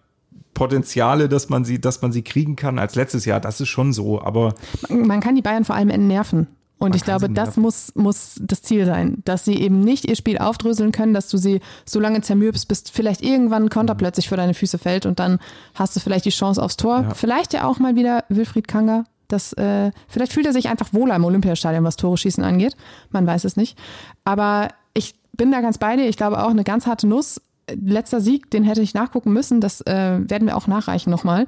Potenziale, 0.53 1.27
dass 1.27 1.49
man 1.49 1.65
sie, 1.65 1.81
dass 1.81 2.01
man 2.01 2.11
sie 2.11 2.21
kriegen 2.21 2.55
kann 2.55 2.79
als 2.79 2.95
letztes 2.95 3.25
Jahr. 3.25 3.41
Das 3.41 3.59
ist 3.59 3.69
schon 3.69 3.91
so. 3.91 4.21
Aber 4.21 4.53
man 4.89 5.19
kann 5.19 5.35
die 5.35 5.41
Bayern 5.41 5.65
vor 5.65 5.75
allem 5.75 5.89
entnerven. 5.89 6.47
Und 6.79 6.95
ich 6.95 7.03
glaube, 7.03 7.29
das 7.29 7.57
muss, 7.57 7.93
muss 7.95 8.39
das 8.41 8.61
Ziel 8.61 8.85
sein, 8.85 9.21
dass 9.25 9.43
sie 9.43 9.55
eben 9.55 9.81
nicht 9.81 10.05
ihr 10.05 10.15
Spiel 10.15 10.37
aufdröseln 10.37 10.93
können, 10.93 11.13
dass 11.13 11.27
du 11.27 11.37
sie 11.37 11.59
so 11.85 11.99
lange 11.99 12.21
zermürbst, 12.21 12.69
bis 12.69 12.83
vielleicht 12.89 13.21
irgendwann 13.21 13.63
ein 13.63 13.69
Konter 13.69 13.95
mhm. 13.95 13.99
plötzlich 13.99 14.29
vor 14.29 14.37
deine 14.37 14.53
Füße 14.53 14.77
fällt 14.77 15.05
und 15.05 15.19
dann 15.19 15.39
hast 15.75 15.95
du 15.95 15.99
vielleicht 15.99 16.23
die 16.23 16.29
Chance 16.29 16.63
aufs 16.63 16.77
Tor. 16.77 17.01
Ja. 17.01 17.13
Vielleicht 17.13 17.53
ja 17.53 17.65
auch 17.65 17.79
mal 17.79 17.97
wieder 17.97 18.23
Wilfried 18.29 18.67
Kanga. 18.69 19.03
Das, 19.27 19.53
äh, 19.53 19.91
vielleicht 20.07 20.31
fühlt 20.31 20.45
er 20.45 20.53
sich 20.53 20.69
einfach 20.69 20.93
wohler 20.93 21.15
im 21.15 21.25
Olympiastadion, 21.25 21.83
was 21.83 21.97
Tore 21.97 22.17
schießen 22.17 22.43
angeht. 22.43 22.75
Man 23.11 23.27
weiß 23.27 23.43
es 23.43 23.57
nicht. 23.57 23.77
Aber 24.23 24.69
ich 24.93 25.15
bin 25.33 25.51
da 25.51 25.59
ganz 25.61 25.77
bei 25.77 25.97
dir. 25.97 26.07
Ich 26.07 26.17
glaube 26.17 26.41
auch 26.43 26.49
eine 26.49 26.63
ganz 26.63 26.87
harte 26.87 27.07
Nuss. 27.07 27.41
Letzter 27.69 28.21
Sieg, 28.21 28.49
den 28.49 28.63
hätte 28.63 28.81
ich 28.81 28.95
nachgucken 28.95 29.31
müssen. 29.31 29.61
Das 29.61 29.81
äh, 29.81 30.19
werden 30.27 30.47
wir 30.47 30.57
auch 30.57 30.65
nachreichen 30.65 31.11
nochmal. 31.11 31.45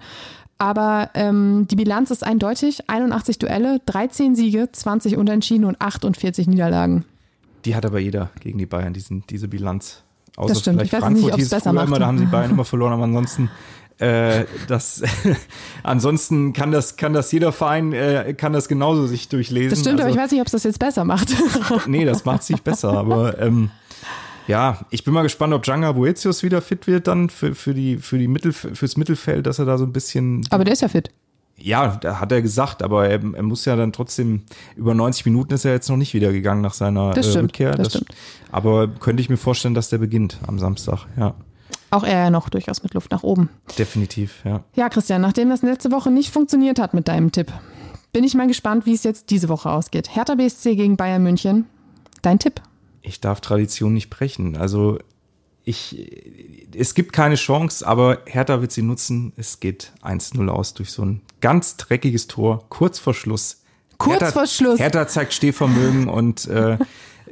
Aber 0.62 1.09
ähm, 1.16 1.66
die 1.72 1.76
Bilanz 1.76 2.12
ist 2.12 2.24
eindeutig. 2.24 2.88
81 2.88 3.39
Duelle, 3.39 3.82
13 3.88 4.36
Siege, 4.36 4.70
20 4.72 5.18
Unentschieden 5.18 5.66
und 5.66 5.82
48 5.82 6.45
Niederlagen. 6.45 7.03
Die 7.66 7.76
hat 7.76 7.84
aber 7.84 7.97
jeder 7.97 8.30
gegen 8.41 8.59
die 8.59 8.68
Bayern, 8.68 8.93
diesen, 8.93 9.24
diese 9.28 9.47
Bilanz. 9.47 10.03
Außer 10.38 10.49
das 10.49 10.59
stimmt. 10.59 10.76
vielleicht 10.76 10.93
ich 10.93 10.93
weiß 10.93 10.99
Frankfurt 10.99 11.26
nicht, 11.26 11.36
hieß 11.38 11.45
es 11.45 11.49
besser 11.49 11.74
macht. 11.74 11.88
immer, 11.88 11.97
da 11.97 12.05
haben 12.05 12.20
die 12.20 12.26
Bayern 12.32 12.51
immer 12.51 12.64
verloren, 12.64 12.93
aber 12.93 13.05
ansonsten 13.05 13.49
äh, 13.97 14.45
das 14.68 15.01
ansonsten 15.84 16.53
kann 16.53 16.72
das 16.72 16.95
kann 16.95 17.14
das 17.14 17.32
jeder 17.32 17.51
Verein 17.51 17.91
äh, 17.91 18.36
kann 18.38 18.53
das 18.53 18.68
genauso 18.68 19.07
sich 19.07 19.30
durchlesen. 19.30 19.72
Das 19.72 19.80
stimmt, 19.80 19.99
also, 19.99 20.03
aber 20.03 20.12
ich 20.12 20.24
weiß 20.24 20.32
nicht, 20.32 20.41
ob 20.41 20.45
es 20.45 20.51
das 20.51 20.64
jetzt 20.64 20.78
besser 20.78 21.05
macht. 21.05 21.36
nee, 21.88 22.05
das 22.05 22.24
macht 22.24 22.43
sich 22.43 22.62
besser, 22.62 22.93
aber 22.93 23.39
ähm, 23.39 23.72
ja, 24.47 24.79
ich 24.89 25.03
bin 25.03 25.13
mal 25.13 25.23
gespannt, 25.23 25.53
ob 25.53 25.63
Djanga 25.63 25.91
Boetius 25.91 26.43
wieder 26.43 26.61
fit 26.61 26.87
wird 26.87 27.07
dann 27.07 27.29
für, 27.29 27.55
für 27.55 27.73
die, 27.73 27.97
für 27.97 28.17
die 28.17 28.27
Mittel, 28.27 28.53
fürs 28.53 28.97
Mittelfeld, 28.97 29.45
dass 29.45 29.59
er 29.59 29.65
da 29.65 29.77
so 29.77 29.85
ein 29.85 29.93
bisschen. 29.93 30.45
Aber 30.49 30.63
der 30.63 30.73
ist 30.73 30.81
ja 30.81 30.87
fit. 30.87 31.11
Ja, 31.57 31.97
da 32.01 32.19
hat 32.19 32.31
er 32.31 32.41
gesagt, 32.41 32.81
aber 32.81 33.07
er, 33.07 33.21
er, 33.21 33.43
muss 33.43 33.65
ja 33.65 33.75
dann 33.75 33.93
trotzdem, 33.93 34.43
über 34.75 34.95
90 34.95 35.25
Minuten 35.25 35.53
ist 35.53 35.63
er 35.63 35.73
jetzt 35.73 35.89
noch 35.89 35.97
nicht 35.97 36.13
wieder 36.13 36.31
gegangen 36.31 36.61
nach 36.61 36.73
seiner 36.73 37.11
das 37.11 37.27
äh, 37.27 37.31
stimmt, 37.31 37.43
Rückkehr. 37.49 37.71
Das, 37.71 37.89
das 37.89 37.93
stimmt. 37.93 38.15
Aber 38.51 38.87
könnte 38.87 39.21
ich 39.21 39.29
mir 39.29 39.37
vorstellen, 39.37 39.75
dass 39.75 39.89
der 39.89 39.99
beginnt 39.99 40.39
am 40.47 40.59
Samstag, 40.59 41.05
ja. 41.17 41.35
Auch 41.91 42.03
er 42.03 42.19
ja 42.19 42.29
noch 42.29 42.49
durchaus 42.49 42.83
mit 42.83 42.93
Luft 42.93 43.11
nach 43.11 43.21
oben. 43.21 43.49
Definitiv, 43.77 44.41
ja. 44.45 44.63
Ja, 44.75 44.89
Christian, 44.89 45.21
nachdem 45.21 45.49
das 45.49 45.61
letzte 45.61 45.91
Woche 45.91 46.09
nicht 46.09 46.31
funktioniert 46.31 46.79
hat 46.79 46.93
mit 46.93 47.07
deinem 47.07 47.31
Tipp, 47.31 47.51
bin 48.13 48.23
ich 48.23 48.33
mal 48.33 48.47
gespannt, 48.47 48.85
wie 48.85 48.93
es 48.93 49.03
jetzt 49.03 49.29
diese 49.29 49.49
Woche 49.49 49.69
ausgeht. 49.69 50.15
Hertha 50.15 50.35
BSC 50.35 50.75
gegen 50.75 50.97
Bayern 50.97 51.21
München. 51.21 51.65
Dein 52.21 52.39
Tipp? 52.39 52.61
Ich 53.02 53.22
darf 53.22 53.41
Tradition 53.41 53.93
nicht 53.93 54.10
brechen. 54.10 54.58
Also 54.58 54.99
ich, 55.64 56.68
es 56.76 56.95
gibt 56.95 57.14
keine 57.14 57.36
Chance, 57.36 57.86
aber 57.88 58.20
Hertha 58.26 58.62
wird 58.62 58.72
sie 58.72 58.82
nutzen. 58.82 59.34
Es 59.38 59.60
geht 59.60 59.91
1-0 60.04 60.47
aus 60.49 60.74
durch 60.74 60.91
so 60.91 61.04
ein 61.04 61.22
ganz 61.39 61.78
dreckiges 61.78 62.28
Tor, 62.28 62.66
kurz 62.70 62.99
vor 62.99 63.14
Schluss. 63.14 63.62
Kurz 63.97 64.22
Hertha, 64.22 64.32
vor 64.32 64.47
Schluss. 64.47 64.80
Hertha 64.80 65.08
zeigt 65.08 65.34
Stehvermögen 65.34 66.10
und 66.10 66.47
äh, 66.47 66.78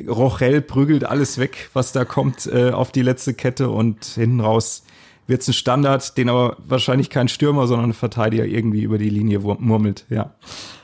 Rochel 0.07 0.61
prügelt 0.61 1.03
alles 1.03 1.39
weg, 1.39 1.69
was 1.73 1.91
da 1.91 2.05
kommt, 2.05 2.45
äh, 2.45 2.71
auf 2.71 2.91
die 2.91 3.01
letzte 3.01 3.33
Kette 3.33 3.69
und 3.69 4.05
hinten 4.05 4.39
raus 4.39 4.83
wird 5.25 5.41
es 5.43 5.47
ein 5.47 5.53
Standard, 5.53 6.17
den 6.17 6.27
aber 6.27 6.57
wahrscheinlich 6.67 7.11
kein 7.11 7.27
Stürmer, 7.27 7.67
sondern 7.67 7.91
ein 7.91 7.93
Verteidiger 7.93 8.45
irgendwie 8.45 8.81
über 8.81 8.97
die 8.97 9.09
Linie 9.09 9.39
murmelt. 9.39 10.05
Ja. 10.09 10.33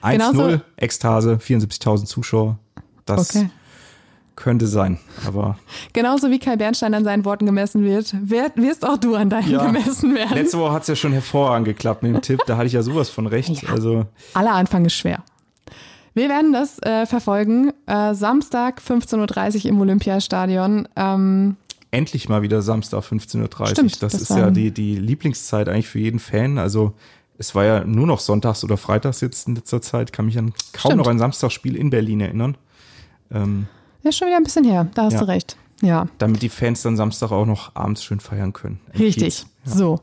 1-0, 0.04 0.62
Ekstase, 0.78 1.40
74.000 1.42 2.06
Zuschauer. 2.06 2.60
Das 3.06 3.36
okay. 3.36 3.50
Könnte 4.36 4.68
sein, 4.68 5.00
aber. 5.26 5.58
Genauso 5.94 6.30
wie 6.30 6.40
Kai 6.40 6.58
Bernstein 6.58 6.94
an 6.94 7.06
seinen 7.06 7.24
Worten 7.24 7.46
gemessen 7.46 7.86
wird, 7.86 8.14
wirst 8.58 8.86
auch 8.86 8.98
du 8.98 9.16
an 9.16 9.30
deinen 9.30 9.50
ja, 9.50 9.66
gemessen 9.66 10.14
werden. 10.14 10.36
Letzte 10.36 10.60
Woche 10.60 10.74
hat 10.74 10.82
es 10.82 10.90
ja 10.90 10.96
schon 10.96 11.14
hervorragend 11.14 11.66
geklappt 11.66 12.04
mit 12.04 12.14
dem 12.14 12.22
Tipp, 12.22 12.42
da 12.46 12.58
hatte 12.58 12.68
ich 12.68 12.74
ja 12.74 12.82
sowas 12.82 13.10
von 13.10 13.28
recht. 13.28 13.64
Ja, 13.64 13.70
also. 13.70 14.06
Aller 14.34 14.52
Anfang 14.52 14.84
ist 14.86 14.96
schwer. 14.96 15.24
Wir 16.16 16.30
werden 16.30 16.54
das 16.54 16.82
äh, 16.82 17.06
verfolgen. 17.06 17.72
Äh, 17.88 18.14
Samstag 18.14 18.82
15.30 18.82 19.66
Uhr 19.66 19.66
im 19.66 19.82
Olympiastadion. 19.82 20.88
Ähm, 20.96 21.58
Endlich 21.92 22.30
mal 22.30 22.42
wieder 22.42 22.62
Samstag 22.62 23.04
15.30 23.04 23.42
Uhr. 23.42 23.68
Stimmt, 23.68 24.04
das, 24.04 24.14
das 24.14 24.22
ist 24.22 24.30
ja 24.30 24.50
die, 24.50 24.72
die 24.72 24.96
Lieblingszeit 24.96 25.70
eigentlich 25.70 25.88
für 25.88 26.00
jeden 26.00 26.20
Fan. 26.20 26.58
Also 26.58 26.94
es 27.38 27.54
war 27.54 27.66
ja 27.66 27.84
nur 27.84 28.08
noch 28.08 28.20
sonntags 28.20 28.64
oder 28.64 28.78
freitags 28.78 29.22
jetzt 29.22 29.48
in 29.48 29.56
letzter 29.56 29.82
Zeit. 29.82 30.14
Kann 30.14 30.26
mich 30.26 30.38
an 30.38 30.54
kaum 30.72 30.92
Stimmt. 30.92 30.98
noch 30.98 31.08
ein 31.08 31.20
Samstagsspiel 31.20 31.76
in 31.76 31.90
Berlin 31.90 32.22
erinnern. 32.22 32.58
Ähm, 33.32 33.68
ja, 34.06 34.12
schon 34.12 34.28
wieder 34.28 34.38
ein 34.38 34.43
bisschen 34.43 34.64
her, 34.64 34.88
da 34.93 35.03
hast 35.03 35.14
ja. 35.14 35.20
du 35.20 35.28
recht. 35.28 35.58
Ja. 35.82 36.08
Damit 36.18 36.41
die 36.41 36.49
Fans 36.49 36.82
dann 36.84 36.95
Samstag 36.95 37.32
auch 37.32 37.45
noch 37.45 37.76
abends 37.76 38.03
schön 38.03 38.20
feiern 38.20 38.53
können. 38.53 38.80
Richtig. 38.97 39.45
So. 39.66 39.99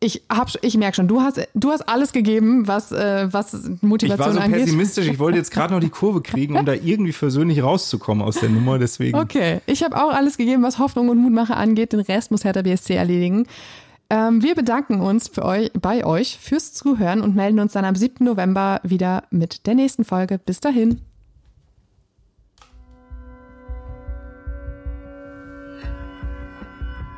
Ich 0.00 0.22
hab, 0.30 0.48
ich 0.62 0.76
merke 0.76 0.94
schon, 0.94 1.08
du 1.08 1.20
hast, 1.20 1.40
du 1.54 1.70
hast 1.72 1.82
alles 1.88 2.12
gegeben, 2.12 2.68
was, 2.68 2.92
äh, 2.92 3.26
was 3.32 3.52
Motivation 3.80 4.10
ich 4.10 4.18
war 4.18 4.32
so 4.32 4.38
angeht. 4.38 4.60
pessimistisch, 4.60 5.08
ich 5.08 5.18
wollte 5.18 5.38
jetzt 5.38 5.50
gerade 5.50 5.74
noch 5.74 5.80
die 5.80 5.88
Kurve 5.88 6.22
kriegen, 6.22 6.56
um 6.56 6.64
da 6.64 6.72
irgendwie 6.72 7.12
versöhnlich 7.12 7.64
rauszukommen 7.64 8.24
aus 8.24 8.36
der 8.36 8.48
Nummer, 8.48 8.78
deswegen. 8.78 9.18
Okay, 9.18 9.60
ich 9.66 9.82
habe 9.82 9.96
auch 9.96 10.14
alles 10.14 10.36
gegeben, 10.36 10.62
was 10.62 10.78
Hoffnung 10.78 11.08
und 11.08 11.18
Mutmache 11.18 11.56
angeht. 11.56 11.92
Den 11.92 12.00
Rest 12.00 12.30
muss 12.30 12.44
Hertha 12.44 12.62
BSC 12.62 12.94
erledigen. 12.94 13.46
Ähm, 14.08 14.40
wir 14.40 14.54
bedanken 14.54 15.00
uns 15.00 15.26
für 15.26 15.44
euch, 15.44 15.72
bei 15.72 16.06
euch 16.06 16.38
fürs 16.40 16.72
Zuhören 16.72 17.20
und 17.20 17.34
melden 17.34 17.58
uns 17.58 17.72
dann 17.72 17.84
am 17.84 17.96
7. 17.96 18.24
November 18.24 18.80
wieder 18.84 19.24
mit 19.30 19.66
der 19.66 19.74
nächsten 19.74 20.04
Folge. 20.04 20.38
Bis 20.38 20.60
dahin. 20.60 21.00